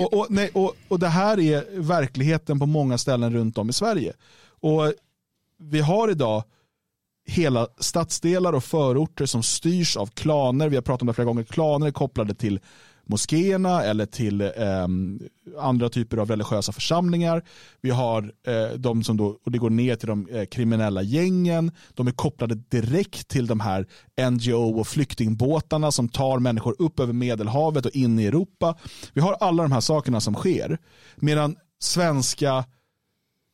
och, 0.00 0.14
och, 0.14 0.26
nej, 0.30 0.50
och, 0.54 0.74
och 0.88 0.98
det 0.98 1.08
här 1.08 1.40
är 1.40 1.80
verkligheten 1.80 2.58
på 2.58 2.66
många 2.66 2.98
ställen 2.98 3.32
runt 3.32 3.58
om 3.58 3.70
i 3.70 3.72
Sverige. 3.72 4.12
Och 4.60 4.92
vi 5.58 5.80
har 5.80 6.10
idag 6.10 6.44
hela 7.28 7.68
stadsdelar 7.78 8.52
och 8.52 8.64
förorter 8.64 9.26
som 9.26 9.42
styrs 9.42 9.96
av 9.96 10.06
klaner. 10.06 10.68
Vi 10.68 10.76
har 10.76 10.82
pratat 10.82 11.02
om 11.02 11.06
det 11.06 11.14
flera 11.14 11.26
gånger. 11.26 11.44
Klaner 11.44 11.86
är 11.86 11.90
kopplade 11.90 12.34
till 12.34 12.60
moskéerna 13.08 13.82
eller 13.82 14.06
till 14.06 14.40
eh, 14.40 14.50
andra 15.58 15.88
typer 15.88 16.16
av 16.16 16.28
religiösa 16.28 16.72
församlingar. 16.72 17.44
Vi 17.80 17.90
har 17.90 18.32
eh, 18.46 18.78
de 18.78 19.04
som 19.04 19.16
då, 19.16 19.38
och 19.44 19.52
det 19.52 19.58
går 19.58 19.70
ner 19.70 19.96
till 19.96 20.08
de 20.08 20.28
eh, 20.28 20.44
kriminella 20.44 21.02
gängen. 21.02 21.72
De 21.94 22.06
är 22.06 22.12
kopplade 22.12 22.54
direkt 22.54 23.28
till 23.28 23.46
de 23.46 23.60
här 23.60 23.86
NGO 24.30 24.80
och 24.80 24.86
flyktingbåtarna 24.86 25.92
som 25.92 26.08
tar 26.08 26.38
människor 26.38 26.76
upp 26.78 27.00
över 27.00 27.12
Medelhavet 27.12 27.86
och 27.86 27.96
in 27.96 28.18
i 28.18 28.26
Europa. 28.26 28.76
Vi 29.12 29.20
har 29.20 29.36
alla 29.40 29.62
de 29.62 29.72
här 29.72 29.80
sakerna 29.80 30.20
som 30.20 30.34
sker. 30.34 30.78
Medan 31.16 31.56
svenska 31.80 32.64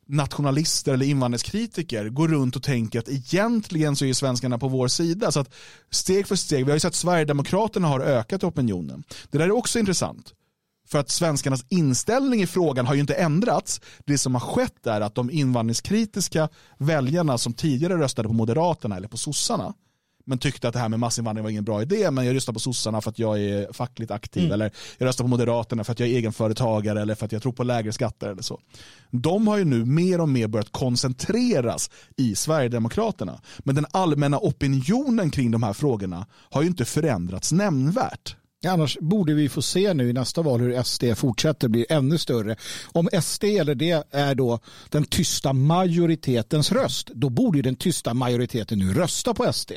nationalister 0.06 0.92
eller 0.92 1.06
invandringskritiker 1.06 2.08
går 2.08 2.28
runt 2.28 2.56
och 2.56 2.62
tänker 2.62 2.98
att 2.98 3.08
egentligen 3.08 3.96
så 3.96 4.04
är 4.04 4.12
svenskarna 4.12 4.58
på 4.58 4.68
vår 4.68 4.88
sida. 4.88 5.32
Så 5.32 5.40
att 5.40 5.54
steg 5.90 6.26
för 6.26 6.36
steg, 6.36 6.64
vi 6.64 6.70
har 6.70 6.76
ju 6.76 6.80
sett 6.80 6.88
att 6.88 6.94
Sverigedemokraterna 6.94 7.88
har 7.88 8.00
ökat 8.00 8.44
opinionen. 8.44 9.04
Det 9.30 9.38
där 9.38 9.44
är 9.44 9.50
också 9.50 9.78
intressant. 9.78 10.32
För 10.88 10.98
att 10.98 11.10
svenskarnas 11.10 11.64
inställning 11.68 12.42
i 12.42 12.46
frågan 12.46 12.86
har 12.86 12.94
ju 12.94 13.00
inte 13.00 13.14
ändrats. 13.14 13.80
Det 14.04 14.18
som 14.18 14.34
har 14.34 14.40
skett 14.40 14.86
är 14.86 15.00
att 15.00 15.14
de 15.14 15.30
invandringskritiska 15.30 16.48
väljarna 16.78 17.38
som 17.38 17.52
tidigare 17.52 17.98
röstade 17.98 18.28
på 18.28 18.34
Moderaterna 18.34 18.96
eller 18.96 19.08
på 19.08 19.16
sossarna 19.16 19.74
men 20.26 20.38
tyckte 20.38 20.68
att 20.68 20.74
det 20.74 20.80
här 20.80 20.88
med 20.88 20.98
massinvandring 21.00 21.42
var 21.42 21.50
ingen 21.50 21.64
bra 21.64 21.82
idé 21.82 22.10
men 22.10 22.26
jag 22.26 22.36
röstar 22.36 22.52
på 22.52 22.60
sossarna 22.60 23.00
för 23.00 23.10
att 23.10 23.18
jag 23.18 23.40
är 23.40 23.72
fackligt 23.72 24.10
aktiv 24.10 24.42
Mm. 24.42 24.52
eller 24.52 24.70
jag 24.98 25.06
röstar 25.06 25.24
på 25.24 25.28
moderaterna 25.28 25.84
för 25.84 25.92
att 25.92 26.00
jag 26.00 26.08
är 26.08 26.12
egenföretagare 26.12 27.02
eller 27.02 27.14
för 27.14 27.26
att 27.26 27.32
jag 27.32 27.42
tror 27.42 27.52
på 27.52 27.64
lägre 27.64 27.92
skatter 27.92 28.28
eller 28.28 28.42
så. 28.42 28.60
De 29.10 29.48
har 29.48 29.58
ju 29.58 29.64
nu 29.64 29.84
mer 29.84 30.20
och 30.20 30.28
mer 30.28 30.48
börjat 30.48 30.72
koncentreras 30.72 31.90
i 32.16 32.34
Sverigedemokraterna 32.34 33.40
men 33.58 33.74
den 33.74 33.86
allmänna 33.90 34.38
opinionen 34.38 35.30
kring 35.30 35.50
de 35.50 35.62
här 35.62 35.72
frågorna 35.72 36.26
har 36.32 36.62
ju 36.62 36.68
inte 36.68 36.84
förändrats 36.84 37.52
nämnvärt. 37.52 38.36
Annars 38.66 38.98
borde 39.00 39.34
vi 39.34 39.48
få 39.48 39.62
se 39.62 39.94
nu 39.94 40.10
i 40.10 40.12
nästa 40.12 40.42
val 40.42 40.60
hur 40.60 40.82
SD 40.82 41.04
fortsätter 41.16 41.68
bli 41.68 41.86
ännu 41.88 42.18
större. 42.18 42.56
Om 42.92 43.08
SD 43.22 43.44
eller 43.44 43.74
det 43.74 44.04
är 44.10 44.34
då 44.34 44.58
den 44.88 45.04
tysta 45.04 45.52
majoritetens 45.52 46.72
röst, 46.72 47.10
då 47.14 47.28
borde 47.28 47.62
den 47.62 47.76
tysta 47.76 48.14
majoriteten 48.14 48.78
nu 48.78 48.94
rösta 48.94 49.34
på 49.34 49.52
SD. 49.52 49.72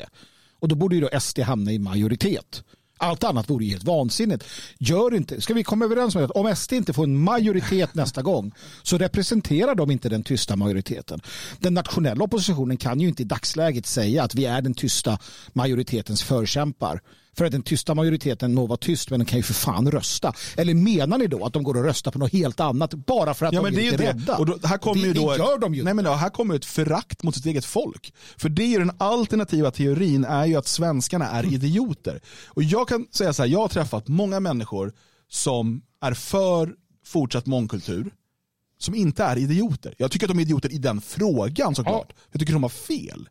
Och 0.60 0.68
då 0.68 0.74
borde 0.74 0.94
ju 0.94 1.00
då 1.00 1.20
SD 1.20 1.38
hamna 1.38 1.72
i 1.72 1.78
majoritet. 1.78 2.62
Allt 3.00 3.24
annat 3.24 3.50
vore 3.50 3.64
ju 3.64 3.70
helt 3.70 3.84
vansinnigt. 3.84 4.44
Gör 4.78 5.14
inte, 5.14 5.40
ska 5.40 5.54
vi 5.54 5.64
komma 5.64 5.84
överens 5.84 6.14
om 6.14 6.24
att 6.24 6.30
om 6.30 6.56
SD 6.56 6.72
inte 6.72 6.92
får 6.92 7.04
en 7.04 7.18
majoritet 7.18 7.94
nästa 7.94 8.22
gång 8.22 8.52
så 8.82 8.98
representerar 8.98 9.74
de 9.74 9.90
inte 9.90 10.08
den 10.08 10.22
tysta 10.22 10.56
majoriteten. 10.56 11.20
Den 11.58 11.74
nationella 11.74 12.24
oppositionen 12.24 12.76
kan 12.76 13.00
ju 13.00 13.08
inte 13.08 13.22
i 13.22 13.26
dagsläget 13.26 13.86
säga 13.86 14.22
att 14.22 14.34
vi 14.34 14.44
är 14.44 14.62
den 14.62 14.74
tysta 14.74 15.18
majoritetens 15.52 16.22
förkämpar. 16.22 17.00
För 17.38 17.44
att 17.44 17.52
den 17.52 17.62
tysta 17.62 17.94
majoriteten 17.94 18.54
må 18.54 18.66
vara 18.66 18.76
tyst 18.76 19.10
men 19.10 19.20
den 19.20 19.26
kan 19.26 19.38
ju 19.38 19.42
för 19.42 19.54
fan 19.54 19.90
rösta. 19.90 20.32
Eller 20.56 20.74
menar 20.74 21.18
ni 21.18 21.26
då 21.26 21.44
att 21.44 21.52
de 21.52 21.62
går 21.62 21.76
och 21.76 21.84
röstar 21.84 22.10
på 22.10 22.18
något 22.18 22.32
helt 22.32 22.60
annat 22.60 22.94
bara 22.94 23.34
för 23.34 23.46
att 23.46 23.52
Ja, 23.52 23.62
de 23.62 23.66
är 23.66 23.78
är 23.78 23.90
lite 23.90 24.08
rädda? 24.08 24.36
Och 24.36 24.46
då, 24.46 24.58
här 24.64 24.78
kommer 24.78 25.02
det, 25.02 25.08
ju 25.08 25.12
då, 25.12 25.30
det 25.32 25.38
gör 25.38 25.58
de 25.58 25.74
ju. 25.74 25.82
Nej, 25.82 25.94
men 25.94 26.04
ja, 26.04 26.14
här 26.14 26.30
kommer 26.30 26.54
ett 26.54 26.64
förakt 26.64 27.22
mot 27.22 27.34
sitt 27.34 27.46
eget 27.46 27.64
folk. 27.64 28.14
För 28.36 28.48
det 28.48 28.62
är 28.62 28.66
ju 28.66 28.78
den 28.78 28.92
alternativa 28.98 29.70
teorin 29.70 30.24
är 30.24 30.46
ju 30.46 30.56
att 30.56 30.66
svenskarna 30.66 31.28
är 31.28 31.54
idioter. 31.54 32.20
Och 32.46 32.62
jag 32.62 32.88
kan 32.88 33.06
säga 33.10 33.32
så 33.32 33.42
här, 33.42 33.50
jag 33.50 33.58
har 33.58 33.68
träffat 33.68 34.08
många 34.08 34.40
människor 34.40 34.92
som 35.28 35.82
är 36.00 36.14
för 36.14 36.74
fortsatt 37.06 37.46
mångkultur 37.46 38.10
som 38.78 38.94
inte 38.94 39.24
är 39.24 39.38
idioter. 39.38 39.94
Jag 39.98 40.10
tycker 40.10 40.26
att 40.26 40.30
de 40.30 40.38
är 40.38 40.42
idioter 40.42 40.72
i 40.72 40.78
den 40.78 41.00
frågan 41.00 41.74
såklart. 41.74 42.12
Jag 42.32 42.40
tycker 42.40 42.52
de 42.52 42.62
har 42.62 42.70
fel. 42.70 43.28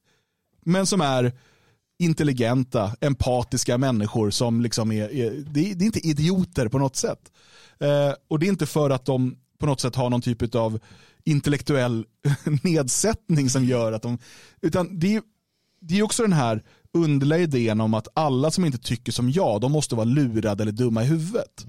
Men 0.66 0.86
som 0.86 1.02
är 1.02 1.34
intelligenta, 2.00 2.96
empatiska 3.02 3.78
människor 3.78 4.30
som 4.30 4.62
liksom 4.62 4.92
är, 4.92 5.12
är 5.12 5.32
det, 5.32 5.72
är 5.72 5.76
det 5.76 5.84
är 5.84 5.86
inte 5.86 6.08
idioter 6.08 6.68
på 6.68 6.80
något 6.80 6.96
sätt. 6.96 7.32
Eh, 7.80 8.14
och 8.28 8.40
det 8.40 8.46
är 8.46 8.50
inte 8.50 8.66
för 8.66 8.90
att 8.90 9.06
de 9.06 9.38
på 9.60 9.66
något 9.66 9.82
sätt 9.82 9.96
har 9.96 10.10
någon 10.10 10.22
typ 10.22 10.56
av 10.56 10.80
intellektuell 11.24 12.06
nedsättning 12.64 13.50
som 13.50 13.66
gör 13.66 13.92
att 13.92 14.02
de, 14.02 14.18
utan 14.62 15.00
det 15.00 15.16
är, 15.16 15.22
det 15.82 16.00
är 16.00 16.04
också 16.04 16.24
den 16.24 16.34
här 16.34 16.64
underliga 16.94 17.40
idén 17.40 17.82
om 17.82 17.94
att 17.94 18.08
alla 18.14 18.52
som 18.52 18.66
inte 18.66 18.78
tycker 18.78 19.12
som 19.12 19.32
jag, 19.32 19.62
de 19.62 19.72
måste 19.72 19.96
vara 19.96 20.06
lurade 20.06 20.64
eller 20.64 20.72
dumma 20.72 21.04
i 21.04 21.06
huvudet. 21.06 21.66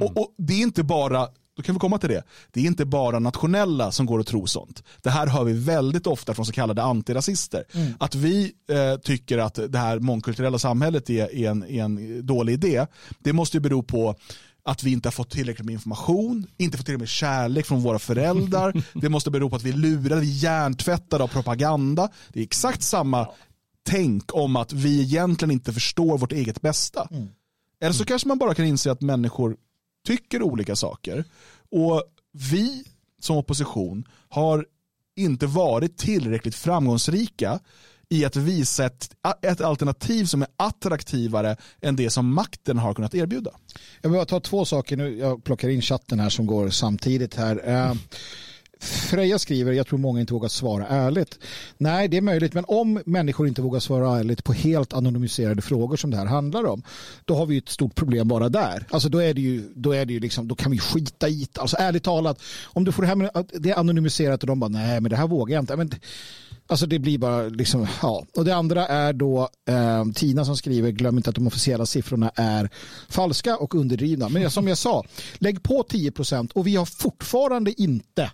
Och, 0.00 0.16
och 0.16 0.34
det 0.38 0.54
är 0.54 0.62
inte 0.62 0.82
bara, 0.82 1.28
då 1.56 1.62
kan 1.62 1.74
vi 1.74 1.78
komma 1.78 1.98
till 1.98 2.08
det, 2.08 2.22
det 2.50 2.60
är 2.60 2.64
inte 2.64 2.84
bara 2.84 3.18
nationella 3.18 3.92
som 3.92 4.06
går 4.06 4.18
och 4.18 4.26
tror 4.26 4.46
sånt. 4.46 4.82
Det 5.02 5.10
här 5.10 5.26
hör 5.26 5.44
vi 5.44 5.52
väldigt 5.52 6.06
ofta 6.06 6.34
från 6.34 6.46
så 6.46 6.52
kallade 6.52 6.82
antirasister. 6.82 7.64
Att 7.98 8.14
vi 8.14 8.52
eh, 8.70 9.00
tycker 9.00 9.38
att 9.38 9.58
det 9.68 9.78
här 9.78 9.98
mångkulturella 9.98 10.58
samhället 10.58 11.10
är, 11.10 11.34
är, 11.34 11.50
en, 11.50 11.62
är 11.62 11.84
en 11.84 12.26
dålig 12.26 12.52
idé, 12.52 12.86
det 13.18 13.32
måste 13.32 13.56
ju 13.56 13.60
bero 13.60 13.82
på 13.82 14.14
att 14.62 14.82
vi 14.82 14.92
inte 14.92 15.06
har 15.06 15.12
fått 15.12 15.30
tillräckligt 15.30 15.66
med 15.66 15.72
information, 15.72 16.46
inte 16.56 16.76
fått 16.76 16.86
tillräckligt 16.86 17.00
med 17.00 17.08
kärlek 17.08 17.66
från 17.66 17.82
våra 17.82 17.98
föräldrar. 17.98 18.82
Det 19.00 19.08
måste 19.08 19.30
bero 19.30 19.50
på 19.50 19.56
att 19.56 19.62
vi 19.62 19.70
är 19.70 19.76
lurade, 19.76 20.20
vi 20.20 20.30
är 20.30 20.42
hjärntvättade 20.42 21.24
av 21.24 21.28
propaganda. 21.28 22.08
Det 22.28 22.40
är 22.40 22.44
exakt 22.44 22.82
samma 22.82 23.28
tänk 23.82 24.34
om 24.34 24.56
att 24.56 24.72
vi 24.72 25.02
egentligen 25.02 25.50
inte 25.50 25.72
förstår 25.72 26.18
vårt 26.18 26.32
eget 26.32 26.60
bästa. 26.60 27.08
Eller 27.80 27.92
så 27.92 28.04
kanske 28.04 28.28
man 28.28 28.38
bara 28.38 28.54
kan 28.54 28.64
inse 28.64 28.92
att 28.92 29.00
människor 29.00 29.56
tycker 30.06 30.42
olika 30.42 30.76
saker. 30.76 31.24
Och 31.70 32.02
vi 32.32 32.84
som 33.20 33.36
opposition 33.36 34.04
har 34.28 34.66
inte 35.16 35.46
varit 35.46 35.96
tillräckligt 35.96 36.54
framgångsrika 36.54 37.60
i 38.08 38.24
att 38.24 38.36
visa 38.36 38.86
ett, 38.86 39.10
ett 39.42 39.60
alternativ 39.60 40.24
som 40.24 40.42
är 40.42 40.48
attraktivare 40.56 41.56
än 41.80 41.96
det 41.96 42.10
som 42.10 42.34
makten 42.34 42.78
har 42.78 42.94
kunnat 42.94 43.14
erbjuda. 43.14 43.50
Jag 44.00 44.10
vill 44.10 44.18
bara 44.18 44.24
ta 44.24 44.40
två 44.40 44.64
saker 44.64 44.96
nu. 44.96 45.18
Jag 45.18 45.44
plockar 45.44 45.68
in 45.68 45.82
chatten 45.82 46.20
här 46.20 46.28
som 46.28 46.46
går 46.46 46.70
samtidigt 46.70 47.34
här. 47.34 47.68
Eh, 47.68 47.94
Freja 48.80 49.38
skriver, 49.38 49.72
jag 49.72 49.86
tror 49.86 49.98
många 49.98 50.20
inte 50.20 50.32
vågar 50.32 50.48
svara 50.48 50.86
ärligt. 50.86 51.38
Nej, 51.78 52.08
det 52.08 52.16
är 52.16 52.22
möjligt, 52.22 52.54
men 52.54 52.64
om 52.68 53.02
människor 53.06 53.48
inte 53.48 53.62
vågar 53.62 53.80
svara 53.80 54.18
ärligt 54.18 54.44
på 54.44 54.52
helt 54.52 54.92
anonymiserade 54.92 55.62
frågor 55.62 55.96
som 55.96 56.10
det 56.10 56.16
här 56.16 56.26
handlar 56.26 56.64
om, 56.64 56.82
då 57.24 57.34
har 57.34 57.46
vi 57.46 57.58
ett 57.58 57.68
stort 57.68 57.94
problem 57.94 58.28
bara 58.28 58.48
där. 58.48 58.86
Alltså 58.90 59.08
då 59.08 59.18
är 59.18 59.34
det 59.34 59.40
ju, 59.40 59.72
då 59.74 59.92
är 59.92 60.04
det 60.04 60.12
ju 60.12 60.20
liksom, 60.20 60.48
då 60.48 60.54
kan 60.54 60.70
vi 60.72 60.78
skita 60.78 61.28
i 61.28 61.48
det. 61.52 61.60
Alltså 61.60 61.76
ärligt 61.80 62.04
talat, 62.04 62.42
om 62.64 62.84
du 62.84 62.92
får 62.92 63.02
det 63.02 63.08
här 63.08 63.16
med 63.16 63.30
det 63.52 63.70
är 63.70 63.78
anonymiserat 63.78 64.42
och 64.42 64.46
de 64.46 64.60
bara, 64.60 64.68
nej 64.68 65.00
men 65.00 65.10
det 65.10 65.16
här 65.16 65.26
vågar 65.26 65.54
jag 65.54 65.62
inte. 65.62 65.76
Men, 65.76 65.90
Alltså 66.70 66.86
det 66.86 66.98
blir 66.98 67.18
bara 67.18 67.42
liksom, 67.42 67.86
ja. 68.02 68.24
Och 68.36 68.44
det 68.44 68.54
andra 68.54 68.86
är 68.86 69.12
då 69.12 69.48
eh, 69.68 70.04
Tina 70.14 70.44
som 70.44 70.56
skriver, 70.56 70.90
glöm 70.90 71.16
inte 71.16 71.30
att 71.30 71.36
de 71.36 71.46
officiella 71.46 71.86
siffrorna 71.86 72.32
är 72.34 72.70
falska 73.08 73.56
och 73.56 73.74
underdrivna. 73.74 74.28
Men 74.28 74.50
som 74.50 74.68
jag 74.68 74.78
sa, 74.78 75.04
lägg 75.38 75.62
på 75.62 75.82
10 75.82 76.12
procent 76.12 76.52
och 76.52 76.66
vi 76.66 76.76
har 76.76 76.84
fortfarande 76.84 77.82
inte 77.82 78.30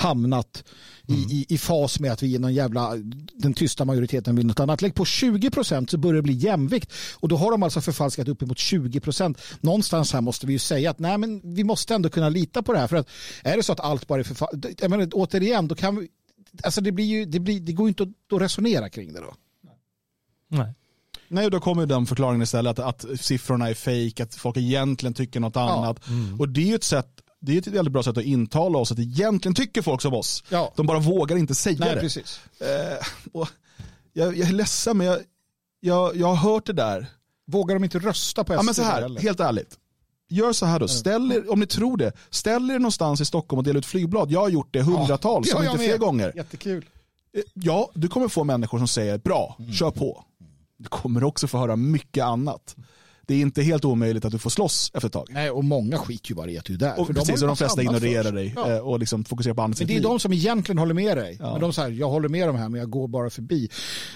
hamnat 0.00 0.64
i, 1.06 1.12
i, 1.12 1.46
i 1.48 1.58
fas 1.58 2.00
med 2.00 2.12
att 2.12 2.22
vi 2.22 2.34
är 2.34 2.38
någon 2.38 2.54
jävla, 2.54 2.96
den 3.34 3.54
tysta 3.54 3.84
majoriteten 3.84 4.36
vill 4.36 4.46
något 4.46 4.60
annat. 4.60 4.82
Lägg 4.82 4.94
på 4.94 5.04
20 5.04 5.50
procent 5.50 5.90
så 5.90 5.98
börjar 5.98 6.16
det 6.16 6.22
bli 6.22 6.32
jämvikt. 6.32 6.92
Och 7.14 7.28
då 7.28 7.36
har 7.36 7.50
de 7.50 7.62
alltså 7.62 7.80
förfalskat 7.80 8.28
uppemot 8.28 8.58
20 8.58 9.00
procent. 9.00 9.38
Någonstans 9.60 10.12
här 10.12 10.20
måste 10.20 10.46
vi 10.46 10.52
ju 10.52 10.58
säga 10.58 10.90
att 10.90 10.98
nej 10.98 11.18
men 11.18 11.54
vi 11.54 11.64
måste 11.64 11.94
ändå 11.94 12.08
kunna 12.08 12.28
lita 12.28 12.62
på 12.62 12.72
det 12.72 12.78
här. 12.78 12.86
För 12.86 12.96
att 12.96 13.08
är 13.42 13.56
det 13.56 13.62
så 13.62 13.72
att 13.72 13.80
allt 13.80 14.06
bara 14.06 14.20
är 14.20 14.24
förfalskat, 14.24 14.80
jag 14.80 14.90
menar, 14.90 15.08
återigen, 15.12 15.68
då 15.68 15.74
kan 15.74 15.96
vi, 15.96 16.08
alltså 16.62 16.80
det, 16.80 16.92
blir 16.92 17.04
ju, 17.04 17.24
det, 17.24 17.40
blir, 17.40 17.60
det 17.60 17.72
går 17.72 17.86
ju 17.86 17.88
inte 17.88 18.02
att, 18.02 18.32
att 18.32 18.40
resonera 18.40 18.88
kring 18.88 19.12
det 19.12 19.20
då. 19.20 19.34
Nej. 20.48 20.74
Nej, 21.28 21.50
då 21.50 21.60
kommer 21.60 21.82
ju 21.82 21.86
den 21.86 22.06
förklaringen 22.06 22.42
istället 22.42 22.78
att, 22.78 23.04
att 23.04 23.20
siffrorna 23.20 23.70
är 23.70 23.74
fejk, 23.74 24.20
att 24.20 24.34
folk 24.34 24.56
egentligen 24.56 25.14
tycker 25.14 25.40
något 25.40 25.56
annat. 25.56 26.00
Och 26.38 26.48
det 26.48 26.60
är 26.60 26.66
ju 26.66 26.74
ett 26.74 26.84
sätt 26.84 27.20
det 27.40 27.54
är 27.54 27.58
ett 27.58 27.66
väldigt 27.66 27.92
bra 27.92 28.02
sätt 28.02 28.18
att 28.18 28.24
intala 28.24 28.78
oss 28.78 28.92
att 28.92 28.98
egentligen 28.98 29.54
tycker 29.54 29.82
folk 29.82 30.02
som 30.02 30.14
oss. 30.14 30.44
Ja. 30.48 30.72
De 30.76 30.86
bara 30.86 30.98
vågar 30.98 31.36
inte 31.36 31.54
säga 31.54 31.76
Nej, 31.80 31.94
det. 31.94 32.00
precis. 32.00 32.40
Eh, 32.60 33.06
och 33.32 33.48
jag, 34.12 34.36
jag 34.38 34.48
är 34.48 34.52
ledsen 34.52 34.96
men 34.98 35.06
jag, 35.06 35.18
jag, 35.80 36.16
jag 36.16 36.26
har 36.26 36.52
hört 36.52 36.66
det 36.66 36.72
där. 36.72 37.06
Vågar 37.46 37.74
de 37.76 37.84
inte 37.84 37.98
rösta 37.98 38.44
på 38.44 38.52
SD? 38.52 38.58
Ja, 38.58 38.62
men 38.62 38.74
så 38.74 38.82
här, 38.82 39.02
eller? 39.02 39.20
helt 39.20 39.40
ärligt. 39.40 39.76
Gör 40.28 40.52
så 40.52 40.66
här 40.66 40.78
då, 40.80 40.88
ställ 40.88 41.32
er, 41.32 41.52
om 41.52 41.60
ni 41.60 41.66
tror 41.66 41.96
det, 41.96 42.12
ställ 42.30 42.70
er 42.70 42.78
någonstans 42.78 43.20
i 43.20 43.24
Stockholm 43.24 43.58
och 43.58 43.64
dela 43.64 43.78
ut 43.78 43.86
flygblad. 43.86 44.30
Jag 44.30 44.40
har 44.40 44.48
gjort 44.48 44.68
det 44.70 44.82
hundratals, 44.82 45.48
det 45.50 45.54
har 45.56 45.60
om 45.60 45.66
inte 45.72 45.84
fler 45.84 45.98
gånger. 45.98 46.32
Jättekul. 46.36 46.84
Eh, 47.36 47.42
Ja, 47.54 47.90
du 47.94 48.08
kommer 48.08 48.28
få 48.28 48.44
människor 48.44 48.78
som 48.78 48.88
säger 48.88 49.18
bra, 49.18 49.56
Mm. 49.58 49.72
kör 49.72 49.90
på. 49.90 50.24
Du 50.76 50.88
kommer 50.88 51.24
också 51.24 51.46
få 51.46 51.58
höra 51.58 51.76
mycket 51.76 52.24
annat. 52.24 52.76
Det 53.30 53.34
är 53.34 53.40
inte 53.40 53.62
helt 53.62 53.84
omöjligt 53.84 54.24
att 54.24 54.32
du 54.32 54.38
får 54.38 54.50
slåss 54.50 54.90
efter 54.94 55.06
ett 55.06 55.12
tag. 55.12 55.26
Nej, 55.30 55.50
och 55.50 55.64
många 55.64 55.98
skiter 55.98 56.28
ju 56.30 56.34
bara 56.34 56.50
i 56.50 56.58
att 56.58 56.64
du 56.64 56.74
är 56.74 56.78
där. 56.78 57.00
Och 57.00 57.06
för 57.06 57.14
de 57.14 57.20
precis, 57.20 57.40
ju 57.42 57.44
och 57.44 57.46
de 57.48 57.56
flesta 57.56 57.82
ignorerar 57.82 58.32
dig 58.32 58.52
Ja. 58.56 58.72
eh, 58.72 58.78
och 58.78 58.98
liksom 58.98 59.24
fokuserar 59.24 59.54
på 59.54 59.62
annat 59.62 59.78
Men 59.78 59.88
det 59.88 59.96
är 59.96 60.00
de 60.02 60.20
som 60.20 60.32
egentligen 60.32 60.78
håller 60.78 60.94
med 60.94 61.16
dig. 61.16 61.36
Ja. 61.40 61.52
Men 61.52 61.60
de 61.60 61.72
säger, 61.72 61.90
jag 61.90 62.08
håller 62.08 62.28
med 62.28 62.48
dem 62.48 62.56
här 62.56 62.68
men 62.68 62.80
jag 62.80 62.90
går 62.90 63.08
bara 63.08 63.30
förbi. 63.30 63.68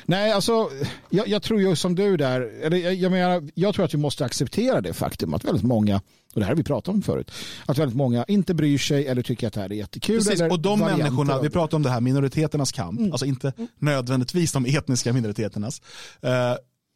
Nej, 0.07 0.33
alltså 0.33 0.71
jag, 1.11 1.29
jag 1.29 1.43
tror 1.43 1.61
ju 1.61 1.77
som 1.77 1.95
du 1.95 2.17
där, 2.17 2.41
eller 2.63 2.77
jag, 2.77 2.95
jag 2.95 3.13
menar, 3.13 3.49
jag 3.55 3.75
tror 3.75 3.85
att 3.85 3.95
vi 3.95 3.99
måste 3.99 4.25
acceptera 4.25 4.81
det 4.81 4.93
faktum 4.93 5.35
att 5.35 5.45
väldigt 5.45 5.65
många, 5.65 5.97
och 6.35 6.41
det 6.41 6.45
här 6.45 6.49
har 6.53 6.57
vi 6.57 6.65
pratat 6.65 6.95
om 6.95 7.03
förut, 7.03 7.31
att 7.67 7.79
väldigt 7.79 7.97
många 7.97 8.25
inte 8.29 8.55
bryr 8.55 8.79
sig 8.79 9.07
eller 9.07 9.23
tycker 9.23 9.47
att 9.47 9.53
det 9.53 9.61
här 9.61 9.73
är 9.73 9.77
jättekul. 9.77 10.19
Precis, 10.25 10.41
och 10.41 10.61
de 10.61 10.81
människorna, 10.81 11.41
vi 11.41 11.51
pratar 11.51 11.77
om 11.77 11.83
det 11.83 11.91
här 11.91 12.01
minoriteternas 12.01 12.73
kamp, 12.73 12.99
Mm. 13.01 13.13
alltså 13.13 13.27
inte 13.27 13.53
nödvändigtvis 13.79 14.53
de 14.53 14.65
etniska 14.67 15.13
minoriteternas. 15.13 15.83
Eh, 16.23 16.31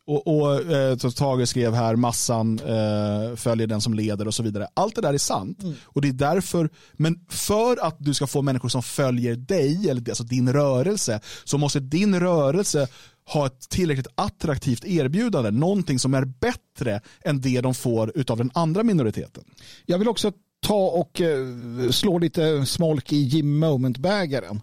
och, 0.09 0.26
och 0.26 0.72
eh, 0.72 0.96
Tage 0.96 1.48
skrev 1.48 1.74
här, 1.74 1.96
massan 1.96 2.59
eh, 2.59 3.36
följer 3.36 3.66
den 3.66 3.80
som 3.80 3.94
leder 3.94 4.26
och 4.26 4.34
så 4.34 4.42
vidare. 4.42 4.68
Allt 4.74 4.94
det 4.94 5.00
där 5.00 5.14
är 5.14 5.18
sant. 5.18 5.62
Mm. 5.62 5.74
Och 5.84 6.02
det 6.02 6.09
är 6.09 6.12
därför, 6.12 6.70
men 6.92 7.20
för 7.28 7.86
att 7.86 7.96
du 7.98 8.14
ska 8.14 8.26
få 8.26 8.42
människor 8.42 8.68
som 8.68 8.82
följer 8.82 9.36
dig, 9.36 9.90
eller 9.90 10.09
alltså 10.09 10.24
din 10.24 10.52
rörelse, 10.52 11.20
så 11.44 11.59
måste 11.59 11.80
din 11.80 12.20
rörelse 12.20 12.88
ha 13.28 13.46
ett 13.46 13.68
tillräckligt 13.68 14.06
attraktivt 14.14 14.84
erbjudande, 14.84 15.50
någonting 15.50 15.98
som 15.98 16.14
är 16.14 16.24
bättre 16.24 17.00
än 17.24 17.40
det 17.40 17.61
de 17.61 17.74
får 17.74 18.12
av 18.28 18.38
den 18.38 18.50
andra 18.54 18.82
minoriteten. 18.82 19.44
Jag 19.86 19.98
vill 19.98 20.09
också 20.09 20.32
ta 20.61 20.88
och 20.88 21.20
eh, 21.20 21.90
slå 21.90 22.18
lite 22.18 22.66
smolk 22.66 23.12
i 23.12 23.16
Jim 23.16 23.59
Moment-bägaren. 23.59 24.61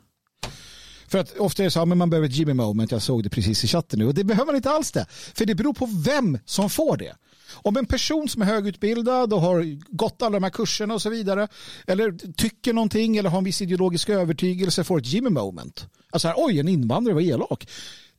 För 1.08 1.18
att 1.18 1.38
ofta 1.38 1.64
är 1.64 1.66
det 1.66 1.72
så 1.72 1.82
att 1.82 1.88
man 1.88 2.10
behöver 2.10 2.28
ett 2.28 2.36
Jimmy 2.36 2.54
Moment, 2.54 2.92
jag 2.92 3.02
såg 3.02 3.24
det 3.24 3.30
precis 3.30 3.64
i 3.64 3.68
chatten 3.68 4.00
nu. 4.00 4.06
Och 4.06 4.14
det 4.14 4.24
behöver 4.24 4.46
man 4.46 4.56
inte 4.56 4.70
alls 4.70 4.92
det. 4.92 5.06
För 5.10 5.46
det 5.46 5.56
beror 5.56 5.74
på 5.74 5.90
vem 6.06 6.38
som 6.46 6.70
får 6.70 6.98
det. 6.98 7.16
Om 7.54 7.78
en 7.78 7.86
person 7.86 8.30
som 8.30 8.42
är 8.42 8.46
högutbildad 8.46 9.34
och 9.34 9.42
har 9.42 9.80
gått 9.96 10.22
alla 10.22 10.34
de 10.34 10.44
här 10.44 10.52
kurserna 10.52 10.94
och 10.94 11.02
så 11.02 11.10
vidare, 11.10 11.48
eller 11.88 12.34
tycker 12.34 12.74
någonting 12.74 13.18
eller 13.18 13.30
har 13.30 13.38
en 13.38 13.44
viss 13.44 13.62
ideologisk 13.62 14.10
övertygelse 14.10 14.84
får 14.84 15.00
ett 15.00 15.06
Jimmy 15.06 15.30
Moment. 15.30 15.88
Alltså 16.12 16.28
här, 16.28 16.36
oj 16.38 16.60
en 16.60 16.68
invandrare 16.68 17.14
var 17.14 17.22
elak. 17.22 17.68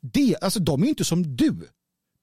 Det, 0.00 0.36
alltså 0.40 0.60
de 0.60 0.80
är 0.80 0.84
ju 0.84 0.88
inte 0.88 1.04
som 1.04 1.36
du. 1.36 1.68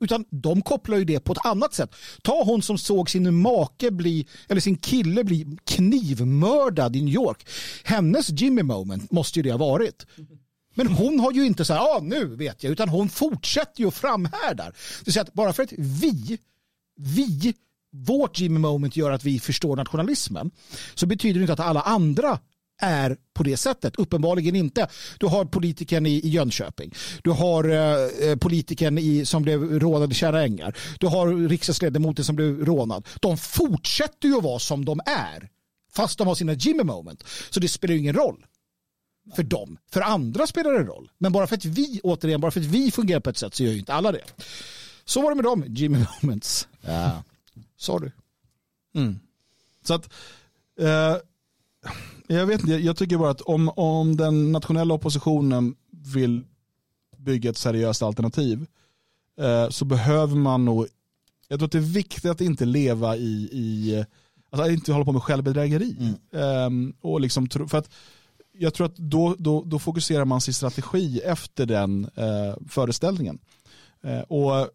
Utan 0.03 0.26
de 0.30 0.61
kopplar 0.61 0.97
ju 0.97 1.05
det 1.05 1.20
på 1.20 1.34
ett 1.34 1.45
annat 1.45 1.74
sätt. 1.74 1.95
Ta 2.22 2.43
hon 2.43 2.61
som 2.61 2.78
såg 2.78 3.09
sin 3.09 3.41
make 3.41 3.91
bli, 3.91 4.28
eller 4.47 4.61
sin 4.61 4.78
kille 4.78 5.24
bli 5.24 5.57
knivmördad 5.64 6.95
i 6.95 7.01
New 7.01 7.14
York. 7.14 7.47
Hennes 7.84 8.30
Jimmy 8.30 8.64
moment 8.64 9.11
måste 9.11 9.39
ju 9.39 9.43
det 9.43 9.51
ha 9.51 9.57
varit. 9.57 10.05
Men 10.74 10.88
hon 10.88 11.20
har 11.20 11.32
ju 11.32 11.46
inte 11.46 11.66
så 11.66 11.74
här, 11.74 11.80
ja 11.80 11.98
ah, 11.98 12.00
nu 12.04 12.36
vet 12.36 12.64
jag, 12.64 12.72
utan 12.72 12.90
hon 12.90 13.10
fortsätter 13.10 13.80
ju 13.80 13.86
och 13.86 13.94
framhärdar. 13.94 14.66
Det 15.00 15.06
vill 15.06 15.14
säga 15.14 15.24
att 15.24 15.34
bara 15.34 15.54
för 15.54 15.64
att 15.64 15.74
vi, 15.78 16.38
vi, 16.98 17.54
vårt 17.92 18.40
Jimmy 18.40 18.60
moment 18.60 18.96
gör 18.96 19.12
att 19.12 19.24
vi 19.24 19.40
förstår 19.40 19.76
nationalismen 19.76 20.52
så 20.96 21.06
betyder 21.06 21.40
det 21.40 21.44
inte 21.44 21.54
att 21.54 21.60
alla 21.60 21.82
andra 21.82 22.40
är 22.82 23.18
på 23.34 23.44
det 23.44 23.58
sättet. 23.58 23.96
Uppenbarligen 23.96 24.56
inte. 24.56 24.88
Du 25.20 25.26
har 25.26 25.46
politikern 25.46 26.06
i, 26.06 26.10
i 26.10 26.30
Jönköping. 26.30 26.94
Du 27.24 27.32
har 27.32 27.70
eh, 27.70 28.30
eh 28.30 28.36
politikern 28.38 28.98
i, 28.98 29.26
som 29.26 29.44
blev 29.44 29.80
rånad 29.80 30.12
i 30.12 30.16
Kära 30.16 30.44
Ängar. 30.44 30.78
Du 31.00 31.08
har 31.08 31.50
riksdagsledamoten 31.50 32.26
som 32.26 32.36
blev 32.36 32.66
rånad. 32.66 33.08
De 33.20 33.38
fortsätter 33.38 34.28
ju 34.28 34.38
att 34.38 34.44
vara 34.44 34.60
som 34.60 34.86
de 34.86 35.00
är. 35.06 35.50
Fast 35.96 36.18
de 36.18 36.28
har 36.28 36.36
sina 36.36 36.54
Jimmy 36.54 36.84
moment. 36.84 37.24
Så 37.50 37.60
det 37.60 37.68
spelar 37.68 37.94
ju 37.94 38.00
ingen 38.00 38.16
roll 38.16 38.46
för 39.36 39.44
dem. 39.44 39.78
För 39.92 40.02
andra 40.02 40.48
spelar 40.48 40.72
det 40.72 40.84
roll. 40.84 41.12
Men 41.18 41.32
bara 41.32 41.48
för 41.48 41.56
att 41.56 41.66
vi, 41.66 42.00
återigen, 42.04 42.42
bara 42.42 42.52
för 42.52 42.60
att 42.60 42.66
vi 42.66 42.92
fungerar 42.92 43.20
på 43.20 43.30
ett 43.30 43.38
sätt 43.38 43.56
så 43.56 43.64
gör 43.64 43.72
ju 43.72 43.80
inte 43.80 43.94
alla 43.94 44.12
det. 44.12 44.24
Så 45.06 45.22
var 45.22 45.30
det 45.30 45.36
med 45.36 45.46
dem, 45.46 45.64
Jimmy 45.68 46.06
Moments. 46.22 46.68
Ja. 46.82 47.24
Sorry. 47.78 48.12
Mm. 48.96 49.20
Så 49.84 49.94
att, 49.94 50.14
eh, 50.80 51.18
jag 52.28 52.46
vet 52.46 52.62
inte, 52.62 52.74
jag 52.74 52.98
tycker 52.98 53.18
bara 53.18 53.32
att 53.32 53.42
om, 53.42 53.70
om 53.70 54.18
den 54.18 54.52
nationella 54.52 54.94
oppositionen 54.94 55.76
vill 55.92 56.44
bygga 57.18 57.50
ett 57.50 57.58
seriöst 57.58 58.02
alternativ 58.02 58.66
eh, 59.40 59.70
så 59.70 59.86
behöver 59.86 60.36
man 60.36 60.66
nog, 60.66 60.88
jag 61.48 61.60
tror 61.60 61.66
att 61.66 61.72
det 61.72 61.78
är 61.78 61.82
viktigt 61.94 62.26
att 62.26 62.42
inte 62.42 62.66
leva 62.66 63.18
i, 63.18 63.50
i 63.52 64.06
alltså 64.50 64.68
att 64.68 64.72
inte 64.72 64.94
hålla 64.94 65.06
på 65.06 65.12
med 65.12 65.24
självbedrägeri. 65.24 65.96
Mm. 66.00 66.88
Eh, 66.90 66.96
och 67.02 67.22
liksom, 67.22 67.50
för 67.50 67.78
att 67.78 67.90
jag 68.58 68.74
tror 68.74 68.86
att 68.88 68.95
då, 68.95 69.36
då, 69.39 69.64
då 69.64 69.80
fokuserar 69.80 70.26
man 70.26 70.41
sin 70.41 70.54
strategi 70.54 71.20
efter 71.20 71.66
den 71.66 72.10
eh, 72.16 72.56
föreställningen. 72.70 73.39
Eh, 74.04 74.20
och 74.20 74.70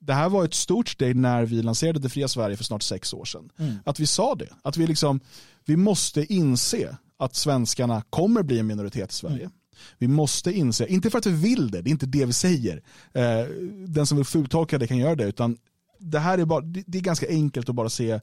det 0.00 0.14
här 0.14 0.28
var 0.28 0.44
ett 0.44 0.54
stort 0.54 0.88
steg 0.88 1.16
när 1.16 1.44
vi 1.44 1.62
lanserade 1.62 1.98
Det 1.98 2.08
fria 2.08 2.28
Sverige 2.28 2.56
för 2.56 2.64
snart 2.64 2.82
sex 2.82 3.14
år 3.14 3.24
sedan. 3.24 3.50
Mm. 3.58 3.74
Att 3.84 4.00
vi 4.00 4.06
sa 4.06 4.34
det, 4.34 4.48
att 4.62 4.76
vi, 4.76 4.86
liksom, 4.86 5.20
vi 5.64 5.76
måste 5.76 6.34
inse 6.34 6.96
att 7.18 7.34
svenskarna 7.34 8.02
kommer 8.10 8.42
bli 8.42 8.58
en 8.58 8.66
minoritet 8.66 9.10
i 9.10 9.14
Sverige. 9.14 9.40
Mm. 9.40 9.52
Vi 9.98 10.08
måste 10.08 10.52
inse, 10.52 10.86
inte 10.86 11.10
för 11.10 11.18
att 11.18 11.26
vi 11.26 11.48
vill 11.48 11.70
det, 11.70 11.82
det 11.82 11.90
är 11.90 11.92
inte 11.92 12.06
det 12.06 12.24
vi 12.24 12.32
säger. 12.32 12.82
Eh, 13.12 13.46
den 13.88 14.06
som 14.06 14.16
vill 14.16 14.26
fultolka 14.26 14.78
det 14.78 14.86
kan 14.86 14.96
göra 14.96 15.14
det, 15.14 15.24
utan 15.24 15.56
det 15.98 16.18
här 16.18 16.38
är, 16.38 16.44
bara, 16.44 16.60
det 16.60 16.98
är 16.98 17.02
ganska 17.02 17.28
enkelt 17.28 17.68
att 17.68 17.74
bara 17.74 17.88
se 17.88 18.20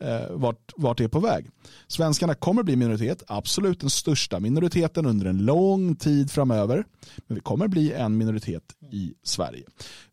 eh, 0.00 0.30
vart, 0.30 0.72
vart 0.76 0.98
det 0.98 1.04
är 1.04 1.08
på 1.08 1.20
väg. 1.20 1.50
Svenskarna 1.88 2.34
kommer 2.34 2.62
bli 2.62 2.76
minoritet, 2.76 3.22
absolut 3.26 3.80
den 3.80 3.90
största 3.90 4.40
minoriteten 4.40 5.06
under 5.06 5.26
en 5.26 5.44
lång 5.44 5.96
tid 5.96 6.30
framöver. 6.30 6.84
Men 7.26 7.34
vi 7.34 7.40
kommer 7.40 7.68
bli 7.68 7.92
en 7.92 8.18
minoritet 8.18 8.62
i 8.92 9.14
Sverige. 9.22 9.64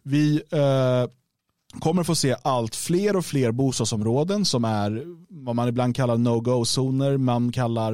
Vi 0.04 0.42
eh, 0.52 1.12
kommer 1.80 2.04
få 2.04 2.16
se 2.16 2.36
allt 2.42 2.76
fler 2.76 3.16
och 3.16 3.26
fler 3.26 3.52
bostadsområden 3.52 4.46
som 4.46 4.66
är 4.66 5.04
vad 5.30 5.56
man 5.56 5.68
ibland 5.68 5.96
kallar 5.96 6.18
no-go-zoner, 6.18 7.18
man 7.18 7.52
kallar 7.52 7.94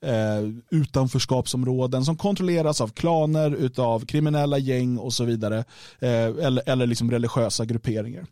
eh, 0.00 0.48
utanförskapsområden 0.70 2.04
som 2.04 2.16
kontrolleras 2.16 2.80
av 2.80 2.88
klaner, 2.88 3.70
av 3.80 4.06
kriminella 4.06 4.58
gäng 4.58 4.98
och 4.98 5.12
så 5.12 5.24
vidare. 5.24 5.58
Eh, 5.98 6.24
eller 6.24 6.68
eller 6.68 6.86
liksom 6.86 7.10
religiösa 7.10 7.64
grupperingar. 7.64 8.26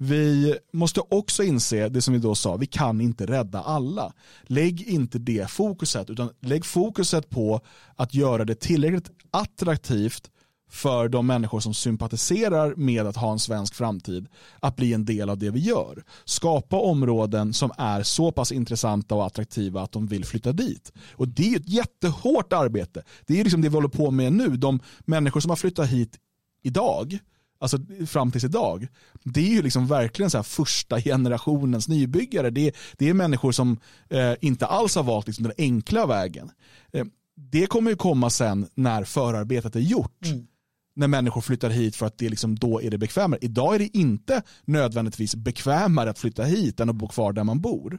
Vi 0.00 0.58
måste 0.72 1.00
också 1.00 1.42
inse 1.42 1.88
det 1.88 2.02
som 2.02 2.14
vi 2.14 2.20
då 2.20 2.34
sa, 2.34 2.56
vi 2.56 2.66
kan 2.66 3.00
inte 3.00 3.26
rädda 3.26 3.60
alla. 3.60 4.12
Lägg 4.42 4.82
inte 4.82 5.18
det 5.18 5.50
fokuset, 5.50 6.10
utan 6.10 6.30
lägg 6.40 6.64
fokuset 6.64 7.30
på 7.30 7.60
att 7.96 8.14
göra 8.14 8.44
det 8.44 8.54
tillräckligt 8.54 9.10
attraktivt 9.30 10.30
för 10.70 11.08
de 11.08 11.26
människor 11.26 11.60
som 11.60 11.74
sympatiserar 11.74 12.74
med 12.76 13.06
att 13.06 13.16
ha 13.16 13.32
en 13.32 13.38
svensk 13.38 13.74
framtid 13.74 14.28
att 14.60 14.76
bli 14.76 14.92
en 14.92 15.04
del 15.04 15.30
av 15.30 15.38
det 15.38 15.50
vi 15.50 15.60
gör. 15.60 16.04
Skapa 16.24 16.76
områden 16.76 17.52
som 17.52 17.70
är 17.78 18.02
så 18.02 18.32
pass 18.32 18.52
intressanta 18.52 19.14
och 19.14 19.26
attraktiva 19.26 19.82
att 19.82 19.92
de 19.92 20.06
vill 20.06 20.24
flytta 20.24 20.52
dit. 20.52 20.92
Och 21.12 21.28
det 21.28 21.54
är 21.54 21.56
ett 21.56 21.68
jättehårt 21.68 22.52
arbete. 22.52 23.02
Det 23.26 23.40
är 23.40 23.44
liksom 23.44 23.60
det 23.62 23.68
vi 23.68 23.74
håller 23.74 23.88
på 23.88 24.10
med 24.10 24.32
nu. 24.32 24.56
De 24.56 24.80
människor 25.00 25.40
som 25.40 25.50
har 25.50 25.56
flyttat 25.56 25.88
hit 25.88 26.18
idag 26.62 27.18
alltså 27.60 27.78
fram 28.06 28.32
tills 28.32 28.44
idag, 28.44 28.88
det 29.24 29.40
är 29.40 29.54
ju 29.54 29.62
liksom 29.62 29.86
verkligen 29.86 30.30
så 30.30 30.42
första 30.42 31.00
generationens 31.00 31.88
nybyggare. 31.88 32.50
Det 32.50 32.68
är, 32.68 32.72
det 32.96 33.08
är 33.08 33.14
människor 33.14 33.52
som 33.52 33.80
eh, 34.08 34.34
inte 34.40 34.66
alls 34.66 34.94
har 34.94 35.02
valt 35.02 35.26
liksom 35.26 35.42
den 35.42 35.52
enkla 35.58 36.06
vägen. 36.06 36.50
Eh, 36.92 37.04
det 37.34 37.66
kommer 37.66 37.90
ju 37.90 37.96
komma 37.96 38.30
sen 38.30 38.68
när 38.74 39.04
förarbetet 39.04 39.76
är 39.76 39.80
gjort. 39.80 40.26
Mm. 40.26 40.46
När 40.94 41.08
människor 41.08 41.40
flyttar 41.40 41.70
hit 41.70 41.96
för 41.96 42.06
att 42.06 42.18
det 42.18 42.28
liksom, 42.28 42.56
då 42.56 42.82
är 42.82 42.90
det 42.90 42.98
bekvämare. 42.98 43.40
Idag 43.42 43.74
är 43.74 43.78
det 43.78 43.96
inte 43.98 44.42
nödvändigtvis 44.64 45.34
bekvämare 45.34 46.10
att 46.10 46.18
flytta 46.18 46.44
hit 46.44 46.80
än 46.80 46.90
att 46.90 46.96
bo 46.96 47.08
kvar 47.08 47.32
där 47.32 47.44
man 47.44 47.60
bor. 47.60 47.98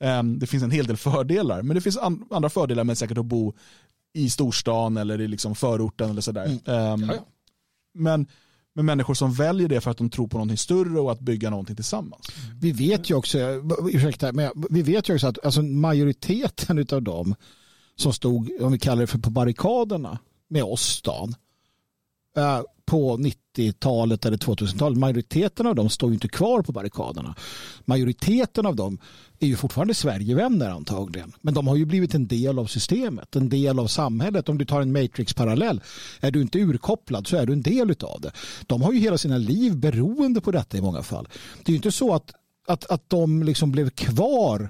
Eh, 0.00 0.22
det 0.22 0.46
finns 0.46 0.62
en 0.62 0.70
hel 0.70 0.86
del 0.86 0.96
fördelar, 0.96 1.62
men 1.62 1.74
det 1.74 1.80
finns 1.80 1.98
an 1.98 2.24
andra 2.30 2.50
fördelar 2.50 2.84
med 2.84 2.98
säkert 2.98 3.18
att 3.18 3.26
bo 3.26 3.54
i 4.12 4.30
storstan 4.30 4.96
eller 4.96 5.20
i 5.20 5.28
liksom 5.28 5.54
förorten 5.54 6.10
eller 6.10 6.20
sådär. 6.20 6.44
Mm. 6.66 7.10
Ja. 7.10 7.26
Men 7.94 8.26
med 8.74 8.84
människor 8.84 9.14
som 9.14 9.32
väljer 9.32 9.68
det 9.68 9.80
för 9.80 9.90
att 9.90 9.96
de 9.98 10.10
tror 10.10 10.28
på 10.28 10.36
någonting 10.36 10.58
större 10.58 11.00
och 11.00 11.12
att 11.12 11.20
bygga 11.20 11.50
någonting 11.50 11.76
tillsammans. 11.76 12.26
Vi 12.60 12.72
vet 12.72 13.10
ju 13.10 13.14
också, 13.14 13.38
ursäkta, 13.92 14.32
men 14.32 14.50
vi 14.70 14.82
vet 14.82 15.08
ju 15.08 15.14
också 15.14 15.26
att 15.26 15.44
alltså, 15.44 15.62
majoriteten 15.62 16.86
av 16.92 17.02
dem 17.02 17.34
som 17.96 18.12
stod, 18.12 18.52
om 18.60 18.72
vi 18.72 18.78
kallar 18.78 19.00
det 19.00 19.06
för 19.06 19.18
på 19.18 19.30
barrikaderna 19.30 20.18
med 20.48 20.64
oss 20.64 20.82
stan, 20.82 21.34
eh, 22.36 22.60
på 22.92 23.16
90-talet 23.16 24.26
eller 24.26 24.36
2000-talet, 24.36 24.98
majoriteten 24.98 25.66
av 25.66 25.74
dem 25.74 25.88
står 25.88 26.10
ju 26.10 26.14
inte 26.14 26.28
kvar 26.28 26.62
på 26.62 26.72
barrikaderna. 26.72 27.34
Majoriteten 27.84 28.66
av 28.66 28.76
dem 28.76 28.98
är 29.40 29.46
ju 29.46 29.56
fortfarande 29.56 29.94
Sverigevänner 29.94 30.70
antagligen. 30.70 31.32
Men 31.40 31.54
de 31.54 31.66
har 31.66 31.76
ju 31.76 31.84
blivit 31.84 32.14
en 32.14 32.26
del 32.26 32.58
av 32.58 32.66
systemet, 32.66 33.36
en 33.36 33.48
del 33.48 33.78
av 33.78 33.86
samhället. 33.86 34.48
Om 34.48 34.58
du 34.58 34.64
tar 34.64 34.80
en 34.80 34.92
Matrix-parallell, 34.92 35.80
är 36.20 36.30
du 36.30 36.42
inte 36.42 36.58
urkopplad 36.58 37.26
så 37.26 37.36
är 37.36 37.46
du 37.46 37.52
en 37.52 37.62
del 37.62 37.94
av 38.02 38.20
det. 38.20 38.32
De 38.66 38.82
har 38.82 38.92
ju 38.92 38.98
hela 38.98 39.18
sina 39.18 39.38
liv 39.38 39.76
beroende 39.76 40.40
på 40.40 40.50
detta 40.50 40.78
i 40.78 40.80
många 40.80 41.02
fall. 41.02 41.28
Det 41.64 41.70
är 41.70 41.72
ju 41.72 41.76
inte 41.76 41.92
så 41.92 42.14
att, 42.14 42.32
att, 42.66 42.90
att 42.90 43.10
de 43.10 43.42
liksom 43.42 43.72
blev 43.72 43.90
kvar 43.90 44.68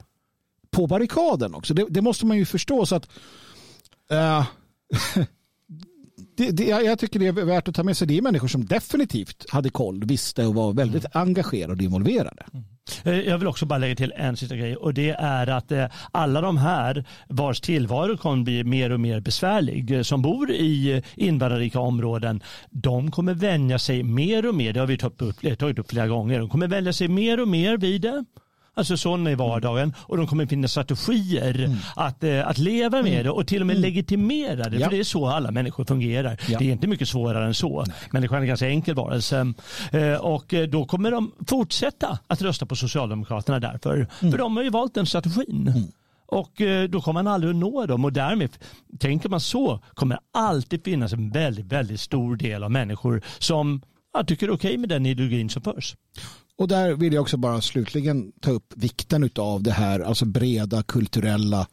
på 0.70 0.86
barrikaden 0.86 1.54
också. 1.54 1.74
Det, 1.74 1.86
det 1.90 2.02
måste 2.02 2.26
man 2.26 2.36
ju 2.36 2.44
förstå. 2.44 2.86
så 2.86 2.94
att 2.94 3.08
uh, 4.12 4.46
det, 6.36 6.50
det, 6.50 6.64
jag 6.64 6.98
tycker 6.98 7.18
det 7.18 7.26
är 7.26 7.32
värt 7.32 7.68
att 7.68 7.74
ta 7.74 7.82
med 7.82 7.96
sig. 7.96 8.06
Det 8.06 8.18
är 8.18 8.22
människor 8.22 8.48
som 8.48 8.64
definitivt 8.64 9.50
hade 9.50 9.70
koll, 9.70 10.04
visste 10.04 10.46
och 10.46 10.54
var 10.54 10.72
väldigt 10.72 11.04
mm. 11.14 11.28
engagerade 11.28 11.72
och 11.72 11.82
involverade. 11.82 12.44
Mm. 12.52 12.64
Eh, 13.04 13.28
jag 13.28 13.38
vill 13.38 13.48
också 13.48 13.66
bara 13.66 13.78
lägga 13.78 13.94
till 13.94 14.12
en 14.16 14.36
sista 14.36 14.56
grej 14.56 14.76
och 14.76 14.94
det 14.94 15.10
är 15.10 15.46
att 15.46 15.72
eh, 15.72 15.86
alla 16.12 16.40
de 16.40 16.56
här 16.56 17.04
vars 17.28 17.60
tillvaro 17.60 18.16
kommer 18.16 18.44
bli 18.44 18.64
mer 18.64 18.90
och 18.90 19.00
mer 19.00 19.20
besvärlig 19.20 19.90
eh, 19.90 20.02
som 20.02 20.22
bor 20.22 20.50
i 20.50 21.02
invandrarrika 21.14 21.80
områden 21.80 22.42
de 22.70 23.10
kommer 23.10 23.34
vänja 23.34 23.78
sig 23.78 24.02
mer 24.02 24.48
och 24.48 24.54
mer, 24.54 24.72
det 24.72 24.80
har 24.80 24.86
vi 24.86 25.56
tagit 25.56 25.78
upp 25.78 25.90
flera 25.90 26.06
gånger, 26.06 26.38
de 26.38 26.48
kommer 26.48 26.68
vänja 26.68 26.92
sig 26.92 27.08
mer 27.08 27.40
och 27.40 27.48
mer 27.48 27.76
vid 27.76 28.02
det 28.02 28.24
Alltså 28.74 28.96
sådana 28.96 29.30
i 29.30 29.34
vardagen 29.34 29.94
och 29.98 30.16
de 30.16 30.26
kommer 30.26 30.46
finna 30.46 30.68
strategier 30.68 31.64
mm. 31.64 31.76
att, 31.96 32.24
eh, 32.24 32.48
att 32.48 32.58
leva 32.58 33.02
med 33.02 33.12
mm. 33.12 33.24
det 33.24 33.30
och 33.30 33.46
till 33.46 33.60
och 33.60 33.66
med 33.66 33.76
mm. 33.76 33.82
legitimera 33.82 34.68
det. 34.68 34.76
Ja. 34.76 34.84
För 34.84 34.96
det 34.96 35.00
är 35.00 35.04
så 35.04 35.26
alla 35.26 35.50
människor 35.50 35.84
fungerar. 35.84 36.40
Ja. 36.48 36.58
Det 36.58 36.68
är 36.68 36.72
inte 36.72 36.86
mycket 36.86 37.08
svårare 37.08 37.46
än 37.46 37.54
så. 37.54 37.84
Nej. 37.86 37.96
Människan 38.10 38.36
är 38.36 38.40
en 38.40 38.48
ganska 38.48 38.68
enkel 38.68 38.94
varelse. 38.94 39.52
Eh, 39.92 40.14
och 40.14 40.54
eh, 40.54 40.68
då 40.68 40.84
kommer 40.84 41.10
de 41.10 41.32
fortsätta 41.46 42.18
att 42.26 42.42
rösta 42.42 42.66
på 42.66 42.76
Socialdemokraterna 42.76 43.60
därför. 43.60 43.94
Mm. 43.94 44.32
För 44.32 44.38
de 44.38 44.56
har 44.56 44.64
ju 44.64 44.70
valt 44.70 44.94
den 44.94 45.06
strategin. 45.06 45.68
Mm. 45.68 45.82
Och 46.26 46.60
eh, 46.60 46.88
då 46.88 47.00
kommer 47.00 47.22
man 47.22 47.32
aldrig 47.32 47.50
att 47.50 47.56
nå 47.56 47.86
dem 47.86 48.04
och 48.04 48.12
därmed, 48.12 48.50
tänker 48.98 49.28
man 49.28 49.40
så, 49.40 49.80
kommer 49.94 50.18
alltid 50.34 50.84
finnas 50.84 51.12
en 51.12 51.30
väldigt, 51.30 51.66
väldigt 51.66 52.00
stor 52.00 52.36
del 52.36 52.62
av 52.62 52.70
människor 52.70 53.22
som 53.38 53.82
jag 54.14 54.26
tycker 54.26 54.46
det 54.46 54.50
är 54.50 54.54
okej 54.54 54.68
okay 54.70 54.78
med 54.78 54.88
den 54.88 55.06
ideologin 55.06 55.50
som 55.50 55.62
förs. 55.62 55.96
Och 56.62 56.68
där 56.68 56.94
vill 56.94 57.12
jag 57.12 57.22
också 57.22 57.36
bara 57.36 57.60
slutligen 57.60 58.32
ta 58.40 58.50
upp 58.50 58.72
vikten 58.76 59.30
av 59.36 59.62
det 59.62 59.70
här, 59.70 60.00
alltså 60.00 60.24
breda 60.24 60.82
kulturella 60.82 61.66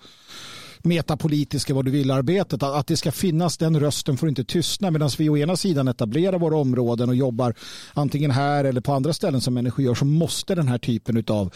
metapolitiska 0.83 1.73
vad 1.73 1.85
du 1.85 1.91
vill 1.91 2.11
arbetet 2.11 2.63
att 2.63 2.87
det 2.87 2.97
ska 2.97 3.11
finnas 3.11 3.57
den 3.57 3.79
rösten 3.79 4.17
får 4.17 4.29
inte 4.29 4.43
tystna 4.43 4.91
medan 4.91 5.09
vi 5.17 5.29
å 5.29 5.37
ena 5.37 5.55
sidan 5.55 5.87
etablerar 5.87 6.39
våra 6.39 6.57
områden 6.57 7.09
och 7.09 7.15
jobbar 7.15 7.53
antingen 7.93 8.31
här 8.31 8.63
eller 8.63 8.81
på 8.81 8.93
andra 8.93 9.13
ställen 9.13 9.41
som 9.41 9.53
människor 9.53 9.85
gör 9.85 9.95
så 9.95 10.05
måste 10.05 10.55
den 10.55 10.67
här 10.67 10.77
typen 10.77 11.23
av 11.27 11.53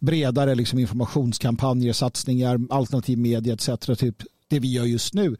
bredare 0.00 0.54
liksom 0.54 0.78
informationskampanjer, 0.78 1.92
satsningar, 1.92 2.60
alternativ 2.70 3.18
media 3.18 3.54
etc. 3.54 3.68
Typ 3.98 4.16
det 4.48 4.58
vi 4.58 4.72
gör 4.72 4.84
just 4.84 5.14
nu 5.14 5.36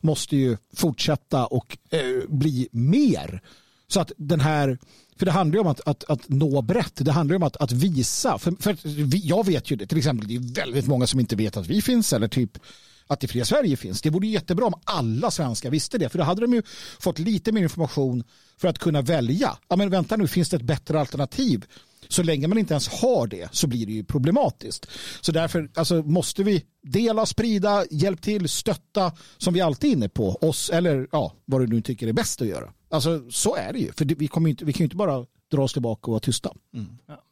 måste 0.00 0.36
ju 0.36 0.56
fortsätta 0.76 1.46
och 1.46 1.78
eh, 1.90 2.00
bli 2.28 2.68
mer 2.72 3.42
så 3.88 4.00
att 4.00 4.12
den 4.16 4.40
här 4.40 4.78
för 5.18 5.26
det 5.26 5.32
handlar 5.32 5.54
ju 5.54 5.60
om 5.60 5.66
att, 5.66 5.80
att, 5.88 6.04
att 6.04 6.28
nå 6.28 6.62
brett. 6.62 6.92
Det 6.94 7.12
handlar 7.12 7.34
ju 7.34 7.36
om 7.36 7.42
att, 7.42 7.56
att 7.56 7.72
visa. 7.72 8.38
För, 8.38 8.52
för 8.60 8.76
vi, 9.04 9.18
jag 9.18 9.46
vet 9.46 9.70
ju 9.70 9.76
det. 9.76 9.86
Till 9.86 9.98
exempel, 9.98 10.28
det 10.28 10.34
är 10.36 10.54
väldigt 10.54 10.86
många 10.86 11.06
som 11.06 11.20
inte 11.20 11.36
vet 11.36 11.56
att 11.56 11.66
vi 11.66 11.82
finns. 11.82 12.12
Eller 12.12 12.28
typ 12.28 12.58
att 13.06 13.20
det 13.20 13.28
fria 13.28 13.44
Sverige 13.44 13.76
finns. 13.76 14.02
Det 14.02 14.10
vore 14.10 14.26
jättebra 14.26 14.66
om 14.66 14.74
alla 14.84 15.30
svenskar 15.30 15.70
visste 15.70 15.98
det. 15.98 16.08
För 16.08 16.18
då 16.18 16.24
hade 16.24 16.40
de 16.40 16.54
ju 16.54 16.62
fått 17.00 17.18
lite 17.18 17.52
mer 17.52 17.62
information 17.62 18.24
för 18.58 18.68
att 18.68 18.78
kunna 18.78 19.02
välja. 19.02 19.58
Ja, 19.68 19.76
men 19.76 19.90
vänta 19.90 20.16
nu, 20.16 20.28
finns 20.28 20.48
det 20.48 20.56
ett 20.56 20.62
bättre 20.62 21.00
alternativ? 21.00 21.64
Så 22.08 22.22
länge 22.22 22.48
man 22.48 22.58
inte 22.58 22.74
ens 22.74 22.88
har 22.88 23.26
det 23.26 23.48
så 23.52 23.66
blir 23.66 23.86
det 23.86 23.92
ju 23.92 24.04
problematiskt. 24.04 24.86
Så 25.20 25.32
därför 25.32 25.70
alltså, 25.74 26.02
måste 26.02 26.42
vi 26.42 26.64
dela, 26.82 27.26
sprida, 27.26 27.84
hjälp 27.90 28.22
till, 28.22 28.48
stötta 28.48 29.12
som 29.38 29.54
vi 29.54 29.60
alltid 29.60 29.90
är 29.90 29.92
inne 29.92 30.08
på 30.08 30.30
oss 30.30 30.70
eller 30.70 31.08
ja, 31.12 31.32
vad 31.44 31.60
du 31.60 31.66
nu 31.66 31.82
tycker 31.82 32.08
är 32.08 32.12
bäst 32.12 32.42
att 32.42 32.48
göra. 32.48 32.72
Alltså 32.90 33.30
så 33.30 33.56
är 33.56 33.72
det 33.72 33.78
ju. 33.78 33.92
För 33.92 34.04
det, 34.04 34.14
vi, 34.14 34.28
kommer 34.28 34.50
inte, 34.50 34.64
vi 34.64 34.72
kan 34.72 34.78
ju 34.78 34.84
inte 34.84 34.96
bara 34.96 35.26
dra 35.50 35.62
oss 35.62 35.72
tillbaka 35.72 36.06
och 36.06 36.10
vara 36.10 36.20
tysta. 36.20 36.52
Mm. 36.74 36.98
Ja. 37.06 37.22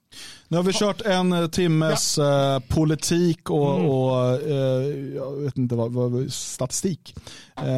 Nu 0.49 0.57
har 0.57 0.65
vi 0.65 0.73
kört 0.73 1.01
en 1.01 1.33
eh, 1.33 1.47
timmes 1.47 2.19
ja. 2.19 2.55
Eh, 2.55 2.61
politik 2.61 3.51
och, 3.51 3.79
mm. 3.79 3.91
och 3.91 4.43
eh, 4.43 5.15
jag 5.15 5.37
vet 5.37 5.59
inte 5.59 5.75
vad, 5.75 5.93
vad 5.93 6.33
statistik. 6.33 7.15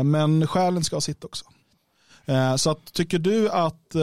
men 0.04 0.46
skälen 0.46 0.84
ska 0.84 1.00
sitta 1.00 1.26
också. 1.26 1.44
så 2.58 2.70
att, 2.70 2.92
tycker 2.92 3.18
du 3.18 3.50
att 3.50 3.96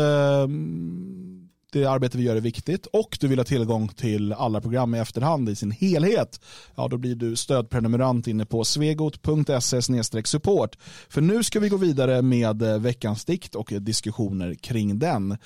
det 1.73 1.85
arbete 1.85 2.17
vi 2.17 2.23
gör 2.23 2.35
är 2.35 2.41
viktigt 2.41 2.85
och 2.85 3.17
du 3.19 3.27
vill 3.27 3.39
ha 3.39 3.43
tillgång 3.43 3.87
till 3.87 4.33
alla 4.33 4.61
program 4.61 4.95
i 4.95 4.99
efterhand 4.99 5.49
i 5.49 5.55
sin 5.55 5.71
helhet, 5.71 6.41
ja 6.75 6.87
då 6.87 6.97
blir 6.97 7.15
du 7.15 7.35
stödprenumerant 7.35 8.27
inne 8.27 8.45
på 8.45 8.63
svegot.se 8.63 9.81
support. 10.23 10.77
För 11.09 11.21
nu 11.21 11.43
ska 11.43 11.59
vi 11.59 11.69
gå 11.69 11.77
vidare 11.77 12.21
med 12.21 12.61
eh, 12.61 12.77
veckans 12.77 13.25
dikt 13.25 13.55
och 13.55 13.73
diskussioner 13.79 14.53
kring 14.53 14.99
den. 14.99 15.37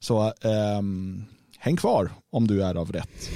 Så 0.00 0.26
eh, 0.26 0.82
Häng 1.64 1.76
kvar 1.76 2.10
om 2.30 2.46
du 2.46 2.62
är 2.62 2.74
av 2.74 2.92
rätt. 2.92 3.30